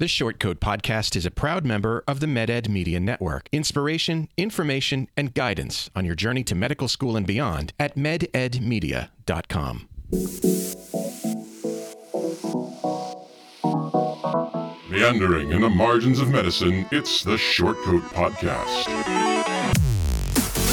The 0.00 0.06
Shortcoat 0.06 0.60
Podcast 0.60 1.14
is 1.14 1.26
a 1.26 1.30
proud 1.30 1.66
member 1.66 2.02
of 2.08 2.20
the 2.20 2.26
MedEd 2.26 2.70
Media 2.70 2.98
Network. 2.98 3.50
Inspiration, 3.52 4.30
information, 4.38 5.08
and 5.14 5.34
guidance 5.34 5.90
on 5.94 6.06
your 6.06 6.14
journey 6.14 6.42
to 6.44 6.54
medical 6.54 6.88
school 6.88 7.18
and 7.18 7.26
beyond 7.26 7.74
at 7.78 7.96
mededmedia.com. 7.96 9.88
Meandering 14.88 15.52
in 15.52 15.60
the 15.60 15.68
margins 15.68 16.18
of 16.18 16.30
medicine, 16.30 16.86
it's 16.90 17.22
the 17.22 17.36
Shortcoat 17.36 18.00
Podcast. 18.14 19.29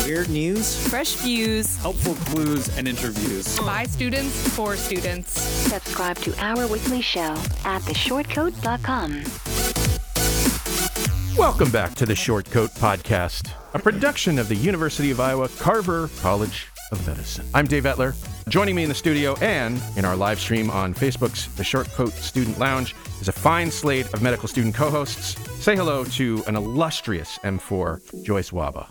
Weird 0.08 0.30
news, 0.30 0.88
fresh 0.88 1.16
views, 1.16 1.76
helpful 1.80 2.14
clues, 2.14 2.70
and 2.78 2.88
interviews. 2.88 3.60
by 3.60 3.84
students 3.84 4.56
for 4.56 4.78
students. 4.78 5.32
Subscribe 5.32 6.16
to 6.20 6.34
our 6.42 6.66
weekly 6.66 7.02
show 7.02 7.36
at 7.66 7.82
theshortcoat.com. 7.82 9.24
Welcome 11.38 11.72
back 11.72 11.94
to 11.96 12.06
the 12.06 12.14
Shortcoat 12.14 12.70
Podcast, 12.80 13.52
a 13.74 13.80
production 13.80 14.40
of 14.40 14.48
the 14.48 14.56
University 14.56 15.12
of 15.12 15.20
Iowa 15.20 15.50
Carver 15.60 16.10
College 16.22 16.68
of 16.94 17.06
Medicine. 17.06 17.46
I'm 17.54 17.66
Dave 17.68 17.84
Etler. 17.84 18.16
Joining 18.48 18.76
me 18.76 18.84
in 18.84 18.90
the 18.90 18.96
studio 18.96 19.36
and 19.42 19.82
in 19.98 20.06
our 20.06 20.16
live 20.16 20.40
stream 20.40 20.70
on 20.70 20.94
Facebook's 20.94 21.54
The 21.56 21.64
Shortcoat 21.64 22.14
Student 22.14 22.58
Lounge 22.58 22.96
is 23.20 23.28
a 23.28 23.34
fine 23.34 23.70
slate 23.70 24.14
of 24.14 24.22
medical 24.22 24.48
student 24.48 24.74
co 24.74 24.90
hosts. 24.90 25.36
Say 25.62 25.76
hello 25.76 26.06
to 26.06 26.42
an 26.48 26.56
illustrious 26.56 27.38
M4, 27.40 28.24
Joyce 28.24 28.52
Wahba. 28.52 28.88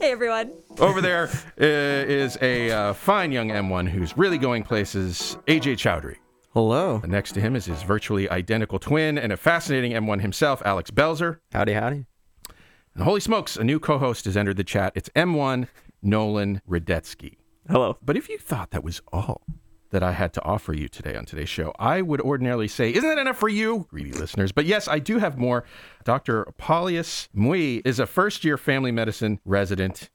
Hey, 0.00 0.10
everyone. 0.10 0.52
Over 0.78 1.02
there 1.02 1.28
uh, 1.60 2.30
a 2.40 2.70
uh, 2.70 2.92
fine 2.94 3.30
young 3.30 3.50
M1 3.50 3.88
who's 3.88 4.16
really 4.16 4.38
going 4.38 4.62
places, 4.62 5.36
AJ 5.48 5.74
Chowdhury. 5.74 6.16
hello. 6.54 7.02
Next 7.06 7.32
to 7.32 7.42
him 7.42 7.56
is 7.56 7.66
his 7.66 7.82
virtually 7.82 8.30
identical 8.30 8.78
twin 8.78 9.18
and 9.18 9.34
a 9.34 9.36
fascinating 9.36 9.92
M1 9.92 10.22
himself, 10.22 10.62
Alex 10.64 10.90
Belzer. 10.90 11.40
Howdy, 11.52 11.74
howdy. 11.74 12.06
And 12.94 13.04
holy 13.04 13.20
smokes, 13.20 13.56
a 13.56 13.64
new 13.64 13.78
co 13.78 13.98
host 13.98 14.24
has 14.24 14.34
entered 14.34 14.56
the 14.56 14.64
chat. 14.64 14.92
It's 14.94 15.10
M1 15.10 15.68
Nolan 16.02 16.62
Redetzke. 16.66 17.36
Hello. 17.68 17.96
But 18.02 18.16
if 18.16 18.28
you 18.28 18.38
thought 18.38 18.70
that 18.72 18.84
was 18.84 19.00
all 19.12 19.42
that 19.90 20.02
I 20.02 20.12
had 20.12 20.32
to 20.34 20.42
offer 20.42 20.72
you 20.72 20.88
today 20.88 21.14
on 21.16 21.24
today's 21.24 21.48
show, 21.48 21.72
I 21.78 22.02
would 22.02 22.20
ordinarily 22.20 22.68
say, 22.68 22.92
isn't 22.92 23.08
that 23.08 23.18
enough 23.18 23.38
for 23.38 23.48
you, 23.48 23.86
greedy 23.88 24.12
listeners? 24.12 24.52
But 24.52 24.66
yes, 24.66 24.88
I 24.88 24.98
do 24.98 25.18
have 25.18 25.38
more. 25.38 25.64
Dr. 26.04 26.46
Paulius 26.58 27.28
Mui 27.34 27.80
is 27.84 27.98
a 27.98 28.06
first 28.06 28.44
year 28.44 28.56
family 28.58 28.90
medicine 28.92 29.38
resident 29.44 30.10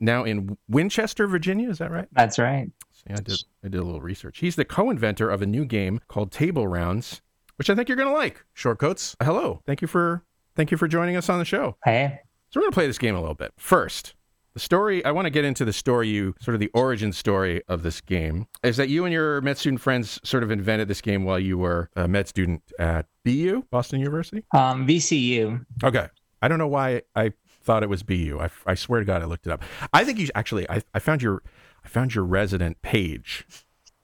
now 0.00 0.24
in 0.24 0.56
Winchester, 0.68 1.26
Virginia. 1.26 1.70
Is 1.70 1.78
that 1.78 1.90
right? 1.90 2.08
That's 2.12 2.38
right. 2.38 2.70
Yeah, 3.08 3.16
I 3.16 3.20
did, 3.20 3.44
I 3.64 3.68
did 3.68 3.80
a 3.80 3.84
little 3.84 4.00
research. 4.00 4.38
He's 4.38 4.54
the 4.54 4.64
co 4.64 4.90
inventor 4.90 5.28
of 5.28 5.42
a 5.42 5.46
new 5.46 5.64
game 5.64 6.00
called 6.06 6.30
Table 6.30 6.68
Rounds, 6.68 7.20
which 7.56 7.68
I 7.68 7.74
think 7.74 7.88
you're 7.88 7.96
going 7.96 8.08
to 8.08 8.14
like. 8.14 8.44
Shortcoats. 8.54 9.16
Hello. 9.20 9.60
Thank 9.66 9.82
you 9.82 9.88
for. 9.88 10.22
Thank 10.54 10.70
you 10.70 10.76
for 10.76 10.86
joining 10.86 11.16
us 11.16 11.28
on 11.30 11.38
the 11.38 11.44
show. 11.46 11.76
Hey, 11.84 12.20
So 12.50 12.60
we're 12.60 12.64
going 12.64 12.72
to 12.72 12.74
play 12.76 12.86
this 12.86 12.98
game 12.98 13.16
a 13.16 13.20
little 13.20 13.34
bit. 13.34 13.52
First, 13.56 14.14
the 14.54 14.60
story, 14.60 15.04
I 15.04 15.12
want 15.12 15.26
to 15.26 15.30
get 15.30 15.44
into 15.44 15.64
the 15.64 15.72
story 15.72 16.08
you, 16.08 16.34
sort 16.40 16.54
of 16.54 16.60
the 16.60 16.70
origin 16.74 17.12
story 17.12 17.62
of 17.68 17.82
this 17.82 18.00
game, 18.00 18.46
is 18.62 18.76
that 18.76 18.88
you 18.88 19.04
and 19.04 19.12
your 19.12 19.40
med 19.40 19.58
student 19.58 19.80
friends 19.80 20.20
sort 20.24 20.42
of 20.42 20.50
invented 20.50 20.88
this 20.88 21.00
game 21.00 21.24
while 21.24 21.38
you 21.38 21.56
were 21.56 21.88
a 21.96 22.06
med 22.06 22.28
student 22.28 22.62
at 22.78 23.06
BU, 23.24 23.64
Boston 23.70 24.00
University? 24.00 24.44
um, 24.54 24.86
VCU. 24.86 25.64
Okay. 25.82 26.08
I 26.42 26.48
don't 26.48 26.58
know 26.58 26.68
why 26.68 27.02
I 27.14 27.32
thought 27.62 27.82
it 27.82 27.88
was 27.88 28.02
BU. 28.02 28.38
I, 28.40 28.50
I 28.66 28.74
swear 28.74 29.00
to 29.00 29.06
God, 29.06 29.22
I 29.22 29.26
looked 29.26 29.46
it 29.46 29.52
up. 29.52 29.62
I 29.92 30.04
think 30.04 30.18
you 30.18 30.28
actually, 30.34 30.68
I, 30.68 30.82
I 30.92 30.98
found 30.98 31.22
your, 31.22 31.42
I 31.84 31.88
found 31.88 32.14
your 32.14 32.24
resident 32.24 32.82
page 32.82 33.46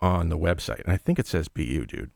on 0.01 0.29
the 0.29 0.39
website, 0.39 0.83
and 0.85 0.93
I 0.93 0.97
think 0.97 1.19
it 1.19 1.27
says 1.27 1.49
BU, 1.49 1.87
dude. 1.87 2.11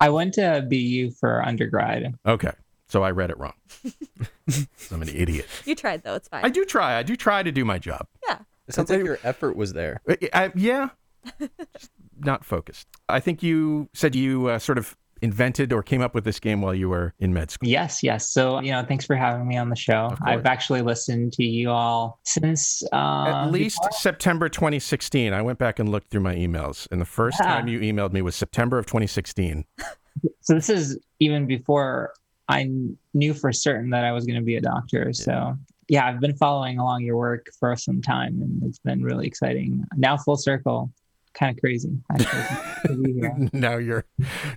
I 0.00 0.10
went 0.10 0.34
to 0.34 0.66
BU 0.68 1.12
for 1.12 1.42
undergrad. 1.42 2.14
Okay. 2.26 2.52
So 2.88 3.02
I 3.02 3.10
read 3.10 3.30
it 3.30 3.38
wrong. 3.38 3.54
I'm 4.92 5.02
an 5.02 5.08
idiot. 5.08 5.46
You 5.64 5.74
tried, 5.74 6.02
though. 6.02 6.14
It's 6.14 6.28
fine. 6.28 6.44
I 6.44 6.48
do 6.48 6.64
try. 6.64 6.96
I 6.98 7.02
do 7.02 7.16
try 7.16 7.42
to 7.42 7.50
do 7.52 7.64
my 7.64 7.78
job. 7.78 8.06
yeah. 8.28 8.38
It 8.66 8.74
sounds 8.74 8.88
like 8.90 9.04
your 9.04 9.18
effort 9.24 9.56
was 9.56 9.72
there. 9.74 10.00
I, 10.08 10.16
I- 10.32 10.52
yeah, 10.54 10.88
Just 11.38 11.90
not 12.18 12.44
focused. 12.44 12.86
I 13.08 13.20
think 13.20 13.42
you 13.42 13.88
said 13.92 14.14
you 14.14 14.46
uh, 14.48 14.58
sort 14.58 14.78
of 14.78 14.96
invented 15.22 15.72
or 15.72 15.82
came 15.82 16.00
up 16.02 16.14
with 16.14 16.24
this 16.24 16.38
game 16.40 16.60
while 16.60 16.74
you 16.74 16.88
were 16.88 17.14
in 17.18 17.32
med 17.32 17.50
school. 17.50 17.68
Yes, 17.68 18.02
yes. 18.02 18.28
So, 18.28 18.60
you 18.60 18.72
know, 18.72 18.82
thanks 18.84 19.04
for 19.06 19.16
having 19.16 19.46
me 19.48 19.56
on 19.56 19.68
the 19.70 19.76
show. 19.76 20.14
I've 20.22 20.44
actually 20.46 20.82
listened 20.82 21.32
to 21.34 21.44
you 21.44 21.70
all 21.70 22.20
since 22.24 22.82
uh, 22.92 23.44
At 23.46 23.50
least 23.50 23.80
September 23.92 24.48
2016. 24.48 25.32
I 25.32 25.40
went 25.42 25.58
back 25.58 25.78
and 25.78 25.88
looked 25.90 26.10
through 26.10 26.20
my 26.22 26.34
emails, 26.34 26.86
and 26.90 27.00
the 27.00 27.06
first 27.06 27.38
Yeah. 27.40 27.46
time 27.46 27.68
you 27.68 27.80
emailed 27.80 28.12
me 28.12 28.22
was 28.22 28.34
September 28.36 28.78
of 28.78 28.86
2016. 28.86 29.64
So 30.42 30.54
this 30.54 30.70
is 30.70 30.96
even 31.18 31.46
before 31.46 32.14
I 32.48 32.70
knew 33.14 33.34
for 33.34 33.52
certain 33.52 33.90
that 33.90 34.04
I 34.04 34.12
was 34.12 34.26
going 34.26 34.38
to 34.38 34.44
be 34.44 34.56
a 34.56 34.60
doctor. 34.60 35.12
So 35.12 35.56
yeah, 35.88 36.06
I've 36.06 36.20
been 36.20 36.36
following 36.36 36.78
along 36.78 37.02
your 37.02 37.16
work 37.16 37.48
for 37.58 37.76
some 37.76 38.00
time, 38.00 38.40
and 38.40 38.62
it's 38.62 38.78
been 38.78 39.02
really 39.02 39.26
exciting. 39.26 39.84
Now 39.96 40.16
full 40.16 40.36
circle, 40.36 40.90
kind 41.34 41.54
of 41.54 41.60
crazy. 41.60 41.98
Actually, 42.10 42.96
to 42.96 43.02
be 43.02 43.12
here. 43.12 43.48
now 43.52 43.76
you're, 43.76 44.04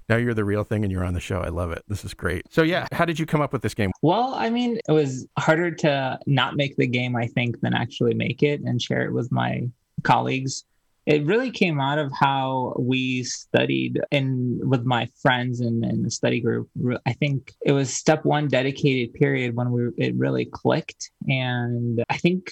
now 0.10 0.16
you're 0.16 0.34
the 0.34 0.46
real 0.46 0.64
thing, 0.64 0.84
and 0.84 0.92
you're 0.92 1.04
on 1.04 1.14
the 1.14 1.20
show. 1.20 1.42
I 1.42 1.50
love 1.50 1.72
it. 1.72 1.84
This 1.88 2.06
is 2.06 2.14
great. 2.14 2.46
So 2.52 2.62
yeah, 2.62 2.88
how 2.92 3.06
did 3.06 3.20
you 3.20 3.26
come 3.26 3.42
up 3.42 3.52
with 3.52 3.62
this 3.62 3.74
game? 3.74 3.92
Well, 4.02 4.34
I 4.36 4.50
mean, 4.50 4.80
it 4.88 4.92
was 4.92 5.28
harder 5.38 5.72
to 5.72 6.20
not 6.26 6.56
make 6.56 6.78
the 6.78 6.88
game, 6.88 7.16
I 7.16 7.28
think, 7.28 7.60
than 7.62 7.74
actually 7.74 8.14
make 8.14 8.44
it 8.44 8.62
and 8.62 8.82
share 8.82 9.04
it 9.04 9.12
with 9.12 9.32
my 9.32 9.70
colleagues. 10.04 10.64
It 11.08 11.26
really 11.26 11.52
came 11.52 11.80
out 11.80 12.00
of 12.00 12.12
how 12.14 12.76
we 12.78 13.24
studied 13.24 14.02
in 14.12 14.60
with 14.62 14.84
my 14.84 15.08
friends 15.22 15.62
in 15.62 15.80
the 16.04 16.12
study 16.12 16.42
group. 16.42 16.70
I 17.06 17.14
think 17.14 17.54
it 17.62 17.72
was 17.72 17.96
step 17.96 18.26
one 18.26 18.50
dedicated 18.50 19.14
period 19.14 19.56
when 19.56 19.72
we 19.72 19.84
it 19.98 20.16
really 20.16 20.46
clicked. 20.52 21.10
And 21.30 22.04
I 22.10 22.18
think 22.18 22.52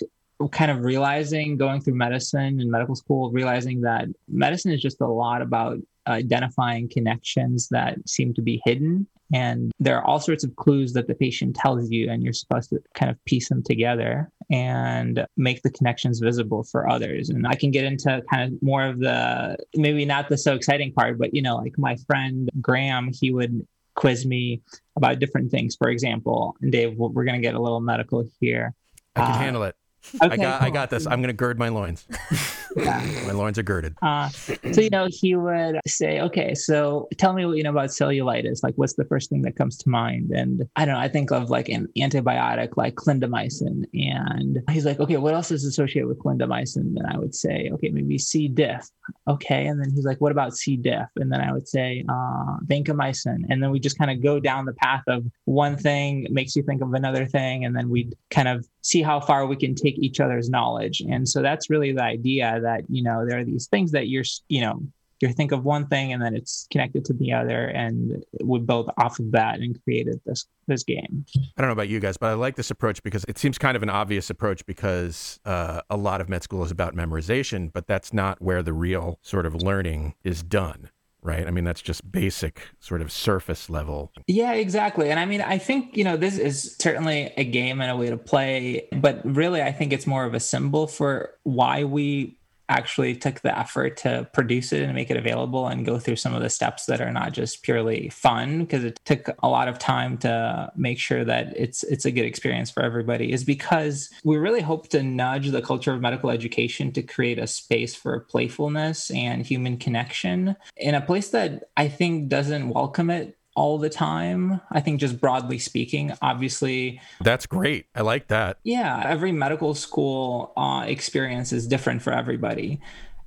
kind 0.54 0.72
of 0.72 0.86
realizing 0.86 1.58
going 1.58 1.82
through 1.82 1.96
medicine 1.96 2.62
and 2.62 2.72
medical 2.72 2.96
school, 2.96 3.30
realizing 3.30 3.82
that 3.82 4.08
medicine 4.30 4.72
is 4.72 4.82
just 4.82 5.02
a 5.02 5.08
lot 5.08 5.42
about 5.42 5.78
identifying 6.08 6.88
connections 6.88 7.68
that 7.72 7.98
seem 8.08 8.34
to 8.36 8.42
be 8.42 8.62
hidden 8.64 9.06
and 9.34 9.72
there 9.80 9.98
are 9.98 10.06
all 10.06 10.20
sorts 10.20 10.44
of 10.44 10.56
clues 10.56 10.94
that 10.94 11.08
the 11.08 11.16
patient 11.16 11.56
tells 11.56 11.90
you 11.90 12.10
and 12.10 12.22
you're 12.22 12.34
supposed 12.34 12.70
to 12.70 12.80
kind 12.94 13.10
of 13.10 13.24
piece 13.26 13.50
them 13.50 13.64
together 13.64 14.30
and 14.50 15.26
make 15.38 15.62
the 15.64 15.72
connections 15.72 16.20
visible 16.20 16.64
for 16.64 16.90
others. 16.90 17.30
And 17.30 17.48
i 17.48 17.56
can 17.56 17.72
get 17.72 17.86
into 17.86 18.22
kind 18.32 18.54
of 18.54 18.62
more 18.62 18.86
of 18.86 19.00
the 19.00 19.58
maybe 19.76 20.06
not 20.06 20.30
the 20.30 20.38
so 20.38 20.54
exciting 20.56 20.92
part 20.94 21.18
but 21.18 21.34
you 21.34 21.42
know 21.42 21.56
like 21.58 21.78
my 21.78 21.96
friend 22.08 22.50
graham 22.62 23.12
he 23.12 23.32
would 23.32 23.66
quiz 23.96 24.26
me 24.26 24.62
about 24.98 25.20
different 25.20 25.52
things. 25.52 25.76
For 25.76 25.90
example 25.90 26.56
and 26.62 26.72
dave 26.72 26.98
we're 26.98 27.24
going 27.24 27.42
to 27.42 27.42
get 27.42 27.56
a 27.56 27.62
little 27.62 27.82
medical 27.82 28.24
here. 28.40 28.74
I 29.16 29.22
can 29.22 29.32
Uh, 29.32 29.38
handle 29.38 29.64
it. 29.64 29.76
I 30.22 30.28
okay, 30.28 30.38
got, 30.38 30.62
I 30.62 30.70
got 30.70 30.90
this. 30.90 31.06
I'm 31.06 31.22
going 31.22 31.28
to 31.28 31.34
gird 31.34 31.60
my 31.60 31.70
loins. 31.70 32.06
my 32.76 33.32
loins 33.32 33.58
are 33.58 33.64
girded. 33.64 33.96
Uh, 34.02 34.30
so 34.30 34.82
you 34.82 34.90
know, 34.90 35.08
he 35.10 35.36
would 35.36 35.80
say, 35.88 36.20
"Okay, 36.22 36.54
so 36.54 37.08
tell 37.18 37.34
me 37.34 37.46
what 37.46 37.58
you 37.58 37.64
know 37.64 37.70
about 37.70 37.90
cellulitis. 37.90 38.64
Like, 38.64 38.76
what's 38.76 38.94
the 38.94 39.06
first 39.06 39.30
thing 39.30 39.42
that 39.44 39.56
comes 39.56 39.78
to 39.78 39.90
mind?" 39.90 40.32
And 40.32 40.68
I 40.76 40.86
don't 40.86 40.96
know. 40.96 41.02
I 41.02 41.08
think 41.08 41.32
of 41.32 41.50
like 41.50 41.70
an 41.70 41.88
antibiotic, 41.98 42.78
like 42.78 42.96
clindamycin, 42.96 43.86
and 43.94 44.62
he's 44.70 44.86
like, 44.86 45.00
"Okay, 45.00 45.18
what 45.18 45.34
else 45.34 45.52
is 45.52 45.66
associated 45.66 46.08
with 46.08 46.20
clindamycin?" 46.20 46.98
And 46.98 47.08
I 47.08 47.18
would 47.18 47.36
say, 47.36 47.70
"Okay, 47.74 47.90
maybe 47.90 48.18
C. 48.18 48.48
diff." 48.48 48.90
Okay, 49.28 49.68
and 49.68 49.82
then 49.82 49.92
he's 49.92 50.06
like, 50.06 50.20
"What 50.20 50.32
about 50.32 50.56
C. 50.56 50.76
diff?" 50.78 51.10
And 51.16 51.32
then 51.32 51.42
I 51.42 51.52
would 51.54 51.68
say, 51.68 52.04
uh, 52.10 52.58
"Vancomycin." 52.66 53.46
And 53.50 53.62
then 53.62 53.72
we 53.72 53.80
just 53.80 53.98
kind 53.98 54.12
of 54.12 54.22
go 54.22 54.40
down 54.40 54.66
the 54.66 54.74
path 54.74 55.04
of 55.08 55.26
one 55.46 55.78
thing 55.78 56.28
makes 56.30 56.56
you 56.56 56.64
think 56.64 56.82
of 56.82 56.94
another 56.94 57.26
thing, 57.26 57.66
and 57.66 57.76
then 57.76 57.90
we'd 57.90 58.16
kind 58.30 58.48
of 58.48 58.68
see 58.82 59.02
how 59.02 59.20
far 59.20 59.48
we 59.48 59.56
can 59.56 59.74
take 59.74 59.95
each 59.98 60.20
other's 60.20 60.50
knowledge. 60.50 61.02
And 61.02 61.28
so 61.28 61.42
that's 61.42 61.70
really 61.70 61.92
the 61.92 62.04
idea 62.04 62.60
that, 62.62 62.84
you 62.90 63.04
know, 63.04 63.26
there 63.26 63.40
are 63.40 63.44
these 63.44 63.68
things 63.68 63.92
that 63.92 64.08
you're, 64.08 64.24
you 64.50 64.62
know, 64.62 64.82
you 65.22 65.34
think 65.34 65.52
of 65.52 65.64
one 65.64 65.88
thing 65.88 66.14
and 66.14 66.22
then 66.22 66.36
it's 66.36 66.68
connected 66.72 67.06
to 67.06 67.14
the 67.14 67.32
other 67.32 67.68
and 67.68 68.24
we 68.44 68.60
built 68.60 68.90
off 68.98 69.20
of 69.20 69.32
that 69.32 69.60
and 69.60 69.82
created 69.84 70.20
this 70.26 70.46
this 70.68 70.84
game. 70.84 71.26
I 71.58 71.62
don't 71.62 71.70
know 71.70 71.74
about 71.74 71.90
you 71.90 72.00
guys, 72.00 72.18
but 72.18 72.28
I 72.28 72.34
like 72.34 72.56
this 72.56 72.72
approach 72.72 73.04
because 73.04 73.24
it 73.28 73.38
seems 73.38 73.58
kind 73.58 73.78
of 73.78 73.84
an 73.84 73.90
obvious 73.90 74.30
approach 74.30 74.66
because 74.66 75.40
uh, 75.46 75.82
a 75.90 75.98
lot 75.98 76.22
of 76.22 76.30
med 76.30 76.44
school 76.44 76.64
is 76.64 76.72
about 76.72 76.96
memorization, 76.96 77.72
but 77.72 77.88
that's 77.88 78.14
not 78.14 78.42
where 78.42 78.64
the 78.64 78.74
real 78.74 79.20
sort 79.22 79.46
of 79.46 79.56
learning 79.56 80.16
is 80.24 80.42
done, 80.42 80.90
right? 81.26 81.48
I 81.48 81.52
mean, 81.52 81.64
that's 81.64 81.82
just 81.82 82.10
basic 82.12 82.62
sort 82.80 83.02
of 83.02 83.12
surface 83.12 83.70
level. 83.70 84.12
Yeah, 84.28 84.54
exactly. 84.54 85.10
And 85.10 85.20
I 85.20 85.26
mean, 85.26 85.42
I 85.42 85.58
think, 85.58 85.98
you 85.98 86.04
know, 86.04 86.18
this 86.18 86.38
is 86.38 86.76
certainly 86.78 87.34
a 87.36 87.44
game 87.44 87.82
and 87.82 87.90
a 87.90 87.98
way 87.98 88.10
to 88.10 88.18
play, 88.18 88.88
but 88.94 89.22
really 89.26 89.62
I 89.62 89.72
think 89.72 89.92
it's 89.92 90.06
more 90.06 90.26
of 90.26 90.36
a 90.36 90.40
symbol 90.40 90.88
for 90.88 91.32
why 91.44 91.84
we 91.84 92.38
actually 92.70 93.16
took 93.16 93.42
the 93.42 93.58
effort 93.58 93.98
to 93.98 94.28
produce 94.34 94.74
it 94.74 94.82
and 94.82 94.94
make 94.94 95.12
it 95.12 95.18
available 95.18 95.68
and 95.68 95.86
go 95.86 96.00
through 96.00 96.16
some 96.16 96.34
of 96.34 96.42
the 96.42 96.50
steps 96.50 96.86
that 96.86 97.02
are 97.02 97.12
not 97.12 97.34
just 97.34 97.64
purely 97.64 98.10
fun 98.10 98.60
because 98.60 98.84
it 98.84 99.00
took 99.06 99.30
a 99.44 99.48
lot 99.48 99.68
of 99.68 99.78
time 99.78 100.18
to 100.18 100.72
make 100.76 101.00
sure 101.00 101.24
that 101.24 101.56
it's 101.56 101.84
it's 101.84 102.06
a 102.06 102.12
good 102.12 102.26
experience 102.26 102.72
for 102.72 102.82
everybody 102.84 103.32
is 103.32 103.44
because 103.44 104.10
we 104.24 104.38
really 104.38 104.62
hope 104.62 104.88
to 104.90 105.04
nudge 105.04 105.50
the 105.50 105.62
culture 105.62 105.94
of 105.94 106.02
medical 106.02 106.30
education 106.30 106.92
to 106.92 107.04
create 107.04 107.40
a 107.40 107.48
space 107.48 107.94
for 107.94 108.22
playfulness 108.22 109.12
and 109.12 109.46
human 109.46 109.78
connection 109.78 110.56
in 110.78 110.96
a 110.96 111.02
place 111.02 111.30
that 111.30 111.66
I 111.78 111.88
think 111.88 112.30
doesn't 112.30 112.70
welcome 112.70 113.10
it 113.10 113.38
all 113.56 113.78
the 113.78 113.90
time. 113.90 114.62
I 114.72 114.82
think 114.82 115.00
just 115.00 115.20
broadly 115.20 115.60
speaking, 115.60 116.14
obviously, 116.22 117.02
That's 117.22 117.46
great. 117.46 117.88
I 117.96 118.02
like 118.02 118.28
that. 118.28 118.58
yeah, 118.64 119.04
every 119.06 119.32
medical 119.32 119.74
school 119.74 120.54
uh, 120.58 120.86
experience 120.88 121.52
is 121.52 121.68
different 121.68 122.02
for 122.02 122.14
everybody. 122.14 122.80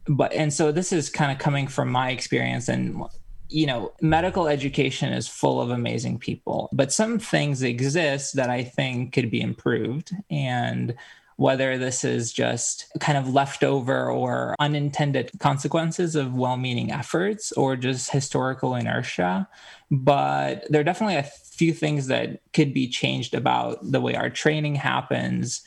But 0.07 0.33
and 0.33 0.53
so 0.53 0.73
this 0.73 0.93
is 0.93 1.11
kind 1.11 1.33
of 1.33 1.39
coming 1.39 1.67
from 1.67 1.91
my 1.91 2.11
experience 2.11 2.69
and 2.69 3.03
you 3.51 3.67
know, 3.67 3.93
medical 4.03 4.47
education 4.47 5.13
is 5.13 5.27
full 5.27 5.61
of 5.61 5.71
amazing 5.71 6.19
people, 6.19 6.69
but 6.73 6.93
some 6.93 7.19
things 7.19 7.63
exist 7.63 8.37
that 8.37 8.51
I 8.51 8.63
think 8.63 9.15
could 9.15 9.31
be 9.31 9.41
improved 9.41 10.15
and 10.31 10.95
whether 11.39 11.79
this 11.79 12.05
is 12.05 12.33
just 12.33 12.87
kind 12.99 13.17
of 13.17 13.33
leftover 13.33 14.11
or 14.11 14.57
unintended 14.59 15.31
consequences 15.39 16.17
of 16.17 16.35
well-meaning 16.35 16.91
efforts 16.91 17.53
or 17.53 17.77
just 17.77 18.11
historical 18.11 18.75
inertia 18.75 19.49
but 19.91 20.67
there 20.69 20.81
are 20.81 20.85
definitely 20.85 21.17
a 21.17 21.23
few 21.23 21.73
things 21.73 22.09
that 22.09 22.41
could 22.53 22.75
be 22.75 22.89
changed 22.89 23.35
about 23.35 23.79
the 23.83 24.01
way 24.01 24.15
our 24.15 24.31
training 24.31 24.75
happens 24.75 25.63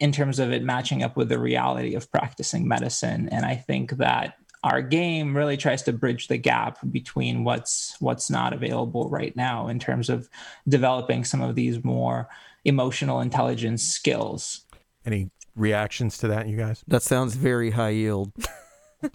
in 0.00 0.12
terms 0.12 0.38
of 0.38 0.52
it 0.52 0.62
matching 0.62 1.02
up 1.02 1.16
with 1.16 1.28
the 1.28 1.38
reality 1.38 1.94
of 1.94 2.10
practicing 2.10 2.68
medicine. 2.68 3.28
And 3.30 3.46
i 3.46 3.54
think 3.54 3.92
that 3.92 4.36
our 4.64 4.80
game 4.80 5.36
really 5.36 5.58
tries 5.58 5.82
to 5.82 5.92
bridge 5.92 6.28
the 6.28 6.38
gap 6.38 6.78
between 6.90 7.44
what's 7.44 7.94
what's 8.00 8.30
not 8.30 8.52
available 8.52 9.10
right 9.10 9.36
now 9.36 9.68
in 9.68 9.78
terms 9.78 10.08
of 10.08 10.28
developing 10.66 11.24
some 11.24 11.42
of 11.42 11.54
these 11.54 11.84
more 11.84 12.28
emotional 12.64 13.20
intelligence 13.20 13.82
skills 13.82 14.63
Any 15.04 15.30
reactions 15.56 16.18
to 16.18 16.28
that, 16.28 16.48
you 16.48 16.56
guys? 16.56 16.82
That 16.86 17.02
sounds 17.02 17.34
very 17.36 17.70
high 17.70 17.90
yield. 17.90 18.32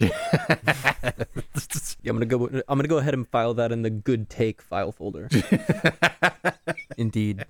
Yeah, 2.02 2.10
I'm 2.10 2.16
gonna 2.16 2.26
go. 2.26 2.46
I'm 2.68 2.78
gonna 2.78 2.88
go 2.88 2.98
ahead 2.98 3.12
and 3.12 3.28
file 3.28 3.52
that 3.54 3.72
in 3.72 3.82
the 3.82 3.90
good 3.90 4.30
take 4.30 4.62
file 4.62 4.90
folder. 4.92 5.28
Indeed. 6.96 7.44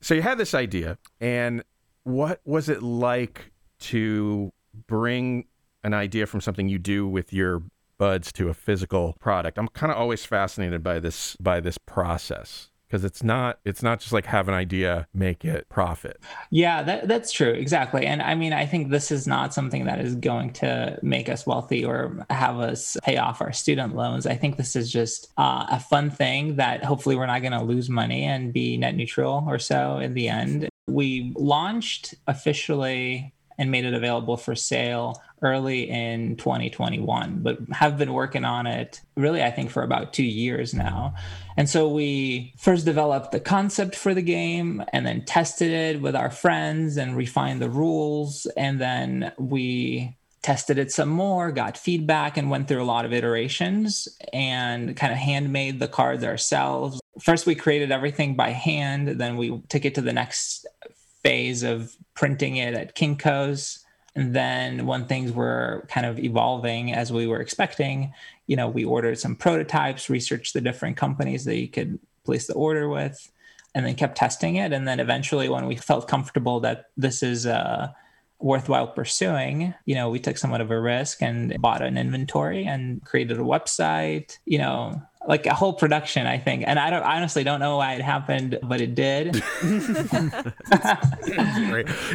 So 0.00 0.14
you 0.14 0.22
had 0.22 0.38
this 0.38 0.54
idea, 0.54 0.98
and 1.20 1.64
what 2.04 2.40
was 2.44 2.68
it 2.68 2.82
like 2.82 3.50
to 3.80 4.52
bring 4.86 5.46
an 5.82 5.94
idea 5.94 6.26
from 6.26 6.40
something 6.40 6.68
you 6.68 6.78
do 6.78 7.08
with 7.08 7.32
your 7.32 7.62
buds 7.98 8.30
to 8.34 8.48
a 8.48 8.54
physical 8.54 9.14
product? 9.18 9.58
I'm 9.58 9.68
kind 9.68 9.90
of 9.90 9.98
always 9.98 10.24
fascinated 10.24 10.82
by 10.84 11.00
this 11.00 11.34
by 11.36 11.58
this 11.58 11.78
process 11.78 12.70
because 12.94 13.04
it's 13.04 13.24
not 13.24 13.58
it's 13.64 13.82
not 13.82 13.98
just 13.98 14.12
like 14.12 14.24
have 14.26 14.46
an 14.46 14.54
idea, 14.54 15.08
make 15.12 15.44
it 15.44 15.68
profit. 15.68 16.20
Yeah, 16.50 16.80
that, 16.84 17.08
that's 17.08 17.32
true. 17.32 17.50
Exactly. 17.50 18.06
And 18.06 18.22
I 18.22 18.36
mean, 18.36 18.52
I 18.52 18.66
think 18.66 18.90
this 18.90 19.10
is 19.10 19.26
not 19.26 19.52
something 19.52 19.86
that 19.86 19.98
is 19.98 20.14
going 20.14 20.52
to 20.54 20.96
make 21.02 21.28
us 21.28 21.44
wealthy 21.44 21.84
or 21.84 22.24
have 22.30 22.60
us 22.60 22.96
pay 23.02 23.16
off 23.16 23.40
our 23.40 23.52
student 23.52 23.96
loans. 23.96 24.28
I 24.28 24.36
think 24.36 24.58
this 24.58 24.76
is 24.76 24.92
just 24.92 25.32
uh, 25.36 25.66
a 25.72 25.80
fun 25.80 26.08
thing 26.08 26.54
that 26.54 26.84
hopefully 26.84 27.16
we're 27.16 27.26
not 27.26 27.40
going 27.40 27.50
to 27.50 27.64
lose 27.64 27.90
money 27.90 28.22
and 28.22 28.52
be 28.52 28.76
net 28.76 28.94
neutral 28.94 29.44
or 29.48 29.58
so 29.58 29.98
in 29.98 30.14
the 30.14 30.28
end. 30.28 30.68
We 30.86 31.32
launched 31.34 32.14
officially 32.28 33.34
and 33.58 33.72
made 33.72 33.84
it 33.84 33.94
available 33.94 34.36
for 34.36 34.54
sale 34.54 35.20
early 35.44 35.88
in 35.88 36.36
2021, 36.36 37.40
but 37.42 37.58
have 37.72 37.98
been 37.98 38.12
working 38.12 38.44
on 38.44 38.66
it 38.66 39.00
really, 39.16 39.42
I 39.42 39.50
think, 39.50 39.70
for 39.70 39.82
about 39.82 40.12
two 40.12 40.24
years 40.24 40.74
now. 40.74 41.14
And 41.56 41.68
so 41.68 41.88
we 41.88 42.54
first 42.58 42.84
developed 42.84 43.30
the 43.30 43.40
concept 43.40 43.94
for 43.94 44.14
the 44.14 44.22
game 44.22 44.82
and 44.92 45.06
then 45.06 45.24
tested 45.24 45.70
it 45.70 46.00
with 46.00 46.16
our 46.16 46.30
friends 46.30 46.96
and 46.96 47.16
refined 47.16 47.62
the 47.62 47.70
rules. 47.70 48.46
And 48.56 48.80
then 48.80 49.32
we 49.38 50.16
tested 50.42 50.78
it 50.78 50.92
some 50.92 51.08
more, 51.08 51.52
got 51.52 51.78
feedback, 51.78 52.36
and 52.36 52.50
went 52.50 52.68
through 52.68 52.82
a 52.82 52.84
lot 52.84 53.04
of 53.04 53.12
iterations 53.12 54.08
and 54.32 54.96
kind 54.96 55.12
of 55.12 55.18
handmade 55.18 55.78
the 55.78 55.88
cards 55.88 56.24
ourselves. 56.24 57.00
First, 57.20 57.46
we 57.46 57.54
created 57.54 57.92
everything 57.92 58.34
by 58.34 58.50
hand. 58.50 59.08
Then 59.20 59.36
we 59.36 59.62
took 59.68 59.84
it 59.84 59.94
to 59.94 60.00
the 60.00 60.12
next 60.12 60.66
phase 61.22 61.62
of 61.62 61.96
printing 62.14 62.56
it 62.56 62.74
at 62.74 62.94
Kinko's. 62.94 63.83
And 64.16 64.34
then 64.34 64.86
when 64.86 65.06
things 65.06 65.32
were 65.32 65.86
kind 65.88 66.06
of 66.06 66.18
evolving 66.18 66.92
as 66.92 67.12
we 67.12 67.26
were 67.26 67.40
expecting, 67.40 68.12
you 68.46 68.56
know, 68.56 68.68
we 68.68 68.84
ordered 68.84 69.18
some 69.18 69.34
prototypes, 69.34 70.08
researched 70.08 70.54
the 70.54 70.60
different 70.60 70.96
companies 70.96 71.44
that 71.44 71.56
you 71.56 71.68
could 71.68 71.98
place 72.24 72.46
the 72.46 72.54
order 72.54 72.88
with, 72.88 73.30
and 73.74 73.84
then 73.84 73.96
kept 73.96 74.16
testing 74.16 74.56
it. 74.56 74.72
And 74.72 74.86
then 74.86 75.00
eventually, 75.00 75.48
when 75.48 75.66
we 75.66 75.76
felt 75.76 76.06
comfortable 76.06 76.60
that 76.60 76.86
this 76.96 77.22
is 77.22 77.44
uh, 77.44 77.88
worthwhile 78.38 78.86
pursuing, 78.86 79.74
you 79.84 79.96
know, 79.96 80.10
we 80.10 80.20
took 80.20 80.38
somewhat 80.38 80.60
of 80.60 80.70
a 80.70 80.80
risk 80.80 81.20
and 81.20 81.56
bought 81.60 81.82
an 81.82 81.96
inventory 81.96 82.64
and 82.66 83.04
created 83.04 83.38
a 83.38 83.42
website, 83.42 84.38
you 84.44 84.58
know, 84.58 85.02
like 85.26 85.46
a 85.46 85.54
whole 85.54 85.72
production, 85.72 86.26
I 86.26 86.38
think. 86.38 86.64
And 86.66 86.78
I 86.78 86.90
don't 86.90 87.02
I 87.02 87.16
honestly 87.16 87.44
don't 87.44 87.60
know 87.60 87.76
why 87.78 87.94
it 87.94 88.02
happened, 88.02 88.58
but 88.62 88.80
it 88.80 88.94
did. 88.94 89.42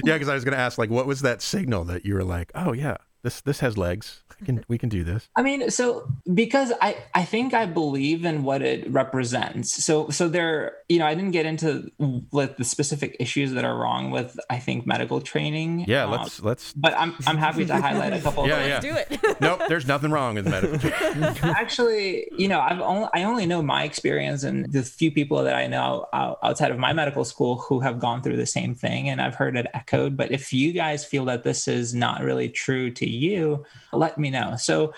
Yeah, 0.03 0.15
because 0.15 0.29
I 0.29 0.33
was 0.33 0.43
going 0.43 0.53
to 0.53 0.59
ask, 0.59 0.77
like, 0.77 0.89
what 0.89 1.05
was 1.05 1.21
that 1.21 1.41
signal 1.41 1.83
that 1.85 2.05
you 2.05 2.13
were 2.13 2.23
like, 2.23 2.51
oh 2.55 2.73
yeah, 2.73 2.97
this 3.23 3.41
this 3.41 3.59
has 3.59 3.77
legs. 3.77 4.23
I 4.41 4.45
can 4.45 4.63
we 4.67 4.77
can 4.77 4.89
do 4.89 5.03
this. 5.03 5.27
I 5.35 5.41
mean, 5.41 5.69
so 5.69 6.07
because 6.33 6.71
I 6.81 6.97
I 7.13 7.25
think 7.25 7.53
I 7.53 7.65
believe 7.65 8.25
in 8.25 8.43
what 8.43 8.61
it 8.61 8.89
represents. 8.91 9.83
So 9.83 10.09
so 10.09 10.27
there, 10.29 10.77
you 10.87 10.99
know, 10.99 11.05
I 11.05 11.13
didn't 11.15 11.31
get 11.31 11.45
into 11.45 11.91
like 12.31 12.57
the 12.57 12.63
specific 12.63 13.15
issues 13.19 13.51
that 13.53 13.65
are 13.65 13.75
wrong 13.77 14.11
with 14.11 14.39
I 14.49 14.59
think 14.59 14.85
medical 14.87 15.21
training. 15.21 15.85
Yeah, 15.87 16.05
Um, 16.05 16.11
let's 16.11 16.41
let's. 16.41 16.73
But 16.73 16.93
I'm 16.97 17.15
I'm 17.27 17.37
happy 17.37 17.65
to 17.65 17.75
highlight 17.75 18.13
a 18.13 18.19
couple. 18.21 18.39
Yeah, 18.49 18.57
of 18.61 18.67
yeah. 18.67 18.79
Do 18.79 18.95
it. 18.95 19.19
Nope, 19.41 19.61
there's 19.67 19.85
nothing 19.87 20.11
wrong 20.11 20.35
with 20.35 20.47
medical. 20.47 20.89
Actually, 21.43 22.27
you 22.37 22.47
know, 22.47 22.59
I've 22.59 22.79
only 22.79 23.09
I 23.13 23.23
only 23.23 23.45
know 23.45 23.61
my 23.61 23.83
experience 23.83 24.43
and 24.43 24.71
the 24.71 24.83
few 24.83 25.11
people 25.11 25.43
that 25.43 25.55
I 25.55 25.67
know 25.67 26.07
outside 26.13 26.71
of 26.71 26.79
my 26.79 26.93
medical 26.93 27.23
school 27.25 27.57
who 27.57 27.79
have 27.81 27.99
gone 27.99 28.21
through 28.21 28.37
the 28.37 28.45
same 28.45 28.75
thing, 28.75 29.09
and 29.09 29.21
I've 29.21 29.35
heard 29.35 29.55
it 29.57 29.67
echoed. 29.73 30.17
But 30.17 30.31
if 30.31 30.51
you 30.53 30.71
guys 30.71 31.05
feel 31.05 31.25
that 31.25 31.43
this 31.43 31.67
is 31.67 31.93
not 31.93 32.21
really 32.21 32.49
true 32.49 32.91
to 32.91 33.09
you, 33.09 33.65
let 33.93 34.17
me 34.17 34.28
know. 34.31 34.55
So. 34.57 34.93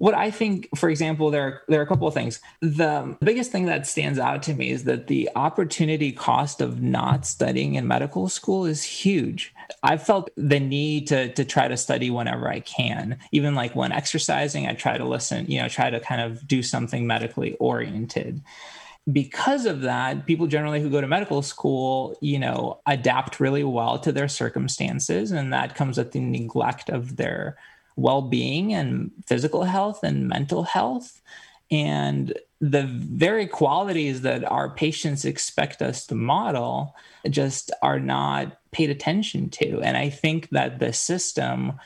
What 0.00 0.14
I 0.14 0.30
think, 0.30 0.68
for 0.76 0.88
example, 0.88 1.32
there 1.32 1.42
are, 1.42 1.62
there 1.66 1.80
are 1.80 1.82
a 1.82 1.86
couple 1.88 2.06
of 2.06 2.14
things. 2.14 2.38
The 2.60 3.16
biggest 3.20 3.50
thing 3.50 3.66
that 3.66 3.84
stands 3.84 4.20
out 4.20 4.44
to 4.44 4.54
me 4.54 4.70
is 4.70 4.84
that 4.84 5.08
the 5.08 5.28
opportunity 5.34 6.12
cost 6.12 6.60
of 6.60 6.80
not 6.80 7.26
studying 7.26 7.74
in 7.74 7.88
medical 7.88 8.28
school 8.28 8.64
is 8.64 8.84
huge. 8.84 9.52
I've 9.82 10.04
felt 10.04 10.30
the 10.36 10.60
need 10.60 11.08
to 11.08 11.32
to 11.32 11.44
try 11.44 11.66
to 11.66 11.76
study 11.76 12.10
whenever 12.10 12.48
I 12.48 12.60
can. 12.60 13.18
Even 13.32 13.56
like 13.56 13.74
when 13.74 13.90
exercising, 13.90 14.68
I 14.68 14.74
try 14.74 14.98
to 14.98 15.04
listen, 15.04 15.50
you 15.50 15.60
know, 15.60 15.68
try 15.68 15.90
to 15.90 15.98
kind 15.98 16.20
of 16.20 16.46
do 16.46 16.62
something 16.62 17.04
medically 17.04 17.56
oriented. 17.56 18.40
Because 19.10 19.66
of 19.66 19.80
that, 19.80 20.26
people 20.26 20.46
generally 20.46 20.80
who 20.80 20.90
go 20.90 21.00
to 21.00 21.08
medical 21.08 21.42
school, 21.42 22.16
you 22.20 22.38
know, 22.38 22.78
adapt 22.86 23.40
really 23.40 23.64
well 23.64 23.98
to 23.98 24.12
their 24.12 24.28
circumstances, 24.28 25.32
and 25.32 25.52
that 25.52 25.74
comes 25.74 25.98
at 25.98 26.12
the 26.12 26.20
neglect 26.20 26.88
of 26.88 27.16
their 27.16 27.56
well-being 27.98 28.72
and 28.72 29.10
physical 29.26 29.64
health 29.64 30.04
and 30.04 30.28
mental 30.28 30.62
health. 30.62 31.20
And 31.70 32.32
the 32.60 32.84
very 32.84 33.46
qualities 33.46 34.22
that 34.22 34.44
our 34.50 34.70
patients 34.70 35.24
expect 35.24 35.82
us 35.82 36.06
to 36.06 36.14
model 36.14 36.94
just 37.28 37.70
are 37.82 38.00
not 38.00 38.58
paid 38.70 38.90
attention 38.90 39.50
to. 39.50 39.80
And 39.82 39.96
i 39.96 40.08
think 40.08 40.50
that 40.50 40.78
the 40.78 40.92
system 40.92 41.78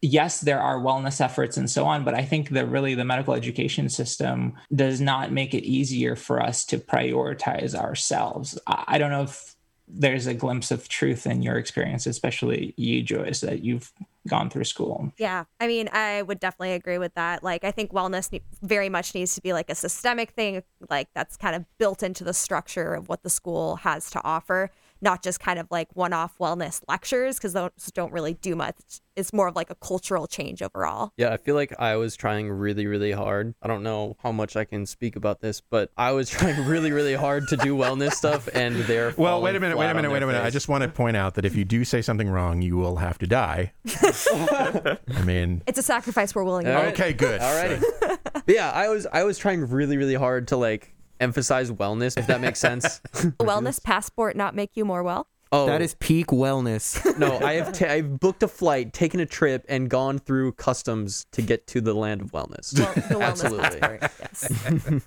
yes 0.00 0.40
there 0.40 0.60
are 0.60 0.78
wellness 0.78 1.20
efforts 1.20 1.56
and 1.56 1.68
so 1.68 1.84
on 1.84 2.04
but 2.04 2.14
i 2.14 2.24
think 2.24 2.50
that 2.50 2.66
really 2.66 2.94
the 2.94 3.04
medical 3.04 3.34
education 3.34 3.88
system 3.88 4.54
does 4.72 5.00
not 5.00 5.32
make 5.32 5.54
it 5.54 5.64
easier 5.64 6.14
for 6.14 6.40
us 6.40 6.64
to 6.64 6.78
prioritize 6.78 7.74
ourselves. 7.74 8.58
I 8.66 8.98
don't 8.98 9.10
know 9.10 9.22
if 9.22 9.56
there's 9.88 10.26
a 10.26 10.34
glimpse 10.34 10.70
of 10.70 10.88
truth 10.88 11.26
in 11.26 11.42
your 11.42 11.56
experience 11.56 12.06
especially 12.06 12.74
you 12.76 13.02
joyce 13.02 13.40
that 13.40 13.64
you've 13.64 13.90
gone 14.28 14.50
through 14.50 14.64
school 14.64 15.12
Yeah, 15.18 15.44
I 15.60 15.66
mean, 15.66 15.88
I 15.92 16.22
would 16.22 16.40
definitely 16.40 16.72
agree 16.72 16.98
with 16.98 17.14
that. 17.14 17.42
Like, 17.42 17.64
I 17.64 17.70
think 17.70 17.92
wellness 17.92 18.30
ne- 18.32 18.42
very 18.62 18.88
much 18.88 19.14
needs 19.14 19.34
to 19.34 19.40
be 19.40 19.52
like 19.52 19.70
a 19.70 19.74
systemic 19.74 20.30
thing, 20.30 20.62
like 20.88 21.08
that's 21.14 21.36
kind 21.36 21.56
of 21.56 21.64
built 21.78 22.02
into 22.02 22.24
the 22.24 22.34
structure 22.34 22.94
of 22.94 23.08
what 23.08 23.22
the 23.22 23.30
school 23.30 23.76
has 23.76 24.10
to 24.10 24.24
offer, 24.24 24.70
not 25.00 25.22
just 25.22 25.40
kind 25.40 25.58
of 25.58 25.66
like 25.70 25.88
one-off 25.94 26.36
wellness 26.38 26.82
lectures 26.88 27.36
because 27.36 27.52
those 27.52 27.70
don't 27.94 28.12
really 28.12 28.34
do 28.34 28.54
much. 28.56 28.76
It's 29.16 29.32
more 29.32 29.48
of 29.48 29.56
like 29.56 29.68
a 29.68 29.74
cultural 29.74 30.28
change 30.28 30.62
overall. 30.62 31.12
Yeah, 31.16 31.32
I 31.32 31.38
feel 31.38 31.56
like 31.56 31.72
I 31.78 31.96
was 31.96 32.14
trying 32.16 32.50
really, 32.50 32.86
really 32.86 33.10
hard. 33.10 33.54
I 33.60 33.66
don't 33.66 33.82
know 33.82 34.16
how 34.22 34.30
much 34.30 34.54
I 34.56 34.64
can 34.64 34.86
speak 34.86 35.16
about 35.16 35.40
this, 35.40 35.60
but 35.60 35.90
I 35.96 36.12
was 36.12 36.30
trying 36.30 36.64
really, 36.66 36.92
really 36.92 37.14
hard 37.14 37.48
to 37.48 37.56
do 37.56 37.76
wellness 37.76 38.12
stuff, 38.12 38.48
and 38.54 38.76
they're 38.76 39.12
Well, 39.16 39.42
wait 39.42 39.56
a 39.56 39.60
minute, 39.60 39.76
wait 39.76 39.90
a 39.90 39.94
minute, 39.94 40.10
wait 40.10 40.18
a 40.22 40.26
their 40.26 40.34
minute. 40.34 40.44
I 40.46 40.50
just 40.50 40.68
want 40.68 40.82
to 40.82 40.88
point 40.88 41.16
out 41.16 41.34
that 41.34 41.44
if 41.44 41.56
you 41.56 41.64
do 41.64 41.84
say 41.84 42.00
something 42.00 42.28
wrong, 42.28 42.62
you 42.62 42.76
will 42.76 42.96
have 42.96 43.18
to 43.18 43.26
die. 43.26 43.72
I 44.02 44.98
mean, 45.24 45.62
It's 45.66 45.78
a 45.78 45.82
sacrifice 45.82 46.34
we're 46.34 46.44
willing 46.44 46.66
to 46.66 46.74
make. 46.74 46.84
right. 46.84 46.94
okay, 46.94 47.12
good. 47.12 47.40
Alrighty. 47.40 47.82
but 48.32 48.44
yeah, 48.46 48.70
I 48.70 48.88
was 48.88 49.06
I 49.12 49.24
was 49.24 49.38
trying 49.38 49.68
really, 49.68 49.96
really 49.96 50.14
hard 50.14 50.48
to 50.48 50.56
like 50.56 50.94
emphasize 51.20 51.70
wellness, 51.70 52.16
if 52.18 52.26
that 52.26 52.40
makes 52.40 52.58
sense. 52.60 53.00
A 53.14 53.18
wellness 53.44 53.82
passport 53.82 54.36
not 54.36 54.54
make 54.54 54.70
you 54.76 54.84
more 54.84 55.02
well? 55.02 55.26
Oh, 55.50 55.64
That 55.66 55.80
is 55.80 55.94
peak 55.94 56.26
wellness. 56.26 57.02
no. 57.18 57.38
I 57.38 57.54
have 57.54 57.72
ta- 57.72 57.86
I've 57.86 58.20
booked 58.20 58.42
a 58.42 58.48
flight, 58.48 58.92
taken 58.92 59.18
a 59.20 59.26
trip, 59.26 59.64
and 59.68 59.88
gone 59.88 60.18
through 60.18 60.52
customs 60.52 61.24
to 61.32 61.40
get 61.42 61.66
to 61.68 61.80
the 61.80 61.94
land 61.94 62.20
of 62.20 62.32
wellness. 62.32 62.78
Well, 62.78 62.92
the 62.94 63.00
wellness 63.00 63.20
Absolutely. 63.22 63.80
passport. 63.80 65.02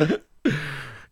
Yes. 0.00 0.20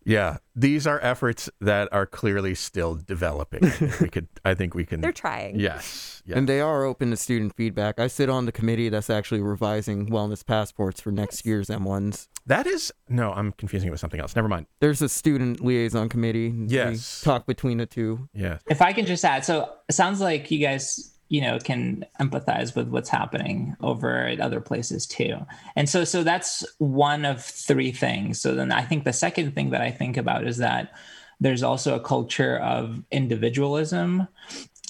Yeah, 0.08 0.38
these 0.56 0.86
are 0.86 0.98
efforts 1.02 1.50
that 1.60 1.88
are 1.92 2.06
clearly 2.06 2.54
still 2.54 2.94
developing. 2.94 3.70
we 4.00 4.08
could, 4.08 4.26
I 4.44 4.54
think, 4.54 4.74
we 4.74 4.84
can. 4.84 5.00
They're 5.02 5.12
trying. 5.12 5.60
Yes, 5.60 6.22
yes. 6.24 6.36
And 6.36 6.48
they 6.48 6.60
are 6.60 6.84
open 6.84 7.10
to 7.10 7.16
student 7.16 7.54
feedback. 7.56 8.00
I 8.00 8.06
sit 8.06 8.30
on 8.30 8.46
the 8.46 8.52
committee 8.52 8.88
that's 8.88 9.10
actually 9.10 9.42
revising 9.42 10.08
wellness 10.08 10.44
passports 10.44 11.00
for 11.00 11.12
next 11.12 11.44
year's 11.44 11.68
M1s. 11.68 12.26
that 12.46 12.66
is 12.66 12.92
no. 13.08 13.32
I'm 13.32 13.52
confusing 13.52 13.88
it 13.88 13.90
with 13.90 14.00
something 14.00 14.20
else. 14.20 14.34
Never 14.34 14.48
mind. 14.48 14.66
There's 14.80 15.02
a 15.02 15.08
student 15.08 15.62
liaison 15.62 16.08
committee. 16.08 16.50
We 16.50 16.66
Yes. 16.68 17.20
talk 17.22 17.46
between 17.46 17.78
the 17.78 17.86
two. 17.86 18.28
Yeah. 18.32 18.58
If 18.68 18.80
I 18.80 18.92
can 18.94 19.04
just 19.04 19.24
add, 19.24 19.44
so 19.44 19.68
it 19.88 19.92
sounds 19.94 20.20
like 20.20 20.50
you 20.50 20.58
guys, 20.58 21.17
you 21.28 21.40
know, 21.40 21.58
can 21.58 22.06
empathize 22.20 22.74
with 22.74 22.88
what's 22.88 23.08
happening 23.08 23.76
over 23.80 24.26
at 24.26 24.40
other 24.40 24.60
places 24.60 25.06
too. 25.06 25.36
And 25.76 25.88
so, 25.88 26.04
so 26.04 26.22
that's 26.22 26.64
one 26.78 27.24
of 27.24 27.44
three 27.44 27.92
things. 27.92 28.40
So 28.40 28.54
then 28.54 28.72
I 28.72 28.82
think 28.82 29.04
the 29.04 29.12
second 29.12 29.54
thing 29.54 29.70
that 29.70 29.82
I 29.82 29.90
think 29.90 30.16
about 30.16 30.46
is 30.46 30.58
that 30.58 30.92
there's 31.40 31.62
also 31.62 31.94
a 31.94 32.00
culture 32.00 32.58
of 32.58 33.02
individualism 33.10 34.26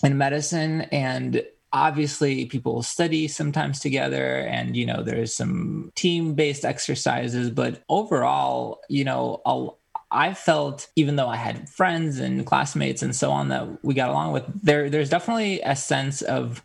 in 0.02 0.16
medicine 0.16 0.82
and 0.92 1.42
obviously 1.72 2.46
people 2.46 2.82
study 2.82 3.28
sometimes 3.28 3.78
together 3.78 4.38
and 4.38 4.74
you 4.74 4.86
know 4.86 5.02
there's 5.02 5.34
some 5.34 5.92
team 5.94 6.34
based 6.34 6.64
exercises 6.64 7.50
but 7.50 7.82
overall 7.90 8.80
you 8.88 9.04
know 9.04 9.42
a, 9.44 9.68
I 10.10 10.34
felt, 10.34 10.88
even 10.96 11.16
though 11.16 11.28
I 11.28 11.36
had 11.36 11.68
friends 11.68 12.18
and 12.18 12.46
classmates 12.46 13.02
and 13.02 13.14
so 13.14 13.30
on 13.30 13.48
that 13.48 13.84
we 13.84 13.94
got 13.94 14.10
along 14.10 14.32
with, 14.32 14.44
there 14.62 14.88
there's 14.88 15.10
definitely 15.10 15.60
a 15.60 15.76
sense 15.76 16.22
of 16.22 16.62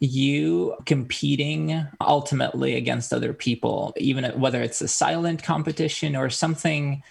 you 0.00 0.76
competing 0.84 1.86
ultimately 2.00 2.74
against 2.74 3.12
other 3.12 3.32
people, 3.32 3.94
even 3.96 4.24
whether 4.38 4.60
it's 4.60 4.80
a 4.80 4.88
silent 4.88 5.42
competition 5.42 6.14
or 6.14 6.28
something. 6.28 7.02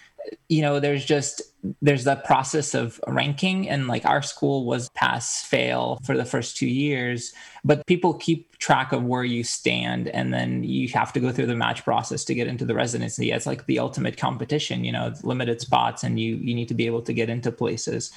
You 0.48 0.62
know, 0.62 0.80
there's 0.80 1.04
just 1.04 1.42
there's 1.80 2.04
the 2.04 2.16
process 2.16 2.74
of 2.74 3.00
ranking, 3.06 3.68
and 3.68 3.88
like 3.88 4.04
our 4.04 4.22
school 4.22 4.66
was 4.66 4.88
pass 4.90 5.42
fail 5.42 5.98
for 6.04 6.16
the 6.16 6.24
first 6.24 6.56
two 6.56 6.66
years, 6.66 7.32
but 7.64 7.86
people 7.86 8.14
keep 8.14 8.56
track 8.58 8.92
of 8.92 9.04
where 9.04 9.24
you 9.24 9.44
stand, 9.44 10.08
and 10.08 10.32
then 10.32 10.64
you 10.64 10.88
have 10.88 11.12
to 11.14 11.20
go 11.20 11.32
through 11.32 11.46
the 11.46 11.56
match 11.56 11.84
process 11.84 12.24
to 12.24 12.34
get 12.34 12.46
into 12.46 12.64
the 12.64 12.74
residency. 12.74 13.30
It's 13.32 13.46
like 13.46 13.66
the 13.66 13.78
ultimate 13.78 14.16
competition. 14.16 14.84
You 14.84 14.92
know, 14.92 15.12
limited 15.22 15.60
spots, 15.60 16.04
and 16.04 16.18
you 16.20 16.36
you 16.36 16.54
need 16.54 16.68
to 16.68 16.74
be 16.74 16.86
able 16.86 17.02
to 17.02 17.12
get 17.12 17.30
into 17.30 17.50
places. 17.52 18.10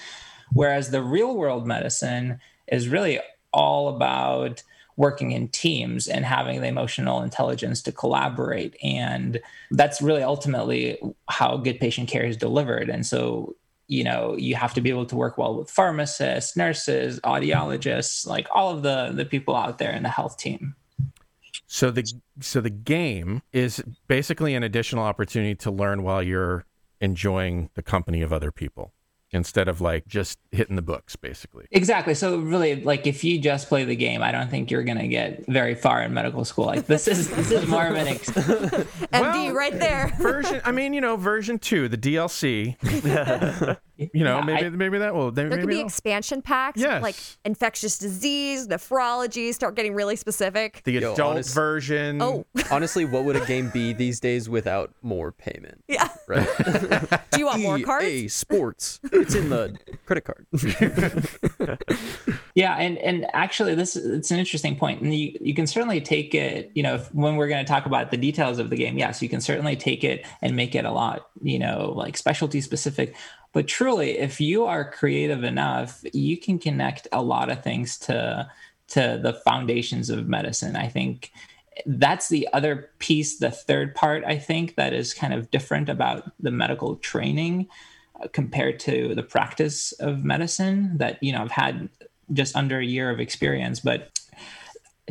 Whereas 0.54 0.92
the 0.92 1.04
real 1.04 1.36
world 1.36 1.68
medicine 1.68 2.40
is 2.68 2.88
really 2.88 3.20
all 3.54 3.90
about 3.90 4.64
working 4.98 5.32
in 5.32 5.48
teams 5.50 6.08
and 6.08 6.26
having 6.26 6.62
the 6.62 6.68
emotional 6.68 7.22
intelligence 7.22 7.82
to 7.84 7.92
collaborate. 7.92 8.76
And 8.84 9.40
that's 9.72 10.02
really 10.02 10.24
ultimately 10.24 11.00
how 11.30 11.58
good 11.58 11.80
patient 11.80 12.10
care 12.10 12.26
is 12.26 12.36
delivered. 12.36 12.90
And 12.90 13.06
so, 13.06 13.56
you 13.88 14.04
know, 14.04 14.36
you 14.36 14.56
have 14.56 14.74
to 14.74 14.82
be 14.82 14.90
able 14.90 15.06
to 15.06 15.16
work 15.16 15.38
well 15.38 15.56
with 15.56 15.70
pharmacists, 15.70 16.58
nurses, 16.58 17.20
audiologists, 17.22 18.26
like 18.26 18.48
all 18.52 18.76
of 18.76 18.82
the 18.82 19.12
the 19.14 19.24
people 19.24 19.56
out 19.56 19.78
there 19.78 19.92
in 19.92 20.04
the 20.04 20.10
health 20.10 20.38
team. 20.38 20.76
So 21.68 21.92
the 21.92 22.04
so 22.42 22.60
the 22.60 22.72
game 22.72 23.44
is 23.54 23.84
basically 24.08 24.56
an 24.56 24.64
additional 24.64 25.04
opportunity 25.04 25.56
to 25.56 25.72
learn 25.72 26.02
while 26.02 26.24
you're 26.24 26.66
enjoying 27.00 27.70
the 27.76 27.84
company 27.84 28.22
of 28.24 28.34
other 28.34 28.52
people 28.52 28.92
instead 29.32 29.68
of 29.68 29.82
like 29.82 30.08
just 30.08 30.40
hitting 30.52 30.76
the 30.76 30.82
books 30.82 31.16
basically. 31.16 31.66
Exactly. 31.72 32.14
So 32.14 32.38
really, 32.38 32.82
like 32.84 33.06
if 33.08 33.24
you 33.24 33.40
just 33.40 33.68
play 33.68 33.84
the 33.84 33.96
game, 33.96 34.22
I 34.22 34.32
don't 34.32 34.50
think 34.50 34.72
you're 34.72 34.84
going 34.84 34.98
to 35.00 35.08
get 35.08 35.46
very 35.48 35.76
far 35.76 36.02
in 36.02 36.14
medical 36.14 36.46
school. 36.46 36.66
Like 36.66 36.86
this 36.88 37.08
is 37.08 37.30
this 37.30 37.52
is 37.52 37.68
more 37.68 37.86
of 37.88 37.96
an 37.96 38.08
ex- 38.08 38.30
MD 38.32 39.12
Well, 39.12 39.54
right 39.54 39.78
there. 39.78 40.14
Version 40.20 40.62
I 40.66 40.72
mean, 40.72 40.94
you 40.94 41.02
know, 41.02 41.16
version 41.18 41.60
2, 41.60 41.90
the 41.90 41.98
DLC. 41.98 42.76
you 43.98 44.24
know, 44.24 44.38
Yeah, 44.38 44.44
maybe 44.46 44.66
I- 44.66 44.70
maybe 44.70 44.98
that 45.00 45.14
will 45.14 45.32
There 45.32 45.50
could 45.50 45.68
be 45.68 45.80
expansion 45.82 46.42
packs, 46.42 46.80
Yes. 46.80 47.02
like 47.02 47.16
infectious 47.46 47.98
disease, 47.98 48.68
nephrology. 48.68 49.54
Start 49.54 49.76
getting 49.76 49.94
really 49.94 50.16
specific. 50.16 50.82
the 50.86 50.94
Yo, 50.94 51.14
adult 51.14 51.20
honest- 51.32 51.54
version. 51.54 52.22
Oh, 52.22 52.46
Honestly, 52.72 53.06
what 53.06 53.24
would 53.26 53.36
a 53.36 53.46
game 53.46 53.70
be 53.74 53.94
these 53.94 54.20
days 54.20 54.48
without 54.50 54.94
more 55.02 55.32
payment? 55.32 55.84
yeah. 55.88 56.08
Right? 56.28 56.48
Do 57.32 57.40
you 57.40 57.46
want 57.46 57.62
more 57.62 57.80
cards? 57.80 58.06
EA 58.06 58.28
Sports. 58.28 59.00
It's 59.22 59.36
in 59.36 59.50
the 59.50 59.78
credit 60.06 60.26
card. 60.26 60.48
Yeah, 62.58 62.74
and 62.74 62.98
and 62.98 63.28
actually, 63.34 63.76
this 63.76 63.96
it's 63.96 64.32
an 64.32 64.40
interesting 64.40 64.78
point, 64.78 65.04
and 65.04 65.14
you 65.14 65.38
you 65.40 65.54
can 65.54 65.68
certainly 65.68 66.02
take 66.02 66.34
it. 66.34 66.72
You 66.74 66.82
know, 66.82 66.96
if, 66.96 67.14
when 67.14 67.36
we're 67.36 67.50
going 67.50 67.64
to 67.64 67.72
talk 67.72 67.86
about 67.86 68.10
the 68.10 68.18
details 68.18 68.58
of 68.58 68.72
the 68.72 68.76
game, 68.76 68.98
yes, 68.98 69.22
you 69.22 69.30
can 69.30 69.42
certainly 69.42 69.76
take 69.76 70.04
it 70.04 70.26
and 70.42 70.56
make 70.56 70.74
it 70.74 70.84
a 70.84 70.90
lot, 70.90 71.30
you 71.44 71.60
know, 71.60 71.94
like 71.96 72.18
specialty 72.18 72.60
specific. 72.62 73.16
But 73.54 73.68
truly, 73.68 74.18
if 74.18 74.42
you 74.42 74.66
are 74.66 74.90
creative 74.90 75.44
enough, 75.44 76.04
you 76.14 76.36
can 76.36 76.58
connect 76.58 77.08
a 77.12 77.22
lot 77.22 77.52
of 77.52 77.64
things 77.64 78.00
to 78.00 78.50
to 78.88 79.20
the 79.22 79.34
foundations 79.34 80.10
of 80.10 80.28
medicine. 80.28 80.76
I 80.76 80.88
think 80.88 81.32
that's 81.86 82.28
the 82.28 82.50
other 82.54 82.90
piece, 82.98 83.38
the 83.38 83.52
third 83.52 83.94
part. 83.94 84.24
I 84.26 84.40
think 84.40 84.78
that 84.78 84.94
is 84.94 85.14
kind 85.14 85.36
of 85.36 85.52
different 85.52 85.90
about 85.90 86.32
the 86.40 86.50
medical 86.50 86.96
training 86.96 87.68
compared 88.34 88.80
to 88.82 89.16
the 89.16 89.24
practice 89.24 89.92
of 89.94 90.24
medicine. 90.24 90.98
That 90.98 91.22
you 91.22 91.32
know, 91.32 91.42
I've 91.42 91.52
had 91.52 91.90
just 92.34 92.56
under 92.56 92.80
a 92.80 92.86
year 92.86 93.10
of 93.10 93.20
experience. 93.20 93.80
But 93.80 94.12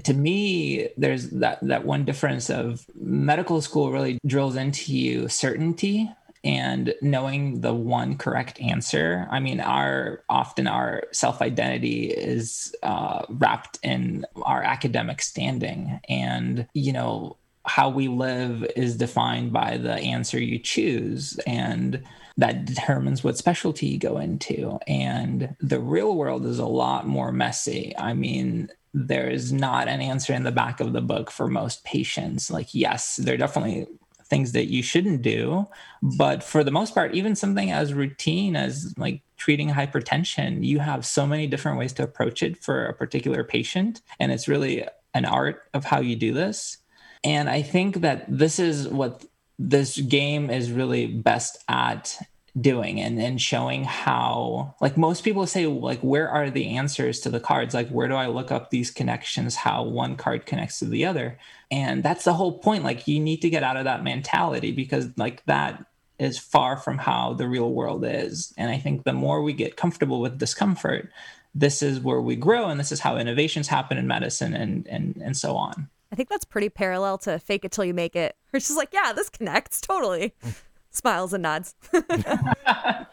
to 0.05 0.13
me 0.13 0.89
there's 0.97 1.31
that 1.31 1.59
that 1.63 1.87
one 1.87 2.05
difference 2.05 2.51
of 2.51 2.87
medical 2.95 3.63
school 3.63 3.91
really 3.91 4.19
drills 4.27 4.57
into 4.57 4.93
you 4.93 5.29
certainty 5.29 6.11
and 6.45 6.95
knowing 7.03 7.61
the 7.61 7.75
one 7.75 8.17
correct 8.17 8.61
answer. 8.61 9.27
I 9.31 9.41
mean 9.41 9.61
our 9.61 10.23
often 10.29 10.67
our 10.67 11.05
self 11.13 11.43
identity 11.43 12.07
is 12.07 12.75
uh, 12.83 13.25
wrapped 13.29 13.79
in 13.83 14.25
our 14.43 14.63
academic 14.63 15.23
standing. 15.23 15.99
And 16.09 16.69
you 16.73 16.93
know 16.93 17.37
how 17.65 17.89
we 17.89 18.07
live 18.07 18.65
is 18.77 18.97
defined 18.97 19.53
by 19.53 19.77
the 19.77 19.95
answer 19.95 20.39
you 20.39 20.59
choose. 20.61 21.37
And 21.49 22.05
that 22.37 22.65
determines 22.65 23.25
what 23.25 23.39
specialty 23.39 23.87
you 23.87 23.99
go 23.99 24.19
into. 24.19 24.79
And 24.87 25.57
the 25.61 25.81
real 25.81 26.15
world 26.15 26.45
is 26.47 26.59
a 26.59 26.67
lot 26.67 27.07
more 27.07 27.33
messy. 27.33 27.95
I 27.97 28.15
mean 28.15 28.71
there 28.93 29.29
is 29.29 29.53
not 29.53 29.89
an 29.89 30.01
answer 30.01 30.33
in 30.33 30.43
the 30.43 30.53
back 30.53 30.81
of 30.81 30.95
the 30.95 31.03
book 31.03 31.31
for 31.31 31.49
most 31.49 31.85
patients. 31.85 32.51
Like 32.51 32.75
yes 32.75 33.17
there 33.17 33.35
are 33.35 33.39
definitely 33.39 33.87
things 34.25 34.53
that 34.53 34.67
you 34.67 34.83
shouldn't 34.83 35.23
do 35.23 35.65
but 36.03 36.43
for 36.43 36.65
the 36.65 36.71
most 36.73 36.93
part 36.93 37.15
even 37.15 37.37
something 37.37 37.71
as 37.71 37.95
routine 37.95 38.57
as 38.57 38.93
like 38.99 39.23
treating 39.37 39.69
hypertension 39.71 40.65
you 40.65 40.81
have 40.81 41.07
so 41.07 41.25
many 41.25 41.47
different 41.47 41.79
ways 41.79 41.93
to 41.93 42.03
approach 42.03 42.43
it 42.43 42.63
for 42.63 42.87
a 42.87 42.95
particular 42.95 43.45
patient. 43.45 44.03
And 44.19 44.33
it's 44.33 44.49
really 44.49 44.85
an 45.15 45.25
art 45.25 45.63
of 45.73 45.85
how 45.85 46.01
you 46.01 46.17
do 46.17 46.33
this. 46.33 46.79
And 47.25 47.49
I 47.49 47.63
think 47.63 48.03
that 48.03 48.25
this 48.29 48.59
is 48.59 48.89
what 48.89 49.25
this 49.59 49.99
game 49.99 50.51
is 50.51 50.71
really 50.71 51.07
best 51.07 51.63
at 51.69 52.19
doing 52.59 53.01
and, 53.01 53.21
and 53.21 53.41
showing 53.41 53.85
how 53.85 54.75
like 54.81 54.97
most 54.97 55.23
people 55.23 55.47
say 55.47 55.67
like 55.67 56.01
where 56.01 56.29
are 56.29 56.49
the 56.49 56.77
answers 56.77 57.21
to 57.21 57.31
the 57.31 57.41
cards? 57.41 57.75
Like 57.75 57.89
where 57.89 58.09
do 58.09 58.15
i 58.15 58.27
look 58.27 58.51
up 58.51 58.71
these 58.71 58.91
connections 58.91 59.57
how 59.57 59.85
one 59.85 60.17
card 60.17 60.47
connects 60.47 60.79
to 60.79 60.87
the 60.87 61.05
other? 61.05 61.39
And 61.71 62.03
that's 62.03 62.25
the 62.25 62.33
whole 62.33 62.59
point. 62.59 62.85
Like 62.85 63.07
you 63.07 63.21
need 63.21 63.43
to 63.43 63.51
get 63.51 63.63
out 63.63 63.77
of 63.77 63.85
that 63.85 64.05
mentality 64.05 64.73
because 64.73 65.09
like 65.17 65.45
that 65.47 65.85
is 66.19 66.39
far 66.39 66.79
from 66.79 66.97
how 66.97 67.35
the 67.35 67.47
real 67.47 67.73
world 67.73 68.05
is. 68.07 68.55
And 68.57 68.71
i 68.71 68.79
think 68.79 69.05
the 69.05 69.13
more 69.13 69.43
we 69.43 69.53
get 69.53 69.77
comfortable 69.77 70.21
with 70.21 70.39
discomfort 70.39 71.11
this 71.57 71.83
is 71.83 72.01
where 72.01 72.21
we 72.21 72.37
grow 72.37 72.69
and 72.69 72.79
this 72.79 72.93
is 72.93 73.01
how 73.01 73.17
innovations 73.17 73.67
happen 73.67 73.97
in 73.97 74.07
medicine 74.07 74.55
and 74.55 74.87
and 74.89 75.17
and 75.25 75.37
so 75.37 75.57
on 75.57 75.89
I 76.17 76.25
think 76.25 76.31
that's 76.31 76.47
pretty 76.47 76.71
parallel 76.71 77.19
to 77.19 77.39
fake 77.39 77.67
it 77.67 77.73
till 77.73 77.85
you 77.85 77.93
make 77.93 78.17
it. 78.17 78.37
It's 78.55 78.69
just 78.69 78.79
like, 78.79 78.95
yeah, 78.95 79.13
this 79.13 79.29
connects 79.29 79.83
totally. 79.83 80.33
Smiles 80.91 81.35
and 81.35 81.43
nods. 81.43 81.75
I 81.93 83.07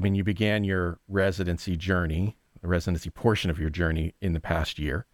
mean, 0.00 0.14
you 0.14 0.22
began 0.22 0.62
your 0.62 1.00
residency 1.08 1.76
journey, 1.76 2.36
the 2.60 2.68
residency 2.68 3.10
portion 3.10 3.50
of 3.50 3.58
your 3.58 3.68
journey 3.68 4.14
in 4.20 4.34
the 4.34 4.38
past 4.38 4.78
year. 4.78 5.06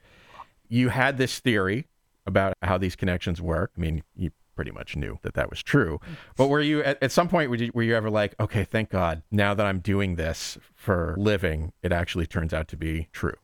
You 0.69 0.91
had 0.91 1.17
this 1.17 1.39
theory 1.39 1.87
about 2.27 2.53
how 2.61 2.77
these 2.77 2.97
connections 2.97 3.41
work. 3.41 3.73
I 3.79 3.81
mean, 3.81 4.03
you 4.15 4.31
pretty 4.55 4.73
much 4.73 4.95
knew 4.95 5.19
that 5.23 5.33
that 5.33 5.49
was 5.49 5.63
true. 5.63 6.01
But 6.37 6.49
were 6.49 6.61
you 6.61 6.83
at, 6.83 7.03
at 7.03 7.13
some 7.13 7.29
point 7.29 7.49
were 7.49 7.57
you, 7.57 7.71
were 7.73 7.83
you 7.83 7.97
ever 7.97 8.11
like, 8.11 8.35
okay, 8.39 8.65
thank 8.65 8.91
God, 8.91 9.23
now 9.31 9.55
that 9.55 9.65
I'm 9.65 9.79
doing 9.79 10.17
this 10.17 10.59
for 10.75 11.15
living, 11.17 11.73
it 11.83 11.93
actually 11.93 12.27
turns 12.27 12.53
out 12.53 12.69
to 12.69 12.77
be 12.77 13.09
true. 13.11 13.37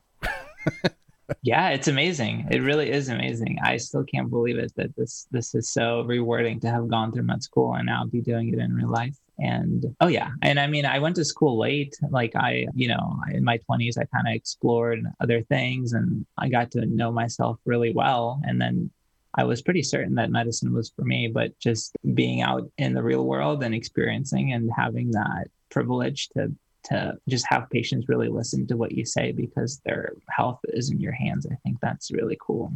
Yeah 1.41 1.69
it's 1.69 1.87
amazing. 1.87 2.47
It 2.51 2.61
really 2.61 2.91
is 2.91 3.09
amazing. 3.09 3.57
I 3.63 3.77
still 3.77 4.03
can't 4.03 4.29
believe 4.29 4.57
it 4.57 4.73
that 4.75 4.95
this 4.95 5.27
this 5.31 5.55
is 5.55 5.71
so 5.71 6.01
rewarding 6.01 6.59
to 6.61 6.69
have 6.69 6.87
gone 6.89 7.11
through 7.11 7.23
med 7.23 7.43
school 7.43 7.73
and 7.75 7.85
now 7.85 8.05
be 8.05 8.21
doing 8.21 8.53
it 8.53 8.59
in 8.59 8.73
real 8.73 8.89
life. 8.89 9.15
And 9.39 9.85
oh 10.01 10.07
yeah. 10.07 10.31
And 10.41 10.59
i 10.59 10.67
mean 10.67 10.85
i 10.85 10.99
went 10.99 11.15
to 11.17 11.25
school 11.25 11.57
late. 11.57 11.95
Like 12.09 12.35
i 12.35 12.67
you 12.73 12.87
know 12.87 13.19
in 13.31 13.43
my 13.43 13.57
20s 13.69 13.97
i 13.97 14.05
kind 14.05 14.27
of 14.27 14.33
explored 14.33 15.03
other 15.19 15.41
things 15.43 15.93
and 15.93 16.25
i 16.37 16.49
got 16.49 16.71
to 16.71 16.85
know 16.85 17.11
myself 17.11 17.57
really 17.65 17.93
well. 17.93 18.39
And 18.43 18.61
then 18.61 18.91
I 19.33 19.45
was 19.45 19.61
pretty 19.61 19.83
certain 19.83 20.15
that 20.15 20.29
medicine 20.29 20.73
was 20.73 20.91
for 20.93 21.03
me, 21.03 21.29
but 21.33 21.57
just 21.57 21.95
being 22.13 22.41
out 22.41 22.69
in 22.77 22.93
the 22.93 23.03
real 23.03 23.25
world 23.25 23.63
and 23.63 23.73
experiencing 23.73 24.51
and 24.51 24.69
having 24.75 25.11
that 25.11 25.47
privilege 25.69 26.27
to 26.35 26.53
to 26.85 27.13
just 27.29 27.45
have 27.49 27.69
patients 27.69 28.07
really 28.09 28.27
listen 28.27 28.65
to 28.67 28.77
what 28.77 28.91
you 28.91 29.05
say 29.05 29.31
because 29.31 29.81
their 29.85 30.13
health 30.29 30.59
is 30.69 30.89
in 30.89 30.99
your 30.99 31.11
hands. 31.11 31.45
I 31.51 31.55
think 31.63 31.77
that's 31.81 32.11
really 32.11 32.37
cool. 32.41 32.71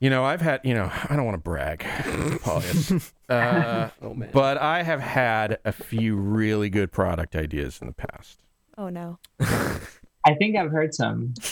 You 0.00 0.10
know, 0.10 0.24
I've 0.24 0.40
had, 0.40 0.60
you 0.64 0.74
know, 0.74 0.90
I 1.08 1.16
don't 1.16 1.24
want 1.24 1.34
to 1.34 1.42
brag, 1.42 1.80
Paulius, 1.80 3.12
uh, 3.28 3.90
Oh 4.02 4.14
man. 4.14 4.30
but 4.32 4.58
I 4.58 4.82
have 4.82 5.00
had 5.00 5.58
a 5.64 5.72
few 5.72 6.16
really 6.16 6.70
good 6.70 6.92
product 6.92 7.34
ideas 7.34 7.78
in 7.80 7.86
the 7.88 7.92
past. 7.94 8.38
Oh 8.78 8.88
no. 8.88 9.18
I 9.40 10.34
think 10.38 10.56
I've 10.56 10.70
heard 10.70 10.94
some. 10.94 11.34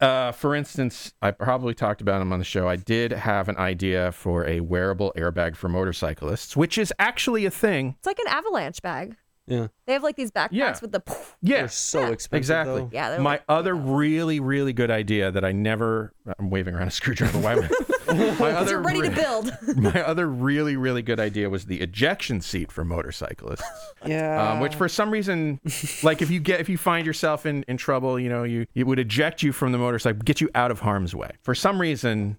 Uh, 0.00 0.32
for 0.32 0.54
instance, 0.54 1.12
I 1.20 1.30
probably 1.30 1.74
talked 1.74 2.00
about 2.00 2.20
them 2.20 2.32
on 2.32 2.38
the 2.38 2.44
show. 2.46 2.66
I 2.66 2.76
did 2.76 3.12
have 3.12 3.50
an 3.50 3.58
idea 3.58 4.12
for 4.12 4.46
a 4.46 4.60
wearable 4.60 5.12
airbag 5.14 5.56
for 5.56 5.68
motorcyclists, 5.68 6.56
which 6.56 6.78
is 6.78 6.90
actually 6.98 7.44
a 7.44 7.50
thing. 7.50 7.96
It's 7.98 8.06
like 8.06 8.18
an 8.18 8.28
avalanche 8.28 8.80
bag. 8.80 9.16
Yeah. 9.50 9.66
They 9.86 9.92
have 9.94 10.02
like 10.02 10.16
these 10.16 10.30
backpacks 10.30 10.48
Yeah. 10.52 10.78
with 10.80 10.92
the. 10.92 11.02
Yeah, 11.42 11.58
They're 11.58 11.68
so 11.68 12.06
expensive. 12.12 12.34
exactly. 12.38 12.80
though. 12.82 12.90
Yeah, 12.92 13.10
they're 13.10 13.20
My 13.20 13.32
like- 13.32 13.44
other 13.48 13.74
really, 13.74 14.38
really 14.40 14.72
good 14.72 14.90
idea 14.90 15.30
that 15.32 15.44
I 15.44 15.52
never. 15.52 16.12
I'm 16.38 16.48
waving 16.50 16.74
around 16.74 16.88
a 16.88 16.90
screwdriver. 16.92 17.38
Why? 17.40 17.54
am 17.54 17.64
I- 17.64 17.68
my 18.08 18.34
'Cause 18.36 18.40
other 18.54 18.70
you're 18.72 18.80
ready 18.82 19.02
to 19.02 19.08
re- 19.10 19.14
build. 19.14 19.52
my 19.76 20.02
other 20.02 20.28
really, 20.28 20.76
really 20.76 21.02
good 21.02 21.18
idea 21.20 21.50
was 21.50 21.66
the 21.66 21.80
ejection 21.80 22.40
seat 22.40 22.70
for 22.72 22.84
motorcyclists. 22.84 23.62
Yeah. 24.06 24.52
um, 24.52 24.60
which 24.60 24.74
for 24.76 24.88
some 24.88 25.10
reason, 25.10 25.60
like 26.02 26.22
if 26.22 26.30
you 26.30 26.40
get 26.40 26.60
if 26.60 26.68
you 26.68 26.78
find 26.78 27.04
yourself 27.04 27.44
in, 27.44 27.64
in 27.64 27.76
trouble, 27.76 28.18
you 28.20 28.28
know, 28.28 28.44
you 28.44 28.66
it 28.74 28.86
would 28.86 28.98
eject 29.00 29.42
you 29.42 29.52
from 29.52 29.72
the 29.72 29.78
motorcycle, 29.78 30.20
get 30.24 30.40
you 30.40 30.48
out 30.54 30.70
of 30.70 30.80
harm's 30.80 31.14
way. 31.14 31.30
For 31.42 31.54
some 31.54 31.80
reason, 31.80 32.38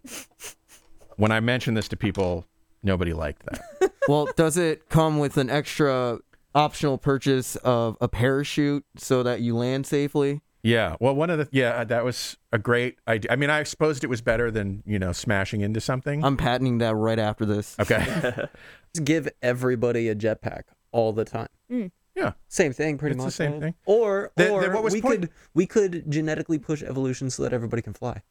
when 1.17 1.31
I 1.31 1.39
mentioned 1.39 1.75
this 1.77 1.87
to 1.89 1.97
people, 1.97 2.45
nobody 2.83 3.13
liked 3.13 3.43
that. 3.47 3.91
Well, 4.07 4.27
does 4.35 4.57
it 4.57 4.89
come 4.89 5.19
with 5.19 5.37
an 5.37 5.51
extra 5.51 6.17
optional 6.55 6.97
purchase 6.97 7.55
of 7.57 7.97
a 8.01 8.07
parachute 8.07 8.85
so 8.97 9.23
that 9.23 9.41
you 9.41 9.55
land 9.55 9.85
safely? 9.87 10.41
Yeah, 10.63 10.95
well, 10.99 11.15
one 11.15 11.31
of 11.31 11.39
the 11.39 11.47
yeah, 11.51 11.69
uh, 11.71 11.83
that 11.85 12.03
was 12.03 12.37
a 12.51 12.59
great 12.59 12.97
idea. 13.07 13.31
I 13.31 13.35
mean, 13.35 13.49
I 13.49 13.63
supposed 13.63 14.03
it 14.03 14.07
was 14.07 14.21
better 14.21 14.51
than 14.51 14.83
you 14.85 14.99
know 14.99 15.11
smashing 15.11 15.61
into 15.61 15.81
something. 15.81 16.23
I'm 16.23 16.37
patenting 16.37 16.77
that 16.79 16.93
right 16.95 17.17
after 17.17 17.45
this. 17.45 17.75
okay, 17.79 18.05
Just 18.93 19.03
give 19.05 19.27
everybody 19.41 20.07
a 20.09 20.13
jetpack 20.15 20.63
all 20.91 21.13
the 21.13 21.25
time. 21.25 21.47
Mm. 21.71 21.89
yeah, 22.15 22.33
Same 22.47 22.73
thing, 22.73 22.97
pretty 22.99 23.13
It's 23.15 23.21
the 23.23 23.27
much. 23.27 23.33
same 23.33 23.51
right? 23.53 23.61
thing. 23.61 23.75
Or, 23.85 24.31
The- 24.35 24.43
the- 24.43 24.51
or 24.51 24.71
what 24.73 24.83
was 24.83 24.93
we 24.93 25.01
point- 25.01 25.21
could 25.21 25.29
we 25.55 25.65
could 25.65 26.03
genetically 26.11 26.59
push 26.59 26.83
evolution 26.83 27.29
so 27.31 27.41
that 27.43 27.53
everybody 27.53 27.81
can 27.81 27.93
fly. 27.93 28.21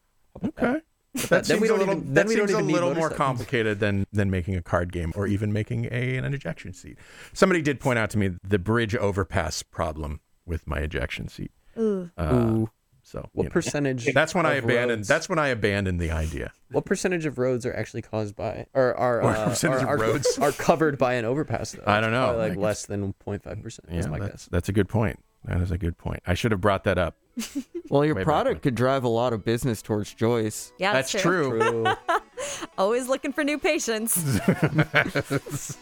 Okay. 0.44 0.52
that? 0.74 0.82
Okay. 1.16 1.26
That 1.28 1.44
then 1.44 1.44
seems 1.44 1.60
we 1.60 1.66
a 1.66 1.70
don't 1.70 1.78
little, 1.80 1.94
even- 1.96 2.14
that 2.14 2.14
then 2.14 2.26
we 2.28 2.36
don't 2.36 2.48
seems 2.48 2.60
a 2.60 2.62
little 2.62 2.88
more 2.90 2.94
motorcycles. 3.10 3.16
complicated 3.16 3.80
than 3.80 4.06
than 4.12 4.30
making 4.30 4.56
a 4.56 4.62
card 4.62 4.92
game 4.92 5.12
or 5.16 5.26
even 5.26 5.52
making 5.52 5.86
a 5.90 6.16
an 6.16 6.24
ejection 6.32 6.72
seat. 6.72 6.98
Somebody 7.32 7.62
did 7.62 7.80
point 7.80 7.98
out 7.98 8.10
to 8.10 8.18
me 8.18 8.30
the 8.46 8.58
bridge 8.58 8.94
overpass 8.94 9.62
problem 9.62 10.20
with 10.46 10.66
my 10.66 10.78
ejection 10.78 11.28
seat. 11.28 11.50
Ooh. 11.78 12.10
Uh, 12.16 12.34
Ooh. 12.34 12.70
So 13.02 13.28
What 13.32 13.44
you 13.44 13.48
know. 13.48 13.52
percentage? 13.52 14.12
That's 14.14 14.34
when 14.36 14.46
I 14.46 14.54
abandoned. 14.54 15.00
roads- 15.00 15.08
That's 15.08 15.28
when 15.28 15.38
I 15.38 15.48
abandoned 15.48 16.00
the 16.00 16.12
idea. 16.12 16.52
what 16.70 16.84
percentage 16.84 17.26
of 17.26 17.38
roads 17.38 17.66
are 17.66 17.74
actually 17.74 18.02
caused 18.02 18.36
by 18.36 18.66
or 18.72 18.94
are 18.94 19.22
uh, 19.24 19.48
percentage 19.48 19.82
are, 19.82 19.94
of 19.94 20.00
roads? 20.00 20.38
are 20.38 20.52
covered 20.52 20.96
by 20.98 21.14
an 21.14 21.24
overpass? 21.24 21.72
Though? 21.72 21.82
I 21.86 22.00
don't 22.00 22.12
know. 22.12 22.26
probably 22.26 22.40
like 22.42 22.50
Like, 22.50 22.58
less 22.58 22.86
than 22.86 23.12
0.5 23.26 23.62
percent. 23.62 23.88
Yeah, 23.90 23.98
Is 23.98 24.06
my 24.06 24.18
that's 24.20 24.30
guess. 24.32 24.48
that's 24.52 24.68
a 24.68 24.72
good 24.72 24.88
point. 24.88 25.18
That 25.44 25.60
is 25.60 25.70
a 25.70 25.78
good 25.78 25.96
point. 25.98 26.22
I 26.26 26.34
should 26.34 26.50
have 26.52 26.60
brought 26.60 26.84
that 26.84 26.98
up. 26.98 27.16
Well, 27.88 28.04
your 28.04 28.14
Way 28.14 28.20
back 28.20 28.26
product 28.26 28.54
when. 28.54 28.60
could 28.60 28.74
drive 28.76 29.02
a 29.02 29.08
lot 29.08 29.32
of 29.32 29.44
business 29.44 29.82
towards 29.82 30.14
Joyce. 30.14 30.72
Yeah, 30.78 30.92
that's, 30.92 31.10
That's 31.10 31.22
true. 31.24 31.58
True. 31.58 31.86
Always 32.78 33.08
looking 33.08 33.32
for 33.32 33.42
new 33.42 33.58
patients. 33.58 34.16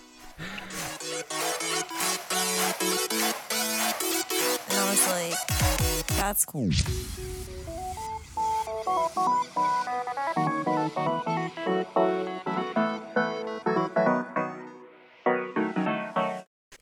And 4.71 4.75
I 4.79 4.91
was 4.91 5.09
like, 5.09 6.09
that's 6.17 6.45
cool. 6.45 6.71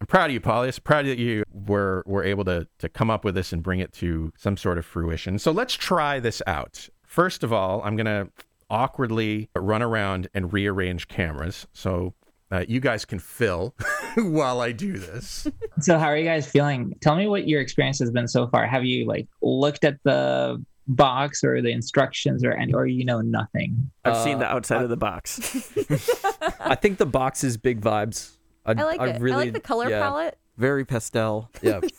I'm 0.07 0.09
proud 0.09 0.31
of 0.31 0.35
you, 0.35 0.41
Paulius. 0.41 0.79
Proud 0.83 1.05
that 1.07 1.19
you 1.19 1.43
were 1.53 2.05
were 2.07 2.23
able 2.23 2.45
to 2.45 2.69
to 2.79 2.89
come 2.89 3.11
up 3.11 3.25
with 3.25 3.35
this 3.35 3.53
and 3.53 3.61
bring 3.61 3.81
it 3.81 3.93
to 3.95 4.33
some 4.39 4.57
sort 4.57 4.79
of 4.79 4.87
fruition. 4.87 5.37
So 5.41 5.51
let's 5.51 5.75
try 5.75 6.21
this 6.21 6.41
out. 6.47 6.89
First 7.05 7.43
of 7.43 7.53
all, 7.53 7.83
I'm 7.83 7.97
gonna 7.97 8.29
awkwardly 8.71 9.51
run 9.57 9.83
around 9.83 10.29
and 10.33 10.53
rearrange 10.53 11.09
cameras 11.09 11.67
so 11.73 12.15
uh, 12.53 12.65
you 12.69 12.79
guys 12.79 13.05
can 13.05 13.19
fill 13.19 13.75
while 14.17 14.61
I 14.61 14.71
do 14.73 14.97
this. 14.97 15.49
So 15.81 15.99
how 15.99 16.07
are 16.07 16.17
you 16.17 16.25
guys 16.25 16.49
feeling? 16.49 16.95
Tell 17.03 17.17
me 17.17 17.27
what 17.29 17.47
your 17.49 17.61
experience 17.61 17.99
has 17.99 18.11
been 18.13 18.29
so 18.29 18.47
far. 18.49 18.65
Have 18.67 18.85
you 18.85 19.07
like 19.07 19.27
looked 19.43 19.85
at 19.85 19.99
the 20.05 20.65
box 20.87 21.43
or 21.45 21.61
the 21.61 21.71
instructions 21.71 22.45
or 22.45 22.53
any 22.53 22.73
or 22.73 22.87
you 22.87 23.05
know 23.05 23.21
nothing? 23.21 23.91
I've 24.05 24.17
seen 24.23 24.37
Uh, 24.37 24.39
the 24.39 24.47
outside 24.47 24.83
of 24.83 24.89
the 24.89 24.97
box. 24.97 25.39
I 26.61 26.77
think 26.77 26.99
the 26.99 27.07
box 27.07 27.43
is 27.45 27.57
big 27.57 27.81
vibes. 27.81 28.37
I, 28.67 28.73
I 28.73 28.85
like 28.85 29.01
it. 29.01 29.23
I 29.23 29.37
like 29.37 29.53
the 29.53 29.61
color 29.61 29.89
yeah, 29.89 30.01
palette. 30.01 30.37
Very 30.57 30.85
pastel. 30.85 31.51
Yeah. 31.63 31.81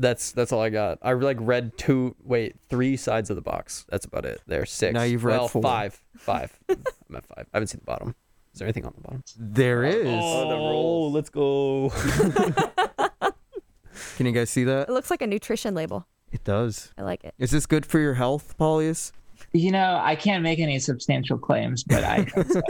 That's 0.00 0.30
that's 0.30 0.52
all 0.52 0.62
I 0.62 0.70
got. 0.70 0.98
I 1.02 1.14
like 1.14 1.38
read 1.40 1.76
two, 1.76 2.14
wait, 2.22 2.54
three 2.68 2.96
sides 2.96 3.30
of 3.30 3.36
the 3.36 3.42
box. 3.42 3.84
That's 3.88 4.04
about 4.04 4.26
it. 4.26 4.40
There, 4.46 4.64
six. 4.64 4.94
Now 4.94 5.02
you've 5.02 5.24
read 5.24 5.38
well, 5.38 5.48
four. 5.48 5.60
five, 5.60 6.00
five. 6.16 6.56
I'm 6.68 7.16
at 7.16 7.26
five. 7.26 7.46
I 7.52 7.56
haven't 7.56 7.66
seen 7.66 7.80
the 7.80 7.84
bottom. 7.84 8.14
Is 8.52 8.60
there 8.60 8.66
anything 8.66 8.86
on 8.86 8.92
the 8.94 9.02
bottom? 9.02 9.24
There 9.36 9.84
oh, 9.84 9.88
is. 9.88 10.06
Oh, 10.06 10.50
oh 10.52 11.08
let's 11.08 11.30
go. 11.30 11.90
Can 14.16 14.26
you 14.26 14.30
guys 14.30 14.50
see 14.50 14.62
that? 14.62 14.88
It 14.88 14.92
looks 14.92 15.10
like 15.10 15.20
a 15.20 15.26
nutrition 15.26 15.74
label. 15.74 16.06
It 16.30 16.44
does. 16.44 16.92
I 16.96 17.02
like 17.02 17.24
it. 17.24 17.34
Is 17.36 17.50
this 17.50 17.66
good 17.66 17.84
for 17.84 17.98
your 17.98 18.14
health, 18.14 18.56
Paulius? 18.56 19.10
You 19.52 19.72
know, 19.72 19.98
I 20.02 20.14
can't 20.14 20.42
make 20.42 20.58
any 20.58 20.78
substantial 20.78 21.38
claims, 21.38 21.84
but 21.84 22.04
I 22.04 22.26
so. 22.48 22.62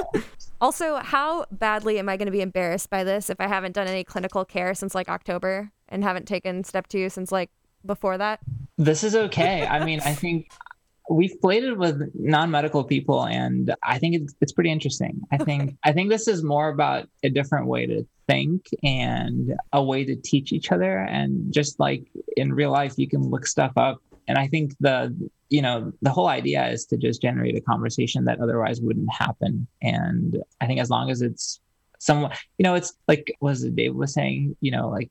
Also, 0.61 0.97
how 0.97 1.47
badly 1.51 1.99
am 1.99 2.09
I 2.09 2.17
going 2.17 2.27
to 2.27 2.33
be 2.33 2.41
embarrassed 2.41 2.91
by 2.91 3.05
this 3.05 3.31
if 3.31 3.41
I 3.41 3.47
haven't 3.49 3.73
done 3.73 3.89
any 3.89 4.05
clinical 4.05 4.45
care 4.45 4.75
since 4.75 4.95
like 4.95 5.09
October 5.09 5.71
and 5.89 6.03
haven't 6.03 6.27
taken 6.27 6.65
step 6.65 6.89
two 6.89 7.09
since 7.09 7.33
like 7.33 7.51
before 7.85 8.19
that? 8.19 8.41
this 8.79 9.03
is 9.03 9.15
okay. 9.15 9.67
I 9.67 9.85
mean, 9.85 10.01
I 10.05 10.15
think 10.15 10.51
we've 11.11 11.39
played 11.41 11.65
it 11.65 11.77
with 11.77 12.01
non-medical 12.15 12.85
people 12.85 13.25
and 13.25 13.75
I 13.83 13.99
think 13.99 14.15
it's, 14.15 14.35
it's 14.41 14.53
pretty 14.53 14.71
interesting. 14.71 15.21
I 15.33 15.39
think 15.39 15.77
I 15.85 15.93
think 15.93 16.11
this 16.11 16.29
is 16.29 16.43
more 16.43 16.69
about 16.69 17.09
a 17.23 17.31
different 17.31 17.67
way 17.67 17.87
to 17.87 18.07
think 18.27 18.67
and 18.83 19.55
a 19.73 19.83
way 19.83 20.05
to 20.05 20.17
teach 20.17 20.53
each 20.53 20.71
other 20.71 20.99
and 20.99 21.53
just 21.53 21.81
like 21.81 22.05
in 22.37 22.53
real 22.53 22.71
life 22.71 22.95
you 22.99 23.09
can 23.09 23.23
look 23.23 23.47
stuff 23.47 23.73
up 23.77 24.03
and 24.29 24.39
I 24.39 24.47
think 24.47 24.75
the 24.79 25.15
you 25.49 25.63
know 25.63 25.93
the 26.03 26.11
whole 26.11 26.29
idea 26.29 26.69
is 26.69 26.85
to 26.87 26.97
just 26.97 27.23
generate 27.23 27.57
a 27.57 27.61
conversation 27.61 28.25
that 28.27 28.41
otherwise 28.41 28.81
wouldn't 28.81 29.13
happen. 29.13 29.67
And 29.83 30.37
I 30.61 30.67
think 30.67 30.79
as 30.81 30.91
long 30.91 31.11
as 31.11 31.23
it's 31.23 31.61
someone 31.99 32.31
you 32.59 32.63
know 32.63 32.75
it's 32.75 32.93
like 33.09 33.35
was 33.41 33.65
Dave 33.65 33.95
was 33.95 34.13
saying 34.13 34.57
you 34.61 34.71
know 34.71 34.89
like 34.89 35.11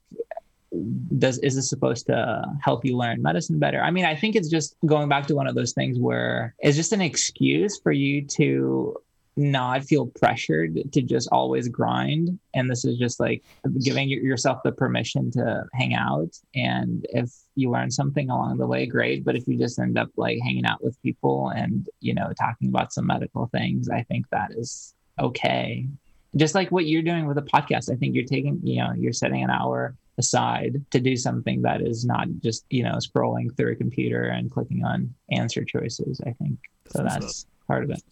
does 1.17 1.39
is 1.39 1.55
this 1.55 1.69
supposed 1.69 2.05
to 2.05 2.45
help 2.63 2.85
you 2.85 2.95
learn 2.95 3.21
medicine 3.21 3.59
better? 3.59 3.81
I 3.81 3.91
mean 3.91 4.05
i 4.05 4.15
think 4.15 4.35
it's 4.35 4.49
just 4.49 4.75
going 4.85 5.09
back 5.09 5.27
to 5.27 5.35
one 5.35 5.47
of 5.47 5.55
those 5.55 5.73
things 5.73 5.97
where 5.99 6.53
it's 6.59 6.77
just 6.77 6.93
an 6.93 7.01
excuse 7.01 7.79
for 7.79 7.91
you 7.91 8.25
to 8.37 8.95
not 9.37 9.83
feel 9.83 10.07
pressured 10.07 10.79
to 10.91 11.01
just 11.01 11.29
always 11.31 11.67
grind. 11.67 12.39
And 12.53 12.69
this 12.69 12.83
is 12.83 12.97
just 12.97 13.19
like 13.19 13.43
giving 13.83 14.09
yourself 14.09 14.59
the 14.63 14.71
permission 14.71 15.31
to 15.31 15.65
hang 15.73 15.93
out. 15.93 16.35
And 16.55 17.05
if 17.09 17.31
you 17.57 17.71
learn 17.71 17.91
something 17.91 18.29
along 18.29 18.57
the 18.57 18.67
way 18.67 18.85
great. 18.85 19.25
But 19.25 19.35
if 19.35 19.47
you 19.47 19.57
just 19.57 19.79
end 19.79 19.97
up 19.97 20.09
like 20.15 20.37
hanging 20.43 20.65
out 20.65 20.83
with 20.83 21.01
people 21.01 21.49
and 21.49 21.87
you 21.99 22.13
know 22.13 22.31
talking 22.39 22.69
about 22.69 22.93
some 22.93 23.07
medical 23.07 23.47
things 23.47 23.89
i 23.89 24.03
think 24.03 24.29
that 24.29 24.51
is 24.51 24.93
okay. 25.19 25.87
Just 26.35 26.53
like 26.53 26.71
what 26.71 26.85
you're 26.85 27.01
doing 27.01 27.25
with 27.25 27.37
a 27.37 27.41
podcast 27.41 27.91
i 27.91 27.95
think 27.95 28.15
you're 28.15 28.25
taking 28.25 28.59
you 28.63 28.77
know 28.77 28.93
you're 28.95 29.13
setting 29.13 29.43
an 29.43 29.49
hour 29.49 29.95
aside 30.19 30.83
to 30.91 30.99
do 30.99 31.15
something 31.15 31.61
that 31.63 31.81
is 31.81 32.05
not 32.05 32.27
just 32.41 32.65
you 32.69 32.83
know 32.83 32.95
scrolling 32.95 33.55
through 33.55 33.71
a 33.71 33.75
computer 33.75 34.23
and 34.23 34.51
clicking 34.51 34.83
on 34.85 35.13
answer 35.31 35.65
choices 35.65 36.21
i 36.25 36.31
think. 36.33 36.59
So 36.89 37.03
That's 37.03 37.47
part 37.67 37.83
of 37.83 37.89
it 37.89 38.03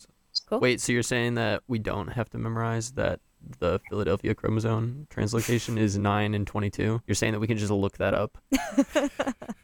Cool. 0.48 0.60
Wait, 0.60 0.82
so 0.82 0.92
you're 0.92 1.04
saying 1.04 1.36
that 1.36 1.64
we 1.68 1.80
don't 1.80 2.10
have 2.10 2.30
to 2.32 2.38
memorize 2.38 2.92
that 2.92 3.20
the 3.60 3.80
Philadelphia 3.90 4.34
chromosome 4.34 5.08
translocation 5.12 5.78
is 5.78 5.98
9 5.98 6.34
and 6.34 6.48
22? 6.48 7.02
You're 7.06 7.16
saying 7.16 7.34
that 7.34 7.40
we 7.40 7.48
can 7.48 7.58
just 7.58 7.72
look 7.72 7.98
that 7.98 8.14
up? 8.14 8.38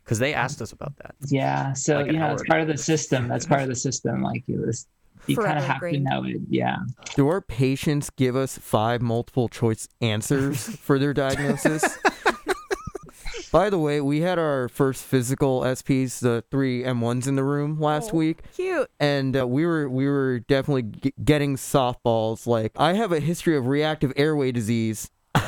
Because 0.03 0.19
they 0.19 0.33
asked 0.33 0.61
us 0.61 0.73
about 0.73 0.97
that. 0.97 1.15
yeah 1.29 1.71
so 1.71 1.97
Like 1.97 2.07
an 2.09 2.13
you 2.15 2.19
know 2.19 2.33
it's 2.33 2.43
part 2.43 2.59
of 2.59 2.67
the 2.67 2.77
system 2.77 3.29
that's 3.29 3.45
part 3.45 3.61
of 3.61 3.69
the 3.69 3.75
system 3.75 4.21
like 4.21 4.43
you 4.45 4.59
was 4.59 4.85
you 5.25 5.37
kind 5.37 5.57
of 5.57 5.63
have 5.63 5.79
to 5.79 5.97
know 5.99 6.25
it 6.25 6.37
yeah 6.49 6.77
Do 7.15 7.29
our 7.29 7.39
patients 7.39 8.09
give 8.09 8.35
us 8.35 8.57
five 8.57 9.01
multiple 9.01 9.47
choice 9.47 9.87
answers 10.01 10.67
for 10.77 10.99
their 10.99 11.13
diagnosis? 11.13 11.97
By 13.51 13.69
the 13.69 13.77
way, 13.77 13.99
we 13.99 14.21
had 14.21 14.39
our 14.39 14.69
first 14.69 15.03
physical 15.03 15.61
SPs, 15.61 16.19
the 16.21 16.43
three 16.49 16.83
M1s 16.83 17.27
in 17.27 17.35
the 17.35 17.43
room 17.43 17.79
last 17.81 18.13
Oh. 18.13 18.17
week, 18.17 18.39
Cute. 18.55 18.89
and 18.99 19.35
uh, 19.37 19.45
we 19.45 19.65
were 19.65 19.89
we 19.89 20.07
were 20.07 20.39
definitely 20.39 20.83
g- 20.83 21.13
getting 21.23 21.57
softballs. 21.57 22.47
Like 22.47 22.71
I 22.77 22.93
have 22.93 23.11
a 23.11 23.19
history 23.19 23.57
of 23.57 23.67
reactive 23.67 24.13
airway 24.15 24.51
disease. 24.53 25.09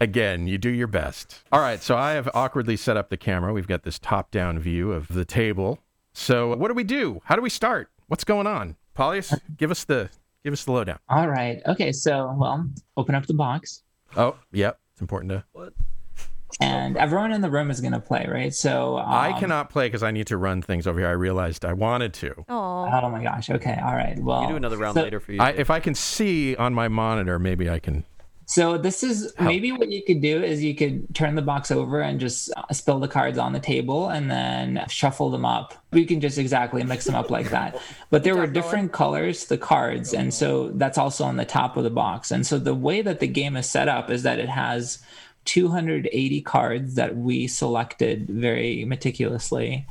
Again, 0.00 0.46
you 0.46 0.58
do 0.58 0.70
your 0.70 0.86
best. 0.86 1.42
All 1.52 1.60
right, 1.60 1.82
so 1.82 1.96
I 1.96 2.12
have 2.12 2.28
awkwardly 2.34 2.76
set 2.76 2.96
up 2.96 3.10
the 3.10 3.16
camera. 3.16 3.52
We've 3.52 3.66
got 3.66 3.82
this 3.82 3.98
top 3.98 4.30
down 4.30 4.58
view 4.58 4.92
of 4.92 5.08
the 5.08 5.24
table. 5.24 5.78
So, 6.12 6.56
what 6.56 6.68
do 6.68 6.74
we 6.74 6.84
do? 6.84 7.20
How 7.24 7.36
do 7.36 7.42
we 7.42 7.50
start? 7.50 7.90
What's 8.08 8.24
going 8.24 8.46
on? 8.46 8.76
Paulius, 8.96 9.38
give 9.56 9.70
us 9.70 9.84
the 9.84 10.10
give 10.44 10.52
us 10.52 10.64
the 10.64 10.72
lowdown. 10.72 10.98
All 11.08 11.28
right. 11.28 11.60
Okay. 11.66 11.92
So, 11.92 12.34
well, 12.38 12.68
open 12.96 13.14
up 13.14 13.26
the 13.26 13.34
box, 13.34 13.82
Oh, 14.16 14.36
yep. 14.52 14.78
It's 14.92 15.00
important 15.00 15.30
to. 15.30 15.44
What? 15.52 15.72
And 16.60 16.96
everyone 16.96 17.32
in 17.32 17.40
the 17.40 17.50
room 17.50 17.70
is 17.70 17.80
going 17.80 17.92
to 17.92 18.00
play, 18.00 18.26
right? 18.28 18.52
So, 18.52 18.98
um, 18.98 19.04
I 19.08 19.38
cannot 19.38 19.70
play 19.70 19.86
because 19.86 20.02
I 20.02 20.10
need 20.10 20.26
to 20.26 20.36
run 20.36 20.62
things 20.62 20.86
over 20.86 20.98
here. 20.98 21.08
I 21.08 21.12
realized 21.12 21.64
I 21.64 21.72
wanted 21.72 22.12
to. 22.14 22.34
Oh. 22.48 22.88
Oh 22.90 23.08
my 23.08 23.22
gosh. 23.22 23.50
Okay. 23.50 23.78
All 23.82 23.94
right. 23.94 24.18
Well, 24.18 24.42
You 24.42 24.48
do 24.48 24.56
another 24.56 24.76
round 24.76 24.94
so- 24.94 25.02
later 25.02 25.20
for 25.20 25.32
you. 25.32 25.40
I, 25.40 25.50
if 25.50 25.70
I 25.70 25.78
can 25.80 25.94
see 25.94 26.56
on 26.56 26.74
my 26.74 26.88
monitor, 26.88 27.38
maybe 27.38 27.70
I 27.70 27.78
can. 27.78 28.04
So 28.50 28.76
this 28.76 29.04
is 29.04 29.32
maybe 29.38 29.70
what 29.70 29.92
you 29.92 30.02
could 30.02 30.20
do 30.20 30.42
is 30.42 30.60
you 30.60 30.74
could 30.74 31.14
turn 31.14 31.36
the 31.36 31.40
box 31.40 31.70
over 31.70 32.00
and 32.00 32.18
just 32.18 32.50
uh, 32.56 32.72
spill 32.72 32.98
the 32.98 33.06
cards 33.06 33.38
on 33.38 33.52
the 33.52 33.60
table 33.60 34.08
and 34.08 34.28
then 34.28 34.84
shuffle 34.88 35.30
them 35.30 35.44
up. 35.44 35.72
We 35.92 36.04
can 36.04 36.20
just 36.20 36.36
exactly 36.36 36.82
mix 36.82 37.04
them 37.04 37.14
up 37.14 37.30
like 37.30 37.50
that. 37.50 37.80
But 38.10 38.24
there 38.24 38.34
were 38.34 38.48
different 38.48 38.90
colors, 38.90 39.44
the 39.44 39.56
cards, 39.56 40.12
and 40.12 40.34
so 40.34 40.70
that's 40.70 40.98
also 40.98 41.22
on 41.22 41.36
the 41.36 41.44
top 41.44 41.76
of 41.76 41.84
the 41.84 41.90
box. 41.90 42.32
And 42.32 42.44
so 42.44 42.58
the 42.58 42.74
way 42.74 43.02
that 43.02 43.20
the 43.20 43.28
game 43.28 43.56
is 43.56 43.70
set 43.70 43.86
up 43.86 44.10
is 44.10 44.24
that 44.24 44.40
it 44.40 44.48
has 44.48 44.98
280 45.44 46.42
cards 46.42 46.96
that 46.96 47.16
we 47.16 47.46
selected 47.46 48.28
very 48.28 48.84
meticulously 48.84 49.86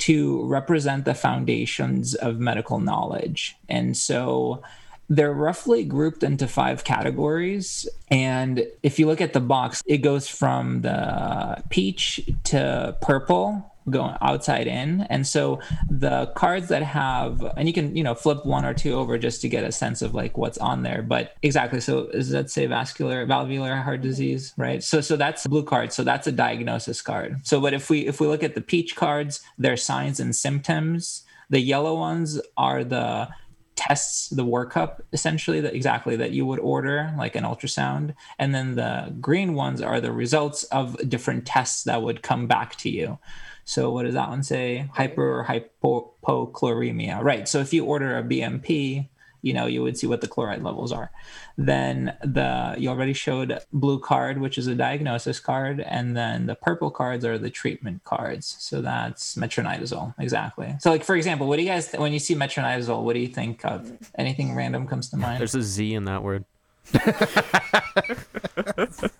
to 0.00 0.44
represent 0.44 1.06
the 1.06 1.14
foundations 1.14 2.14
of 2.14 2.38
medical 2.38 2.80
knowledge. 2.80 3.56
And 3.70 3.96
so 3.96 4.62
they're 5.08 5.32
roughly 5.32 5.84
grouped 5.84 6.22
into 6.22 6.48
five 6.48 6.84
categories. 6.84 7.88
And 8.08 8.66
if 8.82 8.98
you 8.98 9.06
look 9.06 9.20
at 9.20 9.32
the 9.32 9.40
box, 9.40 9.82
it 9.86 9.98
goes 9.98 10.28
from 10.28 10.82
the 10.82 11.62
peach 11.70 12.20
to 12.44 12.96
purple 13.02 13.70
going 13.90 14.16
outside 14.22 14.66
in. 14.66 15.02
And 15.02 15.26
so 15.26 15.60
the 15.90 16.26
cards 16.34 16.68
that 16.68 16.82
have 16.82 17.42
and 17.56 17.68
you 17.68 17.74
can 17.74 17.94
you 17.94 18.02
know 18.02 18.14
flip 18.14 18.44
one 18.46 18.64
or 18.64 18.72
two 18.72 18.94
over 18.94 19.18
just 19.18 19.42
to 19.42 19.48
get 19.48 19.64
a 19.64 19.72
sense 19.72 20.00
of 20.02 20.14
like 20.14 20.38
what's 20.38 20.58
on 20.58 20.82
there. 20.82 21.02
But 21.02 21.34
exactly 21.42 21.80
so 21.80 22.06
does 22.06 22.30
that 22.30 22.50
say 22.50 22.66
vascular 22.66 23.26
valvular 23.26 23.76
heart 23.76 24.00
disease 24.00 24.54
right? 24.56 24.82
So 24.82 25.00
so 25.00 25.16
that's 25.16 25.46
blue 25.46 25.64
card. 25.64 25.92
So 25.92 26.02
that's 26.02 26.26
a 26.26 26.32
diagnosis 26.32 27.02
card. 27.02 27.46
So 27.46 27.60
but 27.60 27.74
if 27.74 27.90
we 27.90 28.06
if 28.06 28.20
we 28.20 28.26
look 28.26 28.42
at 28.42 28.54
the 28.54 28.62
peach 28.62 28.96
cards 28.96 29.42
they're 29.58 29.76
signs 29.76 30.18
and 30.18 30.34
symptoms 30.34 31.24
the 31.50 31.60
yellow 31.60 31.94
ones 31.94 32.40
are 32.56 32.84
the 32.84 33.28
tests 33.76 34.28
the 34.28 34.44
workup 34.44 35.00
essentially 35.12 35.60
that 35.60 35.74
exactly 35.74 36.16
that 36.16 36.30
you 36.30 36.46
would 36.46 36.60
order 36.60 37.12
like 37.18 37.36
an 37.36 37.44
ultrasound. 37.44 38.14
And 38.38 38.54
then 38.54 38.76
the 38.76 39.14
green 39.20 39.54
ones 39.54 39.82
are 39.82 40.00
the 40.00 40.12
results 40.12 40.64
of 40.64 40.96
different 41.08 41.46
tests 41.46 41.84
that 41.84 42.02
would 42.02 42.22
come 42.22 42.46
back 42.46 42.76
to 42.76 42.90
you. 42.90 43.18
So 43.64 43.90
what 43.90 44.04
does 44.04 44.14
that 44.14 44.28
one 44.28 44.42
say? 44.42 44.88
Hyper 44.92 45.40
or 45.40 45.44
hypochloremia 45.44 47.22
right 47.22 47.48
so 47.48 47.60
if 47.60 47.72
you 47.72 47.84
order 47.84 48.18
a 48.18 48.22
bmp 48.22 49.08
you 49.44 49.52
know 49.52 49.66
you 49.66 49.82
would 49.82 49.98
see 49.98 50.06
what 50.06 50.20
the 50.20 50.28
chloride 50.28 50.62
levels 50.62 50.90
are. 50.90 51.10
Then 51.56 52.16
the 52.22 52.74
you 52.78 52.88
already 52.88 53.12
showed 53.12 53.60
blue 53.72 54.00
card 54.00 54.40
which 54.40 54.58
is 54.58 54.66
a 54.66 54.74
diagnosis 54.74 55.38
card 55.38 55.80
and 55.80 56.16
then 56.16 56.46
the 56.46 56.54
purple 56.54 56.90
cards 56.90 57.24
are 57.24 57.38
the 57.38 57.50
treatment 57.50 58.02
cards. 58.04 58.56
So 58.58 58.80
that's 58.80 59.36
metronidazole 59.36 60.14
exactly. 60.18 60.74
So 60.80 60.90
like 60.90 61.04
for 61.04 61.14
example 61.14 61.46
what 61.46 61.56
do 61.56 61.62
you 61.62 61.68
guys 61.68 61.92
when 61.92 62.12
you 62.12 62.18
see 62.18 62.34
metronidazole 62.34 63.02
what 63.02 63.12
do 63.12 63.20
you 63.20 63.28
think 63.28 63.64
of? 63.64 63.92
Anything 64.16 64.54
random 64.54 64.86
comes 64.86 65.10
to 65.10 65.16
mind? 65.16 65.40
There's 65.40 65.54
a 65.54 65.62
Z 65.62 65.94
in 65.94 66.04
that 66.04 66.22
word. 66.22 66.44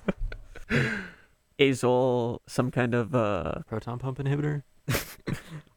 Azole, 1.58 2.40
some 2.46 2.70
kind 2.70 2.94
of 2.94 3.14
uh, 3.14 3.60
Proton 3.66 3.98
pump 3.98 4.18
inhibitor. 4.18 4.62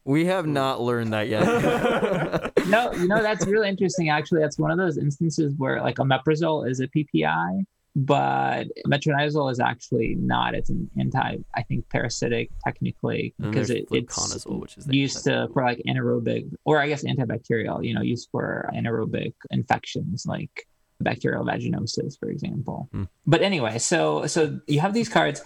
We 0.04 0.24
have 0.24 0.46
not 0.46 0.80
learned 0.80 1.12
that 1.12 1.28
yet. 1.28 1.44
no 2.68 2.92
you 2.92 3.08
know 3.08 3.22
that's 3.22 3.46
really 3.46 3.68
interesting. 3.68 4.08
Actually 4.08 4.40
that's 4.40 4.58
one 4.58 4.70
of 4.70 4.78
those 4.78 4.96
instances 4.96 5.52
where 5.58 5.82
like 5.82 5.96
omeprazole 5.96 6.68
is 6.68 6.80
a 6.80 6.88
ppi 6.88 7.64
but 7.96 8.68
metronidazole 8.86 9.50
is 9.50 9.58
actually 9.58 10.14
not. 10.14 10.54
It's 10.54 10.70
an 10.70 10.88
anti 10.98 11.36
i 11.54 11.62
think 11.62 11.88
parasitic 11.88 12.50
technically 12.64 13.34
because 13.40 13.70
it, 13.70 13.86
it's 13.90 14.46
which 14.46 14.78
is 14.78 14.86
used 14.88 15.24
to 15.24 15.48
for 15.52 15.64
like 15.64 15.82
anaerobic 15.88 16.48
or 16.64 16.78
i 16.78 16.86
guess 16.86 17.04
antibacterial 17.04 17.84
you 17.84 17.94
know 17.94 18.02
used 18.02 18.28
for 18.30 18.70
anaerobic 18.74 19.34
infections 19.50 20.24
like 20.26 20.66
bacterial 21.00 21.44
vaginosis 21.44 22.18
for 22.18 22.28
example. 22.28 22.88
Hmm. 22.92 23.04
but 23.26 23.42
anyway 23.42 23.78
so 23.78 24.26
so 24.26 24.60
you 24.66 24.80
have 24.80 24.94
these 24.94 25.08
cards 25.08 25.42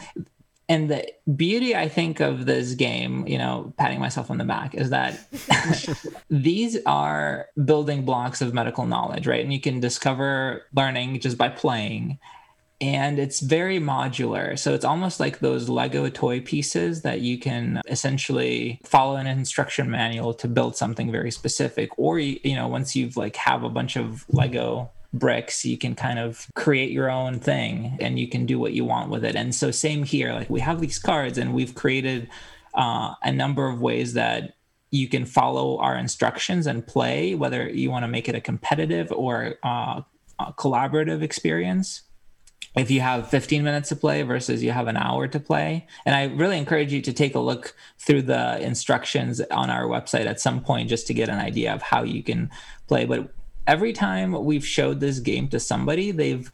and 0.73 0.91
the 0.91 1.03
beauty 1.37 1.75
i 1.75 1.89
think 1.89 2.21
of 2.21 2.47
this 2.47 2.75
game 2.75 3.27
you 3.27 3.39
know 3.39 3.73
patting 3.79 4.01
myself 4.01 4.31
on 4.31 4.39
the 4.39 4.45
back 4.45 4.75
is 4.75 4.91
that 4.91 5.19
these 6.31 6.79
are 6.87 7.47
building 7.65 8.05
blocks 8.05 8.41
of 8.41 8.55
medical 8.55 8.87
knowledge 8.87 9.27
right? 9.33 9.43
And 9.43 9.53
you 9.53 9.61
can 9.61 9.81
discover 9.81 10.67
learning 10.75 11.21
just 11.21 11.39
by 11.39 11.49
playing. 11.49 12.19
And 12.81 13.19
it's 13.19 13.41
very 13.41 13.79
modular. 13.79 14.59
So 14.59 14.75
it's 14.75 14.85
almost 14.85 15.21
like 15.21 15.39
those 15.39 15.69
lego 15.69 16.09
toy 16.11 16.41
pieces 16.41 17.03
that 17.03 17.21
you 17.21 17.39
can 17.39 17.81
essentially 17.87 18.81
follow 18.85 19.17
an 19.17 19.27
instruction 19.27 19.89
manual 19.91 20.35
to 20.35 20.49
build 20.49 20.77
something 20.77 21.13
very 21.13 21.31
specific. 21.31 21.91
Or 21.97 22.19
you, 22.19 22.41
you 22.43 22.57
know 22.57 22.69
once 22.69 22.97
you've 22.97 23.17
like 23.17 23.37
have 23.37 23.63
a 23.63 23.69
bunch 23.69 23.97
of 23.97 24.25
lego 24.29 24.91
bricks 25.13 25.65
you 25.65 25.77
can 25.77 25.95
kind 25.95 26.19
of 26.19 26.47
create 26.55 26.91
your 26.91 27.11
own 27.11 27.39
thing 27.39 27.97
and 28.01 28.19
you 28.19 28.29
can 28.29 28.47
do 28.47 28.59
what 28.59 28.73
you 28.73 28.85
want 28.85 29.11
with 29.11 29.25
it 29.25 29.37
and 29.37 29.55
so 29.55 29.71
same 29.71 30.03
here 30.03 30.33
like 30.33 30.49
we 30.49 30.61
have 30.61 30.81
these 30.81 30.99
cards 30.99 31.39
and 31.39 31.53
we've 31.53 31.75
created 31.75 32.29
uh, 32.75 33.15
a 33.23 33.31
number 33.31 33.69
of 33.69 33.81
ways 33.81 34.15
that 34.15 34.55
you 34.91 35.09
can 35.09 35.25
follow 35.25 35.79
our 35.79 35.97
instructions 35.97 36.67
and 36.67 36.87
play 36.87 37.35
whether 37.35 37.69
you 37.69 37.91
want 37.91 38.03
to 38.05 38.09
make 38.09 38.29
it 38.29 38.35
a 38.35 38.41
competitive 38.41 39.13
or 39.13 39.57
uh, 39.63 40.01
a 40.39 40.53
collaborative 40.55 41.23
experience 41.23 42.03
if 42.75 42.91
you 42.91 43.01
have 43.01 43.29
15 43.29 43.63
minutes 43.63 43.91
to 43.91 43.97
play 43.97 44.23
versus 44.23 44.63
you 44.63 44.73
have 44.73 44.89
an 44.89 44.97
hour 44.97 45.29
to 45.29 45.39
play. 45.39 45.87
And 46.07 46.15
I 46.15 46.25
really 46.35 46.57
encourage 46.57 46.93
you 46.93 47.03
to 47.03 47.13
take 47.13 47.35
a 47.35 47.39
look 47.39 47.77
through 47.99 48.23
the 48.23 48.59
instructions 48.61 49.41
on 49.51 49.69
our 49.69 49.85
website 49.85 50.27
at 50.27 50.41
some 50.41 50.63
point 50.63 50.89
just 50.89 51.07
to 51.09 51.15
get 51.15 51.29
an 51.29 51.39
idea 51.39 51.75
of 51.75 51.83
how 51.83 52.03
you 52.03 52.23
can 52.23 52.51
play. 52.87 53.05
But 53.05 53.31
every 53.67 53.93
time 53.93 54.45
we've 54.45 54.67
showed 54.67 55.01
this 55.01 55.19
game 55.19 55.49
to 55.49 55.61
somebody, 55.61 56.11
they've 56.11 56.51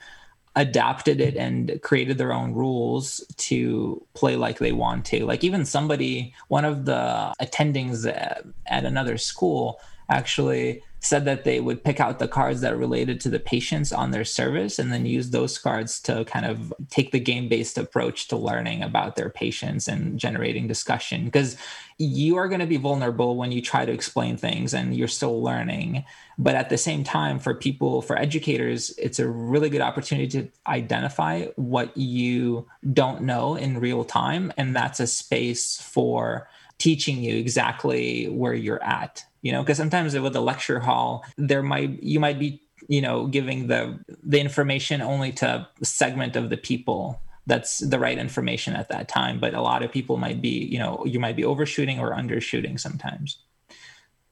adapted 0.57 1.21
it 1.21 1.37
and 1.37 1.81
created 1.83 2.18
their 2.18 2.33
own 2.33 2.53
rules 2.53 3.25
to 3.37 4.05
play 4.14 4.35
like 4.35 4.59
they 4.59 4.73
want 4.73 5.05
to. 5.05 5.25
Like 5.25 5.44
even 5.44 5.64
somebody, 5.64 6.35
one 6.49 6.64
of 6.64 6.85
the 6.85 7.33
attendings 7.40 8.07
at, 8.07 8.44
at 8.66 8.85
another 8.85 9.18
school 9.18 9.81
actually 10.11 10.83
said 11.01 11.25
that 11.27 11.44
they 11.44 11.61
would 11.61 11.85
pick 11.85 12.01
out 12.01 12.18
the 12.18 12.27
cards 12.27 12.61
that 12.61 12.77
related 12.77 13.21
to 13.21 13.29
the 13.29 13.38
patients 13.38 13.92
on 13.92 14.11
their 14.11 14.25
service 14.25 14.79
and 14.79 14.92
then 14.92 15.07
use 15.07 15.31
those 15.31 15.57
cards 15.59 16.01
to 16.01 16.25
kind 16.25 16.44
of 16.44 16.73
take 16.90 17.12
the 17.12 17.21
game 17.21 17.49
based 17.49 17.79
approach 17.79 18.27
to 18.27 18.37
learning 18.37 18.83
about 18.83 19.14
their 19.14 19.31
patients 19.31 19.87
and 19.87 20.18
generating 20.18 20.66
discussion 20.66 21.25
because 21.25 21.57
you 21.99 22.37
are 22.37 22.49
going 22.49 22.61
to 22.61 22.67
be 22.67 22.77
vulnerable 22.77 23.37
when 23.37 23.51
you 23.51 23.61
try 23.61 23.85
to 23.85 23.93
explain 23.93 24.37
things 24.37 24.73
and 24.73 24.97
you're 24.97 25.09
still 25.09 25.43
learning. 25.43 26.05
But 26.39 26.55
at 26.55 26.71
the 26.71 26.79
same 26.79 27.03
time 27.03 27.41
for 27.41 27.55
people 27.55 28.03
for 28.03 28.17
educators 28.17 28.91
it's 28.99 29.19
a 29.19 29.29
really 29.29 29.69
good 29.69 29.81
opportunity 29.81 30.29
to 30.29 30.49
identify 30.67 31.47
what 31.57 31.97
you 31.97 32.67
don't 32.93 33.23
know 33.23 33.57
in 33.57 33.81
real 33.81 34.05
time. 34.05 34.53
And 34.57 34.75
that's 34.77 35.01
a 35.01 35.07
space 35.07 35.81
for 35.81 36.49
teaching 36.79 37.23
you 37.23 37.37
exactly 37.37 38.29
where 38.29 38.55
you're 38.55 38.83
at 38.85 39.25
you 39.43 39.53
know 39.53 39.63
because 39.63 39.77
sometimes 39.77 40.19
with 40.19 40.33
the 40.33 40.41
lecture 40.41 40.81
hall 40.81 41.25
there 41.37 41.63
might 41.63 42.03
you 42.03 42.21
might 42.21 42.39
be 42.39 42.63
you 42.89 43.01
know 43.01 43.27
giving 43.27 43.67
the 43.67 43.99
the 44.23 44.41
information 44.41 45.01
only 45.01 45.33
to 45.33 45.47
a 45.81 45.85
segment 45.85 46.37
of 46.37 46.51
the 46.51 46.57
people 46.57 47.21
that's 47.49 47.79
the 47.93 47.99
right 47.99 48.19
information 48.19 48.75
at 48.77 48.89
that 48.91 49.09
time 49.09 49.41
but 49.41 49.53
a 49.55 49.61
lot 49.61 49.83
of 49.83 49.91
people 49.91 50.17
might 50.17 50.41
be 50.41 50.51
you 50.73 50.79
know 50.79 51.03
you 51.05 51.19
might 51.19 51.35
be 51.37 51.45
overshooting 51.45 51.99
or 51.99 52.13
undershooting 52.13 52.79
sometimes 52.79 53.39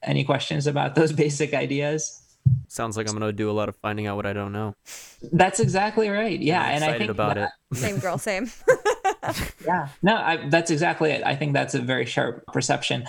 any 0.03 0.23
questions 0.23 0.67
about 0.69 0.95
those 0.95 1.13
basic 1.25 1.53
ideas 1.55 2.23
Sounds 2.69 2.97
like 2.97 3.09
I'm 3.09 3.15
gonna 3.19 3.33
do 3.33 3.51
a 3.51 3.57
lot 3.61 3.69
of 3.69 3.75
finding 3.83 4.07
out 4.07 4.15
what 4.15 4.25
I 4.27 4.33
don't 4.33 4.53
know. 4.53 4.77
that's 5.33 5.59
exactly 5.59 6.09
right 6.11 6.39
yeah 6.41 6.63
I'm 6.63 6.75
and 6.77 6.85
i 6.85 6.87
excited 6.89 6.99
think 6.99 7.11
about 7.11 7.35
that- 7.35 7.53
it. 7.73 7.77
Same 7.87 7.99
girl, 7.99 8.19
same. 8.19 8.51
yeah 9.67 9.89
no 10.03 10.15
I, 10.15 10.49
that's 10.49 10.71
exactly 10.71 11.11
it 11.11 11.23
i 11.27 11.35
think 11.35 11.53
that's 11.55 11.75
a 11.75 11.81
very 11.81 12.07
sharp 12.07 12.45
perception 12.53 13.05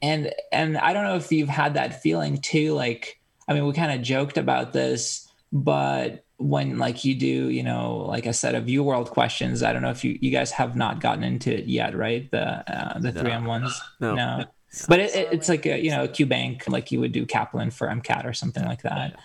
and 0.00 0.32
and 0.52 0.76
i 0.78 0.92
don't 0.92 1.04
know 1.04 1.16
if 1.16 1.32
you've 1.32 1.48
had 1.48 1.74
that 1.74 2.00
feeling 2.02 2.38
too 2.38 2.74
like 2.74 3.18
i 3.48 3.54
mean 3.54 3.66
we 3.66 3.72
kind 3.72 3.90
of 3.92 4.02
joked 4.02 4.38
about 4.38 4.72
this 4.72 5.28
but 5.52 6.24
when 6.42 6.78
like 6.78 7.04
you 7.04 7.14
do, 7.14 7.48
you 7.48 7.62
know, 7.62 7.98
like 8.08 8.26
a 8.26 8.32
set 8.32 8.54
of 8.54 8.64
UWorld 8.64 9.10
questions. 9.10 9.62
I 9.62 9.72
don't 9.72 9.82
know 9.82 9.90
if 9.90 10.04
you 10.04 10.18
you 10.20 10.30
guys 10.30 10.50
have 10.52 10.76
not 10.76 11.00
gotten 11.00 11.22
into 11.22 11.56
it 11.56 11.66
yet, 11.66 11.96
right? 11.96 12.30
The 12.30 12.42
uh, 12.42 12.98
the 12.98 13.12
three 13.12 13.30
M 13.30 13.44
ones. 13.44 13.80
No. 14.00 14.14
no. 14.14 14.44
But 14.88 14.98
it, 14.98 15.14
it, 15.14 15.28
it's 15.32 15.48
like 15.48 15.66
a 15.66 15.78
you 15.78 15.90
know 15.90 16.04
a 16.04 16.08
Q 16.08 16.26
bank 16.26 16.64
like 16.66 16.90
you 16.90 16.98
would 17.00 17.12
do 17.12 17.26
Kaplan 17.26 17.70
for 17.70 17.86
MCAT 17.86 18.24
or 18.24 18.32
something 18.32 18.64
like 18.64 18.82
that, 18.82 19.16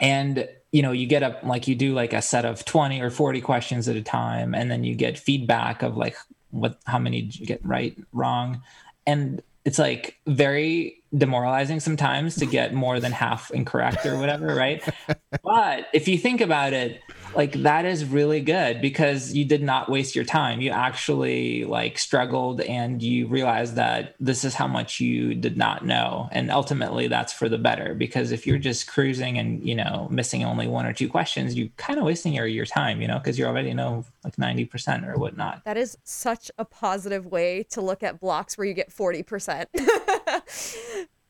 and 0.00 0.48
you 0.70 0.80
know 0.80 0.92
you 0.92 1.06
get 1.06 1.22
up 1.22 1.42
like 1.42 1.68
you 1.68 1.74
do 1.74 1.92
like 1.92 2.12
a 2.12 2.22
set 2.22 2.44
of 2.44 2.64
twenty 2.64 3.00
or 3.00 3.10
forty 3.10 3.40
questions 3.40 3.88
at 3.88 3.96
a 3.96 4.02
time, 4.02 4.54
and 4.54 4.70
then 4.70 4.84
you 4.84 4.94
get 4.94 5.18
feedback 5.18 5.82
of 5.82 5.96
like 5.96 6.16
what 6.50 6.78
how 6.86 6.98
many 6.98 7.22
did 7.22 7.38
you 7.38 7.46
get 7.46 7.64
right 7.64 7.96
wrong, 8.12 8.62
and 9.06 9.42
it's 9.64 9.78
like 9.78 10.18
very 10.26 11.02
demoralizing 11.16 11.78
sometimes 11.78 12.36
to 12.36 12.46
get 12.46 12.72
more 12.72 12.98
than 12.98 13.12
half 13.12 13.50
incorrect 13.50 14.06
or 14.06 14.18
whatever, 14.18 14.54
right? 14.54 14.82
but 15.44 15.86
if 15.92 16.08
you 16.08 16.18
think 16.18 16.40
about 16.40 16.72
it, 16.72 17.00
like 17.34 17.52
that 17.62 17.84
is 17.84 18.04
really 18.04 18.40
good 18.40 18.80
because 18.80 19.32
you 19.32 19.44
did 19.44 19.62
not 19.62 19.88
waste 19.88 20.14
your 20.14 20.24
time. 20.24 20.60
You 20.60 20.70
actually 20.70 21.64
like 21.64 21.98
struggled 21.98 22.60
and 22.60 23.02
you 23.02 23.26
realized 23.26 23.76
that 23.76 24.14
this 24.20 24.44
is 24.44 24.54
how 24.54 24.66
much 24.66 25.00
you 25.00 25.34
did 25.34 25.56
not 25.56 25.84
know. 25.84 26.28
And 26.32 26.50
ultimately 26.50 27.08
that's 27.08 27.32
for 27.32 27.48
the 27.48 27.58
better 27.58 27.94
because 27.94 28.32
if 28.32 28.46
you're 28.46 28.58
just 28.58 28.86
cruising 28.86 29.38
and, 29.38 29.66
you 29.66 29.74
know, 29.74 30.08
missing 30.10 30.44
only 30.44 30.66
one 30.66 30.86
or 30.86 30.92
two 30.92 31.08
questions, 31.08 31.54
you 31.54 31.70
kind 31.76 31.98
of 31.98 32.04
wasting 32.04 32.34
your, 32.34 32.46
your 32.46 32.66
time, 32.66 33.00
you 33.00 33.08
know, 33.08 33.18
because 33.18 33.38
you 33.38 33.44
already 33.46 33.74
know 33.74 34.04
like 34.24 34.36
90% 34.36 35.06
or 35.08 35.18
whatnot. 35.18 35.64
That 35.64 35.76
is 35.76 35.96
such 36.04 36.50
a 36.58 36.64
positive 36.64 37.26
way 37.26 37.64
to 37.70 37.80
look 37.80 38.02
at 38.02 38.20
blocks 38.20 38.56
where 38.58 38.66
you 38.66 38.74
get 38.74 38.90
40%. 38.90 39.66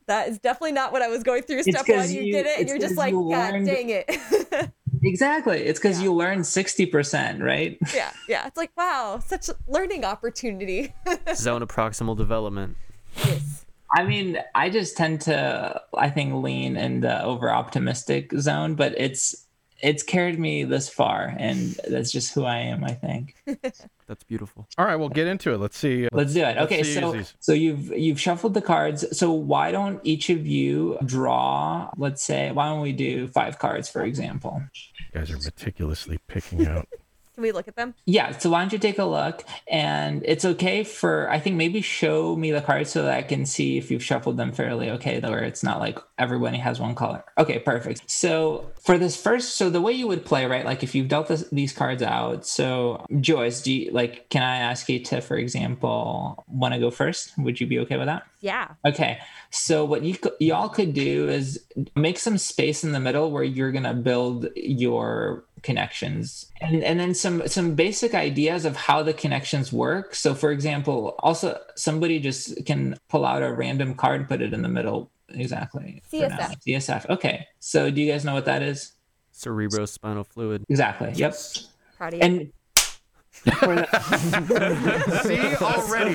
that 0.07 0.29
is 0.29 0.39
definitely 0.39 0.73
not 0.73 0.93
what 0.93 1.03
I 1.03 1.09
was 1.09 1.23
going 1.23 1.43
through. 1.43 1.63
Step 1.63 1.89
one 1.89 2.11
you, 2.11 2.23
you- 2.23 2.33
did 2.33 2.47
it, 2.47 2.61
and 2.61 2.69
you're 2.69 2.79
just 2.79 2.97
like, 2.97 3.13
you 3.13 3.29
God 3.31 3.53
learned- 3.55 3.67
dang 3.67 3.89
it. 3.91 4.71
Exactly. 5.03 5.61
It's 5.61 5.81
because 5.81 6.01
you 6.01 6.15
learned 6.15 6.43
60%, 6.43 7.43
right? 7.43 7.77
yeah, 7.95 8.13
yeah. 8.29 8.47
It's 8.47 8.57
like, 8.57 8.71
wow, 8.77 9.21
such 9.25 9.49
a 9.49 9.57
learning 9.67 10.05
opportunity. 10.05 10.95
Zone 11.35 11.63
of 11.63 11.69
proximal 11.69 12.17
development. 12.17 12.77
yes. 13.17 13.65
I 13.95 14.05
mean, 14.05 14.39
I 14.55 14.71
just 14.71 14.97
tend 14.97 15.21
to, 15.23 15.83
I 15.95 16.09
think, 16.09 16.43
lean 16.43 16.77
in 16.77 17.01
the 17.01 17.23
over 17.23 17.51
optimistic 17.51 18.33
zone, 18.33 18.75
but 18.75 18.95
it's 18.97 19.42
it's 19.83 20.03
carried 20.03 20.39
me 20.39 20.65
this 20.65 20.89
far, 20.89 21.35
and 21.37 21.79
that's 21.89 22.11
just 22.13 22.33
who 22.35 22.45
I 22.45 22.59
am. 22.59 22.85
I 22.85 22.93
think. 22.93 23.35
That's 24.09 24.25
beautiful. 24.25 24.69
All 24.77 24.85
right, 24.85 24.97
we'll 24.97 25.09
get 25.09 25.27
into 25.27 25.55
it. 25.55 25.59
Let's 25.59 25.79
see. 25.79 26.05
Uh, 26.05 26.11
let's 26.13 26.35
do 26.35 26.41
it. 26.41 26.57
let's 26.57 26.71
Okay, 26.71 26.83
so 26.83 27.13
these. 27.13 27.35
so 27.41 27.53
you've 27.53 27.91
you've 27.97 28.21
shuffled 28.21 28.53
the 28.53 28.61
cards. 28.61 29.17
So 29.17 29.33
why 29.33 29.73
don't 29.73 30.01
each 30.05 30.29
of 30.29 30.47
you 30.47 30.99
draw? 31.07 31.91
Let's 31.97 32.23
say, 32.23 32.53
why 32.53 32.67
don't 32.67 32.83
we 32.83 32.93
do 32.93 33.27
five 33.29 33.59
cards, 33.59 33.89
for 33.89 34.03
example? 34.03 34.63
You 34.99 35.21
guys 35.21 35.31
are 35.31 35.39
meticulously 35.39 36.19
picking 36.27 36.67
out. 36.67 36.89
Can 37.35 37.43
we 37.43 37.53
look 37.53 37.67
at 37.67 37.77
them? 37.77 37.95
Yeah. 38.05 38.37
So 38.37 38.51
why 38.51 38.61
don't 38.61 38.73
you 38.73 38.79
take 38.79 38.99
a 38.99 39.05
look? 39.05 39.45
And 39.67 40.23
it's 40.27 40.45
okay 40.45 40.85
for 40.85 41.31
I 41.31 41.41
think 41.41 41.57
maybe 41.57 41.81
show 41.81 42.37
me 42.37 42.51
the 42.51 42.61
cards 42.61 42.91
so 42.91 43.03
that 43.05 43.17
I 43.17 43.23
can 43.23 43.47
see 43.47 43.79
if 43.79 43.91
you've 43.91 44.05
shuffled 44.05 44.37
them 44.37 44.53
fairly 44.53 44.91
okay, 44.91 45.19
where 45.21 45.43
it's 45.43 45.63
not 45.63 45.81
like 45.81 45.99
everybody 46.19 46.59
has 46.59 46.79
one 46.79 46.95
color. 46.95 47.25
Okay, 47.39 47.59
perfect. 47.59 48.11
So 48.11 48.71
for 48.81 48.99
this 48.99 49.21
first, 49.21 49.57
so 49.57 49.71
the 49.71 49.81
way 49.81 49.93
you 49.93 50.07
would 50.07 50.25
play, 50.25 50.45
right? 50.47 50.65
Like 50.65 50.83
if 50.83 50.95
you've 50.95 51.09
dealt 51.09 51.29
this, 51.29 51.49
these 51.51 51.73
cards 51.73 52.03
out. 52.03 52.47
So 52.47 53.05
Joyce, 53.21 53.63
do 53.63 53.73
you 53.73 53.91
like? 53.93 54.29
Can 54.29 54.43
I 54.43 54.59
ask 54.59 54.89
you 54.89 55.01
to, 55.05 55.21
for 55.21 55.37
example, 55.37 56.45
want 56.49 56.75
to 56.75 56.81
go 56.81 56.91
first? 56.91 57.37
Would 57.39 57.61
you 57.61 57.67
be 57.67 57.79
okay 57.81 57.97
with 57.97 58.07
that? 58.07 58.25
Yeah. 58.41 58.69
Okay, 58.85 59.21
so 59.51 59.85
what 59.85 60.03
you 60.03 60.17
y'all 60.41 60.69
could 60.69 60.93
do 60.93 61.29
is 61.29 61.65
make 61.95 62.19
some 62.19 62.37
space 62.37 62.85
in 62.85 62.93
the 62.93 63.01
middle 63.01 63.31
where 63.31 63.45
you're 63.45 63.73
gonna 63.73 63.95
build 63.95 64.49
your 64.57 65.45
connections, 65.63 66.51
and 66.63 66.83
and 66.83 67.01
then 67.01 67.15
some 67.15 67.47
some 67.49 67.75
basic 67.75 68.15
ideas 68.15 68.65
of 68.65 68.77
how 68.77 69.03
the 69.03 69.13
connections 69.13 69.73
work. 69.73 70.15
So, 70.15 70.35
for 70.35 70.51
example, 70.51 71.15
also 71.19 71.59
somebody 71.77 72.19
just 72.21 72.65
can 72.67 72.97
pull 73.09 73.25
out 73.25 73.43
a 73.43 73.53
random 73.53 73.95
card 73.95 74.21
and 74.21 74.29
put 74.29 74.41
it 74.43 74.53
in 74.53 74.63
the 74.63 74.69
middle. 74.69 75.11
Exactly. 75.29 76.03
for. 76.11 76.29
CSF. 76.39 76.63
CSF. 76.67 77.11
Okay. 77.11 77.47
So, 77.59 77.91
do 77.91 78.01
you 78.01 78.11
guys 78.13 78.25
know 78.25 78.35
what 78.35 78.45
that 78.45 78.63
is? 78.63 78.93
Cerebrospinal 79.35 80.27
fluid. 80.27 80.65
Exactly. 80.69 81.13
Yep. 81.15 81.35
Proud. 81.97 82.15
And 82.15 82.39
for 82.39 82.45
the- 82.45 82.53
See 83.45 85.41
already 85.61 86.15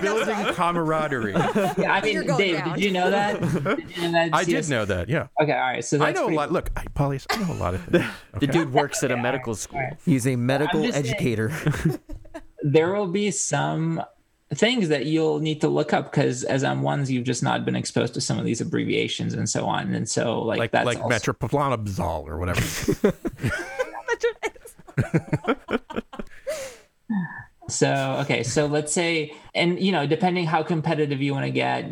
building 0.00 0.54
camaraderie. 0.54 1.32
yeah, 1.32 1.92
I 1.92 2.00
mean, 2.02 2.24
Dave, 2.36 2.58
down. 2.58 2.74
did 2.74 2.84
you 2.84 2.92
know 2.92 3.10
that? 3.10 3.40
Did 3.78 3.96
you 3.96 4.02
know 4.02 4.12
that 4.12 4.30
I 4.32 4.44
did 4.44 4.68
know 4.70 4.84
that. 4.84 5.08
Yeah, 5.08 5.26
Okay, 5.40 5.52
all 5.52 5.58
right. 5.58 5.84
So 5.84 6.00
I 6.02 6.12
know 6.12 6.22
a 6.22 6.24
pretty- 6.26 6.36
lot. 6.36 6.52
Look, 6.52 6.70
I, 6.76 6.84
Paulius, 6.84 7.26
I 7.30 7.36
know 7.44 7.52
a 7.52 7.58
lot 7.58 7.74
of 7.74 7.84
things. 7.84 8.04
The 8.38 8.46
dude 8.46 8.72
works 8.72 9.02
at 9.02 9.10
a 9.10 9.16
medical 9.16 9.54
school. 9.56 9.84
He's 10.04 10.26
a 10.26 10.36
medical 10.36 10.82
just 10.82 10.94
saying- 10.94 11.06
educator. 11.06 11.52
there 12.62 12.92
will 12.94 13.08
be 13.08 13.30
some 13.32 14.00
things 14.54 14.88
that 14.88 15.06
you'll 15.06 15.40
need 15.40 15.60
to 15.62 15.68
look 15.68 15.92
up 15.92 16.10
because 16.10 16.44
as 16.44 16.62
M 16.64 16.82
ones 16.82 17.10
you've 17.10 17.24
just 17.24 17.42
not 17.42 17.64
been 17.64 17.74
exposed 17.76 18.14
to 18.14 18.20
some 18.20 18.38
of 18.38 18.44
these 18.44 18.60
abbreviations 18.60 19.34
and 19.34 19.48
so 19.48 19.66
on 19.66 19.92
and 19.94 20.08
so 20.08 20.40
like, 20.42 20.58
like 20.58 20.70
that's 20.70 20.86
like 20.86 21.00
also, 21.00 21.32
metroplanabzol 21.32 22.24
or 22.26 22.38
whatever. 22.38 23.12
So 27.68 28.16
okay 28.20 28.42
so 28.42 28.66
let's 28.66 28.92
say 28.92 29.32
and 29.54 29.78
you 29.78 29.92
know 29.92 30.06
depending 30.06 30.46
how 30.46 30.62
competitive 30.62 31.20
you 31.20 31.32
want 31.32 31.44
to 31.44 31.50
get 31.50 31.90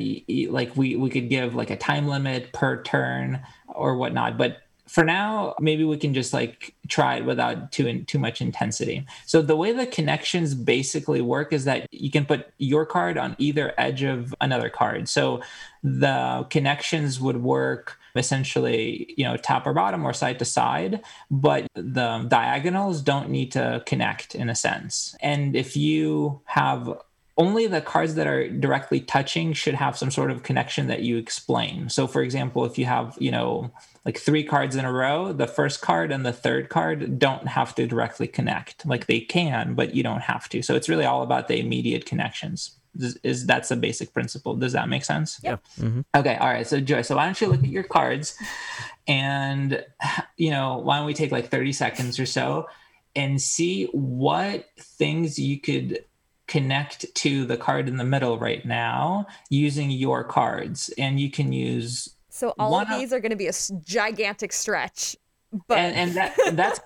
like 0.51 0.75
we 0.77 0.97
we 0.97 1.11
could 1.11 1.29
give 1.29 1.55
like 1.55 1.71
a 1.71 1.77
time 1.77 2.09
limit 2.09 2.53
per 2.53 2.83
turn 2.83 3.41
or 3.69 3.97
whatnot 3.97 4.39
but 4.39 4.63
for 4.87 5.05
now 5.05 5.55
maybe 5.61 5.85
we 5.85 5.97
can 5.97 6.15
just 6.15 6.33
like 6.33 6.75
try 6.89 7.17
it 7.17 7.25
without 7.25 7.73
too 7.73 7.87
in, 7.87 8.05
too 8.07 8.19
much 8.19 8.41
intensity. 8.41 9.05
So 9.27 9.43
the 9.43 9.57
way 9.57 9.73
the 9.73 9.87
connections 9.87 10.55
basically 10.55 11.21
work 11.21 11.53
is 11.53 11.65
that 11.65 11.89
you 11.91 12.11
can 12.11 12.25
put 12.25 12.49
your 12.59 12.87
card 12.87 13.19
on 13.19 13.35
either 13.39 13.75
edge 13.79 14.03
of 14.03 14.35
another 14.41 14.71
card. 14.71 15.09
So 15.09 15.43
the 15.83 16.47
connections 16.51 17.21
would 17.21 17.43
work 17.43 17.99
essentially 18.19 19.15
you 19.17 19.25
know 19.25 19.37
top 19.37 19.67
or 19.67 19.73
bottom 19.73 20.05
or 20.05 20.13
side 20.13 20.39
to 20.39 20.45
side 20.45 21.03
but 21.31 21.67
the 21.75 22.25
diagonals 22.29 23.01
don't 23.03 23.31
need 23.31 23.53
to 23.53 23.83
connect 23.87 24.35
in 24.35 24.49
a 24.49 24.55
sense. 24.55 25.17
And 25.21 25.57
if 25.57 25.77
you 25.77 26.41
have 26.45 27.01
only 27.39 27.67
the 27.67 27.83
cards 27.83 28.15
that 28.15 28.27
are 28.27 28.49
directly 28.49 29.01
touching 29.01 29.53
should 29.53 29.75
have 29.75 29.99
some 29.99 30.11
sort 30.11 30.31
of 30.31 30.43
connection 30.43 30.87
that 30.87 31.03
you 31.03 31.19
explain. 31.19 31.91
So 31.91 32.07
for 32.07 32.23
example 32.23 32.65
if 32.65 32.79
you 32.79 32.87
have 32.87 33.17
you 33.21 33.31
know 33.31 33.71
like 34.05 34.19
three 34.19 34.45
cards 34.45 34.77
in 34.77 34.85
a 34.85 34.93
row 34.93 35.33
the 35.33 35.47
first 35.47 35.81
card 35.81 36.13
and 36.13 36.25
the 36.25 36.33
third 36.33 36.69
card 36.69 37.19
don't 37.19 37.49
have 37.49 37.75
to 37.75 37.87
directly 37.87 38.27
connect. 38.27 38.87
Like 38.87 39.07
they 39.07 39.21
can 39.21 39.75
but 39.75 39.95
you 39.95 40.03
don't 40.03 40.23
have 40.23 40.49
to. 40.51 40.63
So 40.63 40.75
it's 40.75 40.89
really 40.89 41.05
all 41.05 41.23
about 41.23 41.49
the 41.49 41.59
immediate 41.59 42.07
connections 42.07 42.77
is, 42.99 43.19
is 43.23 43.47
that's 43.47 43.71
a 43.71 43.77
basic 43.77 44.13
principle 44.13 44.55
does 44.57 44.73
that 44.73 44.89
make 44.89 45.05
sense 45.05 45.41
Yeah. 45.43 45.57
Mm-hmm. 45.81 46.01
Okay, 46.15 46.37
all 46.37 46.49
right. 46.49 46.67
So 46.67 46.81
Joy, 46.81 47.03
so 47.03 47.17
why 47.17 47.25
don't 47.27 47.41
you 47.41 47.49
look 47.49 47.63
at 47.63 47.69
your 47.69 47.83
cards 47.83 48.37
and 49.09 49.85
you 50.37 50.51
know, 50.51 50.79
why 50.79 50.99
don't 50.99 51.07
we 51.07 51.15
take 51.15 51.33
like 51.33 51.49
30 51.51 51.73
seconds 51.73 52.19
or 52.19 52.27
so 52.27 52.69
and 53.15 53.41
see 53.41 53.85
what 53.93 54.67
things 54.79 55.39
you 55.39 55.59
could 55.61 56.05
connect 56.47 57.13
to 57.17 57.45
the 57.45 57.57
card 57.57 57.89
in 57.89 57.97
the 57.97 58.05
middle 58.05 58.39
right 58.39 58.65
now 58.65 59.27
using 59.51 59.91
your 59.91 60.23
cards. 60.23 60.91
And 60.99 61.19
you 61.19 61.31
can 61.31 61.53
use 61.53 62.15
So 62.29 62.55
all 62.59 62.71
One 62.71 62.87
of 62.87 62.93
of- 62.93 62.99
these 63.01 63.13
are 63.13 63.21
going 63.21 63.31
to 63.31 63.37
be 63.37 63.49
a 63.49 63.53
gigantic 63.85 64.53
stretch. 64.53 65.17
But 65.69 65.79
and, 65.79 65.97
and 65.97 66.15
that 66.15 66.35
that's 66.53 66.81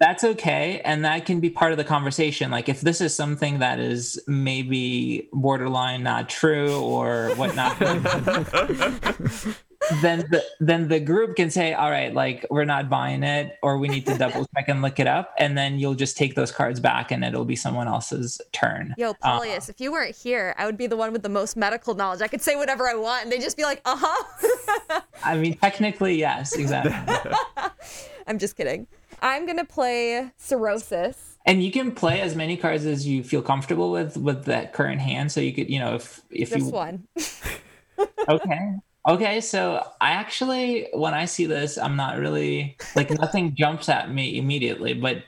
that's 0.00 0.24
okay. 0.24 0.80
And 0.84 1.04
that 1.04 1.26
can 1.26 1.40
be 1.40 1.50
part 1.50 1.72
of 1.72 1.78
the 1.78 1.84
conversation. 1.84 2.50
Like 2.50 2.68
if 2.68 2.80
this 2.80 3.00
is 3.00 3.14
something 3.14 3.60
that 3.60 3.78
is 3.78 4.22
maybe 4.26 5.28
borderline 5.32 6.02
not 6.02 6.28
true 6.28 6.80
or 6.80 7.30
whatnot 7.36 7.78
then 10.02 10.20
the 10.30 10.44
then 10.60 10.88
the 10.88 11.00
group 11.00 11.36
can 11.36 11.50
say 11.50 11.72
all 11.72 11.90
right 11.90 12.12
like 12.14 12.44
we're 12.50 12.64
not 12.64 12.88
buying 12.90 13.22
it 13.22 13.58
or 13.62 13.78
we 13.78 13.88
need 13.88 14.04
to 14.06 14.16
double 14.24 14.46
check 14.54 14.68
and 14.68 14.82
look 14.82 14.98
it 15.00 15.06
up 15.06 15.32
and 15.38 15.56
then 15.56 15.78
you'll 15.78 15.94
just 15.94 16.16
take 16.16 16.34
those 16.34 16.52
cards 16.52 16.78
back 16.80 17.10
and 17.10 17.24
it'll 17.24 17.44
be 17.44 17.56
someone 17.56 17.88
else's 17.88 18.40
turn 18.52 18.94
Yo, 18.98 19.10
Uh, 19.10 19.14
Paulius, 19.40 19.68
if 19.68 19.80
you 19.80 19.90
weren't 19.92 20.14
here, 20.16 20.54
I 20.58 20.66
would 20.66 20.76
be 20.76 20.86
the 20.86 20.96
one 20.96 21.12
with 21.12 21.22
the 21.22 21.28
most 21.28 21.56
medical 21.56 21.94
knowledge. 21.94 22.20
I 22.22 22.28
could 22.28 22.42
say 22.42 22.56
whatever 22.56 22.88
I 22.88 22.94
want, 22.94 23.24
and 23.24 23.32
they'd 23.32 23.40
just 23.40 23.56
be 23.56 23.62
like, 23.64 23.80
"Uh 23.84 23.96
huh." 23.98 25.00
i 25.24 25.36
mean 25.36 25.56
technically 25.58 26.14
yes 26.18 26.54
exactly 26.54 26.92
I'm 28.26 28.38
just 28.38 28.56
kidding. 28.56 28.86
I'm 29.22 29.46
gonna 29.46 29.64
play 29.64 30.30
cirrhosis. 30.36 31.38
and 31.46 31.64
you 31.64 31.72
can 31.72 31.92
play 31.92 32.20
as 32.20 32.36
many 32.36 32.56
cards 32.56 32.84
as 32.84 33.06
you 33.06 33.22
feel 33.24 33.42
comfortable 33.42 33.90
with 33.90 34.16
with 34.16 34.44
that 34.44 34.72
current 34.74 35.00
hand 35.00 35.32
so 35.32 35.40
you 35.40 35.52
could 35.52 35.70
you 35.70 35.80
know 35.80 35.94
if 35.94 36.20
if 36.30 36.50
Just 36.50 36.66
you 36.66 36.70
one. 36.70 37.08
okay 38.28 38.74
okay 39.06 39.40
so 39.40 39.86
i 40.00 40.10
actually 40.10 40.88
when 40.92 41.14
i 41.14 41.24
see 41.24 41.46
this 41.46 41.78
i'm 41.78 41.96
not 41.96 42.18
really 42.18 42.76
like 42.96 43.10
nothing 43.10 43.54
jumps 43.58 43.88
at 43.88 44.12
me 44.12 44.38
immediately 44.38 44.94
but 44.94 45.24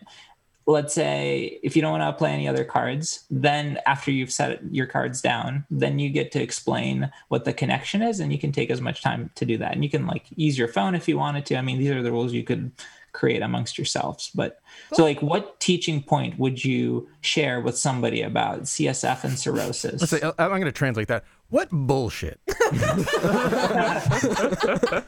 let's 0.66 0.94
say 0.94 1.58
if 1.62 1.74
you 1.74 1.82
don't 1.82 1.98
want 1.98 2.02
to 2.02 2.18
play 2.18 2.30
any 2.30 2.46
other 2.46 2.64
cards 2.64 3.24
then 3.30 3.78
after 3.86 4.10
you've 4.10 4.30
set 4.30 4.60
your 4.72 4.86
cards 4.86 5.20
down 5.20 5.64
then 5.70 5.98
you 5.98 6.10
get 6.10 6.30
to 6.30 6.40
explain 6.40 7.10
what 7.28 7.44
the 7.44 7.52
connection 7.52 8.02
is 8.02 8.20
and 8.20 8.32
you 8.32 8.38
can 8.38 8.52
take 8.52 8.70
as 8.70 8.80
much 8.80 9.02
time 9.02 9.30
to 9.34 9.44
do 9.44 9.56
that 9.56 9.72
and 9.72 9.82
you 9.82 9.90
can 9.90 10.06
like 10.06 10.26
use 10.36 10.58
your 10.58 10.68
phone 10.68 10.94
if 10.94 11.08
you 11.08 11.16
wanted 11.18 11.44
to 11.46 11.56
i 11.56 11.62
mean 11.62 11.78
these 11.78 11.90
are 11.90 12.02
the 12.02 12.12
rules 12.12 12.32
you 12.32 12.44
could 12.44 12.70
create 13.12 13.42
amongst 13.42 13.78
yourselves. 13.78 14.30
But 14.34 14.60
so, 14.92 15.02
like, 15.02 15.20
what 15.22 15.58
teaching 15.60 16.02
point 16.02 16.38
would 16.38 16.64
you 16.64 17.08
share 17.20 17.60
with 17.60 17.76
somebody 17.76 18.22
about 18.22 18.62
CSF 18.62 19.24
and 19.24 19.38
cirrhosis? 19.38 20.00
Let's 20.00 20.10
say, 20.10 20.22
I- 20.22 20.44
I'm 20.44 20.50
going 20.50 20.64
to 20.64 20.72
translate 20.72 21.08
that. 21.08 21.24
What 21.50 21.68
bullshit 21.70 22.40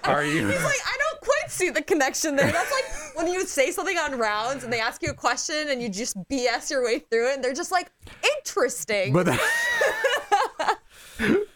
are 0.05 0.25
you? 0.25 0.49
He's 0.49 0.65
like, 0.65 0.81
I 0.85 0.99
don't 0.99 1.21
quite 1.21 1.49
see 1.49 1.71
the 1.71 1.83
connection 1.83 2.35
there. 2.35 2.51
That's 2.51 2.73
like 2.73 2.85
when 3.17 3.33
you 3.33 3.47
say 3.47 3.71
something 3.71 3.97
on 3.97 4.19
rounds 4.19 4.65
and 4.65 4.73
they 4.73 4.81
ask 4.81 5.03
you 5.03 5.11
a 5.11 5.15
question 5.15 5.69
and 5.69 5.81
you 5.81 5.89
just 5.89 6.17
BS 6.29 6.69
your 6.71 6.85
way 6.85 6.99
through 6.99 7.31
it 7.31 7.35
and 7.37 7.45
they're 7.45 7.55
just 7.55 7.71
like, 7.71 7.93
interesting. 8.39 9.13
But 9.13 9.27
that, 9.27 10.79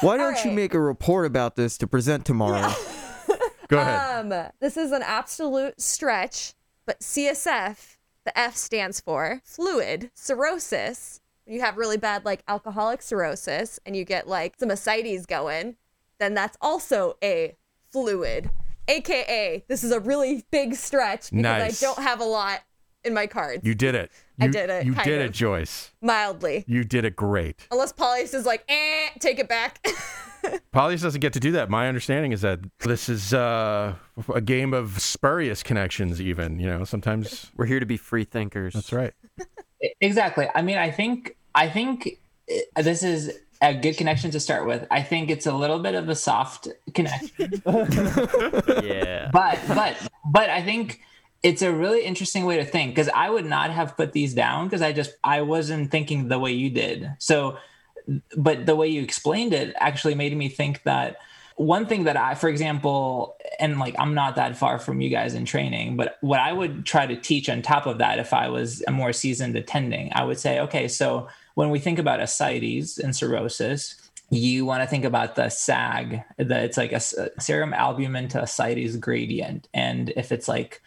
Why 0.00 0.16
don't 0.18 0.44
you 0.44 0.50
make 0.50 0.74
a 0.74 0.80
report 0.80 1.24
about 1.26 1.56
this 1.56 1.78
to 1.78 1.86
present 1.86 2.24
tomorrow? 2.26 2.72
go 3.68 3.78
ahead. 3.78 4.32
Um, 4.32 4.50
this 4.60 4.76
is 4.76 4.92
an 4.92 5.02
absolute 5.02 5.80
stretch, 5.80 6.52
but 6.86 7.00
CSF, 7.00 7.96
the 8.24 8.38
F 8.38 8.56
stands 8.56 9.00
for 9.00 9.40
fluid 9.44 10.10
cirrhosis. 10.14 11.20
You 11.48 11.60
have 11.60 11.76
really 11.76 11.96
bad 11.96 12.24
like 12.24 12.42
alcoholic 12.46 13.00
cirrhosis 13.02 13.80
and 13.86 13.96
you 13.96 14.04
get 14.04 14.28
like 14.28 14.54
some 14.58 14.70
ascites 14.70 15.26
going, 15.26 15.76
then 16.20 16.34
that's 16.34 16.56
also 16.60 17.16
a 17.22 17.56
fluid. 17.90 18.50
AKA, 18.86 19.64
this 19.68 19.82
is 19.84 19.92
a 19.92 20.00
really 20.00 20.44
big 20.50 20.74
stretch 20.74 21.30
because 21.30 21.42
Nice. 21.42 21.82
I 21.82 21.86
don't 21.86 21.98
have 22.02 22.20
a 22.20 22.24
lot 22.24 22.60
in 23.04 23.14
my 23.14 23.26
cards. 23.26 23.64
You 23.64 23.74
did 23.74 23.94
it. 23.94 24.10
I 24.40 24.46
You- 24.46 24.50
did 24.52 24.70
it, 24.70 24.84
You 24.86 24.92
kind 24.94 25.04
did 25.06 25.20
of. 25.22 25.26
it, 25.28 25.32
Joyce. 25.32 25.90
mildly. 26.02 26.64
You 26.66 26.84
did 26.84 27.04
it 27.04 27.16
great. 27.16 27.66
Unless 27.70 27.92
Paulius 27.94 28.34
is 28.34 28.44
like, 28.46 28.64
eh, 28.68 29.08
take 29.18 29.38
it 29.38 29.48
back. 29.48 29.86
Paulius 30.72 31.02
doesn't 31.02 31.20
get 31.20 31.32
to 31.34 31.40
do 31.40 31.52
that. 31.52 31.68
My 31.68 31.88
understanding 31.88 32.32
is 32.32 32.40
that 32.42 32.60
this 32.80 33.08
is 33.08 33.34
uh, 33.34 33.94
a 34.34 34.40
game 34.40 34.72
of 34.72 35.00
spurious 35.00 35.62
connections. 35.62 36.20
Even 36.20 36.58
you 36.60 36.66
know, 36.66 36.84
sometimes 36.84 37.50
We're 37.56 37.66
here 37.66 37.80
to 37.80 37.86
be 37.86 37.96
free 37.96 38.24
thinkers. 38.24 38.74
that's 38.74 38.92
right. 38.92 39.12
Exactly. 40.00 40.46
I 40.54 40.62
mean, 40.62 40.78
I 40.78 40.90
think 40.90 41.36
I 41.54 41.68
think 41.68 42.18
uh, 42.76 42.82
this 42.82 43.02
is 43.02 43.38
a 43.60 43.74
good 43.74 43.96
connection 43.96 44.30
to 44.30 44.40
start 44.40 44.66
with. 44.66 44.86
I 44.90 45.02
think 45.02 45.30
it's 45.30 45.46
a 45.46 45.52
little 45.52 45.78
bit 45.80 45.94
of 45.94 46.08
a 46.08 46.14
soft 46.14 46.68
connection, 46.94 47.62
Yeah. 48.84 49.30
but 49.32 49.58
but 49.66 49.96
but 50.24 50.50
I 50.50 50.62
think 50.62 51.00
it's 51.42 51.62
a 51.62 51.72
really 51.72 52.04
interesting 52.04 52.44
way 52.44 52.56
to 52.56 52.64
think 52.64 52.94
because 52.94 53.08
I 53.14 53.30
would 53.30 53.46
not 53.46 53.70
have 53.70 53.96
put 53.96 54.12
these 54.12 54.34
down 54.34 54.66
because 54.66 54.82
I 54.82 54.92
just 54.92 55.16
I 55.24 55.42
wasn't 55.42 55.90
thinking 55.90 56.28
the 56.28 56.38
way 56.38 56.52
you 56.52 56.70
did. 56.70 57.10
So, 57.18 57.58
but 58.36 58.66
the 58.66 58.76
way 58.76 58.88
you 58.88 59.02
explained 59.02 59.52
it 59.52 59.74
actually 59.78 60.14
made 60.14 60.36
me 60.36 60.48
think 60.48 60.82
that 60.84 61.16
one 61.58 61.86
thing 61.86 62.04
that 62.04 62.16
I, 62.16 62.34
for 62.34 62.48
example, 62.48 63.36
and 63.58 63.78
like 63.78 63.96
I'm 63.98 64.14
not 64.14 64.36
that 64.36 64.56
far 64.56 64.78
from 64.78 65.00
you 65.00 65.10
guys 65.10 65.34
in 65.34 65.44
training, 65.44 65.96
but 65.96 66.16
what 66.20 66.38
I 66.38 66.52
would 66.52 66.86
try 66.86 67.06
to 67.06 67.16
teach 67.16 67.48
on 67.48 67.62
top 67.62 67.86
of 67.86 67.98
that, 67.98 68.20
if 68.20 68.32
I 68.32 68.48
was 68.48 68.82
a 68.86 68.92
more 68.92 69.12
seasoned 69.12 69.56
attending, 69.56 70.12
I 70.14 70.24
would 70.24 70.38
say, 70.38 70.60
okay, 70.60 70.86
so 70.86 71.28
when 71.54 71.70
we 71.70 71.80
think 71.80 71.98
about 71.98 72.20
ascites 72.20 72.98
and 72.98 73.14
cirrhosis, 73.14 73.96
you 74.30 74.64
want 74.64 74.82
to 74.82 74.88
think 74.88 75.04
about 75.04 75.34
the 75.34 75.46
SAAG, 75.46 76.24
that 76.36 76.64
it's 76.64 76.76
like 76.76 76.92
a, 76.92 77.00
serum 77.40 77.74
albumin 77.74 78.28
to 78.28 78.42
ascites 78.42 78.96
gradient, 78.96 79.68
and 79.74 80.12
if 80.16 80.30
it's 80.30 80.46
like 80.46 80.80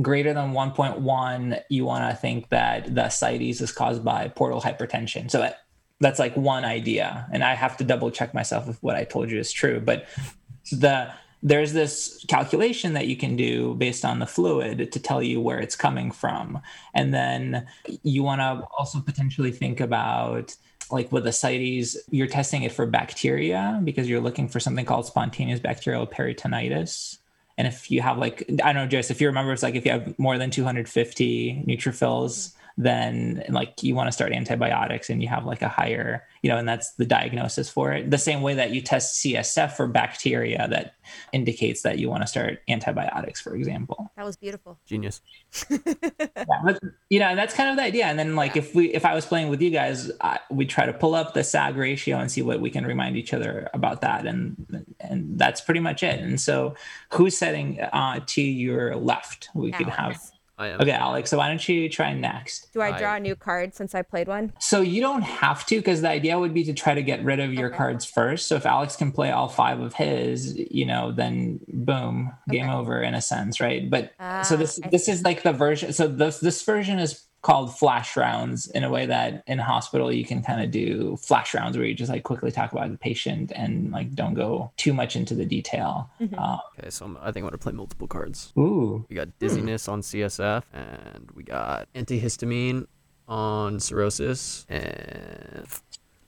greater 0.00 0.32
than 0.32 0.52
1.1, 0.52 1.60
you 1.68 1.84
want 1.84 2.08
to 2.08 2.16
think 2.16 2.48
that 2.50 2.94
the 2.94 3.06
ascites 3.06 3.60
is 3.60 3.72
caused 3.72 4.04
by 4.04 4.28
portal 4.28 4.60
hypertension. 4.60 5.30
So 5.30 5.52
that's 6.02 6.18
like 6.18 6.36
one 6.36 6.64
idea, 6.64 7.26
and 7.32 7.44
I 7.44 7.54
have 7.54 7.76
to 7.78 7.84
double 7.84 8.10
check 8.10 8.34
myself 8.34 8.68
if 8.68 8.82
what 8.82 8.96
I 8.96 9.04
told 9.04 9.30
you 9.30 9.38
is 9.38 9.52
true. 9.52 9.80
But 9.80 10.06
the 10.70 11.12
there's 11.44 11.72
this 11.72 12.24
calculation 12.28 12.92
that 12.92 13.08
you 13.08 13.16
can 13.16 13.34
do 13.34 13.74
based 13.74 14.04
on 14.04 14.20
the 14.20 14.26
fluid 14.26 14.92
to 14.92 15.00
tell 15.00 15.22
you 15.22 15.40
where 15.40 15.58
it's 15.58 15.76
coming 15.76 16.10
from, 16.10 16.60
and 16.92 17.14
then 17.14 17.66
you 18.02 18.22
want 18.22 18.40
to 18.40 18.66
also 18.76 19.00
potentially 19.00 19.52
think 19.52 19.80
about 19.80 20.56
like 20.90 21.10
with 21.10 21.26
ascites, 21.26 21.96
you're 22.10 22.26
testing 22.26 22.64
it 22.64 22.72
for 22.72 22.84
bacteria 22.84 23.80
because 23.82 24.08
you're 24.08 24.20
looking 24.20 24.48
for 24.48 24.60
something 24.60 24.84
called 24.84 25.06
spontaneous 25.06 25.58
bacterial 25.58 26.06
peritonitis. 26.06 27.18
And 27.56 27.66
if 27.66 27.90
you 27.90 28.02
have 28.02 28.18
like, 28.18 28.44
I 28.62 28.72
don't 28.72 28.84
know, 28.84 28.86
jess 28.86 29.10
if 29.10 29.20
you 29.20 29.28
remember, 29.28 29.52
it's 29.52 29.62
like 29.62 29.74
if 29.74 29.86
you 29.86 29.92
have 29.92 30.18
more 30.18 30.36
than 30.36 30.50
250 30.50 31.64
neutrophils, 31.66 32.52
then 32.76 33.44
like 33.48 33.82
you 33.82 33.94
want 33.94 34.08
to 34.08 34.12
start 34.12 34.32
antibiotics 34.32 35.10
and 35.10 35.22
you 35.22 35.28
have 35.28 35.44
like 35.44 35.62
a 35.62 35.68
higher, 35.68 36.24
you 36.42 36.50
know, 36.50 36.56
and 36.56 36.68
that's 36.68 36.92
the 36.94 37.04
diagnosis 37.04 37.68
for 37.68 37.92
it. 37.92 38.10
The 38.10 38.18
same 38.18 38.42
way 38.42 38.54
that 38.54 38.70
you 38.70 38.80
test 38.80 39.22
CSF 39.22 39.72
for 39.72 39.86
bacteria 39.86 40.66
that 40.68 40.94
indicates 41.32 41.82
that 41.82 41.98
you 41.98 42.08
want 42.08 42.22
to 42.22 42.26
start 42.26 42.60
antibiotics, 42.68 43.40
for 43.40 43.54
example. 43.54 44.10
that 44.16 44.24
was 44.24 44.36
beautiful. 44.36 44.78
Genius. 44.86 45.20
Yeah, 46.42 46.60
but, 46.64 46.80
you 47.08 47.20
know, 47.20 47.36
that's 47.36 47.54
kind 47.54 47.70
of 47.70 47.76
the 47.76 47.82
idea. 47.82 48.06
And 48.06 48.18
then 48.18 48.34
like 48.34 48.56
if 48.56 48.74
we, 48.74 48.92
if 48.92 49.04
I 49.04 49.14
was 49.14 49.24
playing 49.24 49.48
with 49.48 49.62
you 49.62 49.70
guys, 49.70 50.10
I, 50.20 50.40
we 50.50 50.66
try 50.66 50.86
to 50.86 50.92
pull 50.92 51.14
up 51.14 51.34
the 51.34 51.40
SAAG 51.40 51.76
ratio 51.76 52.18
and 52.18 52.30
see 52.30 52.42
what 52.42 52.60
we 52.60 52.70
can 52.70 52.84
remind 52.84 53.16
each 53.16 53.32
other 53.32 53.68
about 53.72 54.00
that. 54.00 54.26
And, 54.26 54.84
and 54.98 55.38
that's 55.38 55.60
pretty 55.60 55.80
much 55.80 56.02
it. 56.02 56.20
And 56.20 56.40
so 56.40 56.74
who's 57.10 57.36
setting 57.36 57.80
uh, 57.80 58.20
to 58.26 58.42
your 58.42 58.96
left? 58.96 59.50
We 59.54 59.72
could 59.72 59.88
have, 59.88 60.12
Alex. 60.12 60.31
I 60.62 60.68
am. 60.68 60.80
okay, 60.80 60.90
Alex, 60.92 61.30
so 61.30 61.38
why 61.38 61.48
don't 61.48 61.68
you 61.68 61.88
try 61.88 62.14
next? 62.14 62.72
Do 62.72 62.80
I 62.80 62.94
I- 62.94 62.98
draw 62.98 63.16
a 63.16 63.20
new 63.20 63.36
card 63.36 63.74
since 63.74 63.94
I 63.94 64.02
played 64.02 64.28
one? 64.28 64.52
So 64.58 64.80
you 64.80 65.00
don't 65.00 65.22
have 65.22 65.66
to, 65.66 65.76
because 65.76 66.00
the 66.02 66.08
idea 66.08 66.38
would 66.38 66.54
be 66.54 66.64
to 66.64 66.72
try 66.72 66.94
to 66.94 67.02
get 67.02 67.22
rid 67.24 67.40
of 67.40 67.52
your 67.52 67.68
Okay. 67.68 67.76
cards 67.76 68.04
first. 68.04 68.46
So 68.48 68.56
if 68.56 68.64
Alex 68.66 68.96
can 68.96 69.12
play 69.12 69.30
all 69.30 69.48
five 69.48 69.80
of 69.80 69.94
his, 69.94 70.56
you 70.56 70.86
know, 70.86 71.12
then 71.12 71.60
boom, 71.68 72.32
game 72.48 72.68
Okay. 72.68 72.74
over 72.78 73.02
in 73.02 73.14
a 73.14 73.20
sense, 73.20 73.60
right? 73.60 73.88
But 73.90 74.12
so 74.44 74.54
Ah, 74.54 74.56
this 74.56 74.80
I 74.82 74.88
this 74.88 75.08
is 75.08 75.22
like 75.24 75.42
the 75.42 75.52
version. 75.52 75.92
So 75.92 76.06
this 76.08 76.38
this 76.40 76.62
version 76.62 76.98
is 76.98 77.24
called 77.42 77.76
flash 77.76 78.16
rounds 78.16 78.68
in 78.68 78.84
a 78.84 78.88
way 78.90 79.04
that 79.06 79.42
in 79.48 79.58
hospital 79.58 80.12
you 80.12 80.24
can 80.24 80.42
kind 80.42 80.62
of 80.62 80.70
do 80.70 81.16
flash 81.16 81.54
rounds 81.54 81.76
where 81.76 81.84
you 81.84 81.92
just 81.94 82.10
like 82.10 82.22
quickly 82.22 82.52
talk 82.52 82.70
about 82.72 82.90
the 82.90 82.96
patient 82.96 83.50
and 83.54 83.90
like 83.90 84.14
don't 84.14 84.34
go 84.34 84.70
too 84.76 84.92
much 84.94 85.16
into 85.16 85.34
the 85.34 85.44
detail. 85.44 86.08
Uh, 86.38 86.58
Okay, 86.78 86.88
so 86.90 87.04
I'm, 87.06 87.16
I 87.18 87.26
think 87.32 87.38
I'm 87.44 87.48
gonna 87.50 87.58
play 87.58 87.72
multiple 87.72 88.06
cards. 88.06 88.52
ooh, 88.56 89.04
We 89.08 89.16
got 89.16 89.36
dizziness 89.40 89.88
on 89.88 90.02
CSF, 90.02 90.62
and 90.72 91.30
we 91.34 91.42
got 91.42 91.88
antihistamine 91.94 92.86
on 93.28 93.80
cirrhosis, 93.80 94.64
and 94.68 95.66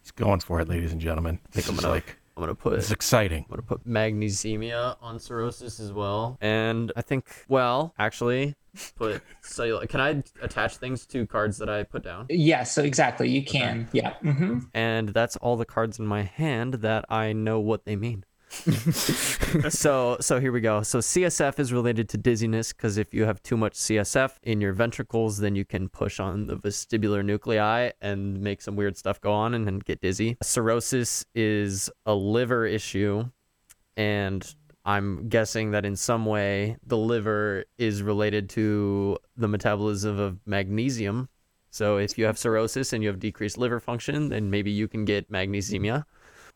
He's 0.03 0.11
going 0.11 0.41
for 0.41 0.61
it, 0.61 0.69
ladies 0.69 0.93
and 0.93 1.01
gentlemen. 1.01 1.39
This 1.53 1.69
I'm 1.69 1.77
gonna 1.77 1.89
like 1.89 2.19
I'm 2.37 2.43
gonna 2.43 2.55
put 2.55 2.75
this 2.75 2.87
is 2.87 2.93
exciting. 2.93 3.45
I'm 3.45 3.51
gonna 3.51 3.63
put 3.63 3.87
magnesemia 3.87 4.97
on 5.01 5.19
cirrhosis 5.19 5.79
as 5.79 5.93
well, 5.93 6.37
and 6.41 6.91
I 6.97 7.03
think 7.03 7.27
well 7.49 7.95
actually 7.99 8.57
put 8.97 9.23
cellular. 9.41 9.87
Can 9.87 10.01
I 10.01 10.23
attach 10.43 10.79
things 10.79 11.07
to 11.07 11.27
cards 11.27 11.59
that 11.59 11.69
I 11.69 11.85
put 11.85 12.03
down? 12.03 12.27
yes, 12.29 12.75
so 12.75 12.83
exactly 12.83 13.29
you 13.29 13.45
can, 13.45 13.89
yeah. 13.93 14.15
hmm 14.15 14.61
And 14.75 15.11
that's 15.11 15.37
all 15.37 15.57
the 15.57 15.65
cards 15.65 15.99
in 16.01 16.07
my 16.07 16.23
hand 16.23 16.75
that 16.75 17.05
I 17.09 17.33
know 17.33 17.61
what 17.61 17.85
they 17.85 17.95
mean. 17.95 18.25
so 19.69 20.17
so 20.21 20.41
here 20.41 20.53
we 20.53 20.61
go. 20.61 20.83
So 20.83 20.99
CSF 20.99 21.59
is 21.59 21.73
related 21.73 22.09
to 22.11 22.17
dizziness 22.17 22.73
because 22.73 22.97
if 22.99 23.13
you 23.13 23.25
have 23.25 23.43
too 23.43 23.57
much 23.57 23.75
CSF 23.75 24.33
in 24.43 24.61
your 24.61 24.73
ventricles, 24.73 25.39
then 25.39 25.55
you 25.55 25.65
can 25.65 25.89
push 25.89 26.21
on 26.21 26.47
the 26.47 26.57
vestibular 26.57 27.25
nuclei 27.25 27.91
and 28.01 28.41
make 28.41 28.63
some 28.63 28.77
weird 28.77 28.97
stuff 28.97 29.21
go 29.21 29.33
on 29.33 29.55
and 29.55 29.67
then 29.67 29.79
get 29.81 30.01
dizzy. 30.01 30.37
Cirrhosis 30.43 31.25
is 31.35 31.91
a 32.07 32.15
liver 32.15 32.65
issue, 32.67 33.25
and 33.97 34.55
I'm 34.85 35.29
guessing 35.29 35.71
that 35.71 35.85
in 35.85 35.97
some 35.97 36.27
way 36.27 36.77
the 36.87 36.99
liver 36.99 37.65
is 37.79 38.03
related 38.03 38.51
to 38.51 39.19
the 39.37 39.49
metabolism 39.49 40.19
of 40.19 40.39
magnesium. 40.47 41.29
So 41.71 41.97
if 41.97 42.17
you 42.19 42.27
have 42.27 42.39
cirrhosis 42.39 42.93
and 42.93 43.03
you 43.03 43.09
have 43.09 43.19
decreased 43.19 43.59
liver 43.59 43.81
function, 43.81 44.29
then 44.29 44.51
maybe 44.51 44.71
you 44.71 44.87
can 44.87 45.05
get 45.05 45.31
magnesemia. 45.31 46.05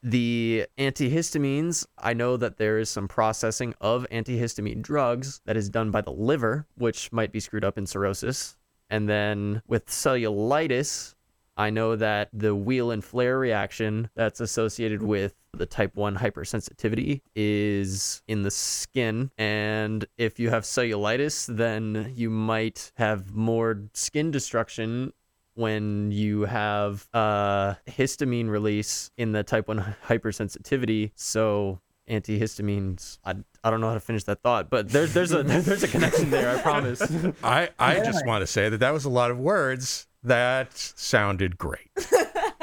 The 0.02 0.66
antihistamines, 0.78 1.86
I 1.98 2.12
know 2.12 2.36
that 2.36 2.56
there 2.56 2.78
is 2.78 2.88
some 2.88 3.08
processing 3.08 3.74
of 3.80 4.06
antihistamine 4.12 4.80
drugs 4.80 5.40
that 5.44 5.56
is 5.56 5.68
done 5.68 5.90
by 5.90 6.02
the 6.02 6.12
liver, 6.12 6.66
which 6.76 7.10
might 7.10 7.32
be 7.32 7.40
screwed 7.40 7.64
up 7.64 7.76
in 7.76 7.86
cirrhosis. 7.86 8.56
And 8.90 9.08
then 9.08 9.62
with 9.66 9.86
cellulitis, 9.86 11.14
I 11.56 11.70
know 11.70 11.96
that 11.96 12.28
the 12.32 12.54
wheal 12.54 12.92
and 12.92 13.04
flare 13.04 13.36
reaction 13.36 14.10
that's 14.14 14.40
associated 14.40 15.02
with 15.02 15.34
the 15.52 15.66
type 15.66 15.96
1 15.96 16.16
hypersensitivity 16.16 17.22
is 17.34 18.22
in 18.28 18.44
the 18.44 18.50
skin. 18.52 19.32
And 19.36 20.06
if 20.16 20.38
you 20.38 20.50
have 20.50 20.62
cellulitis, 20.62 21.46
then 21.56 22.12
you 22.14 22.30
might 22.30 22.92
have 22.94 23.34
more 23.34 23.82
skin 23.92 24.30
destruction 24.30 25.12
when 25.58 26.12
you 26.12 26.42
have 26.42 27.08
uh, 27.12 27.74
histamine 27.88 28.48
release 28.48 29.10
in 29.16 29.32
the 29.32 29.42
type 29.42 29.66
1 29.66 29.96
hypersensitivity. 30.06 31.10
So 31.16 31.80
antihistamines 32.08 33.18
I, 33.24 33.34
I 33.62 33.70
don't 33.70 33.80
know 33.82 33.88
how 33.88 33.94
to 33.94 34.00
finish 34.00 34.24
that 34.24 34.40
thought 34.40 34.70
but 34.70 34.88
there's 34.88 35.12
there's 35.12 35.32
a 35.32 35.42
there's 35.44 35.82
a 35.82 35.88
connection 35.88 36.30
there 36.30 36.48
i 36.56 36.58
promise 36.62 37.02
I, 37.44 37.68
I 37.78 37.96
just 37.96 38.24
want 38.24 38.40
to 38.40 38.46
say 38.46 38.70
that 38.70 38.78
that 38.78 38.94
was 38.94 39.04
a 39.04 39.10
lot 39.10 39.30
of 39.30 39.38
words 39.38 40.06
that 40.22 40.74
sounded 40.74 41.58
great. 41.58 41.90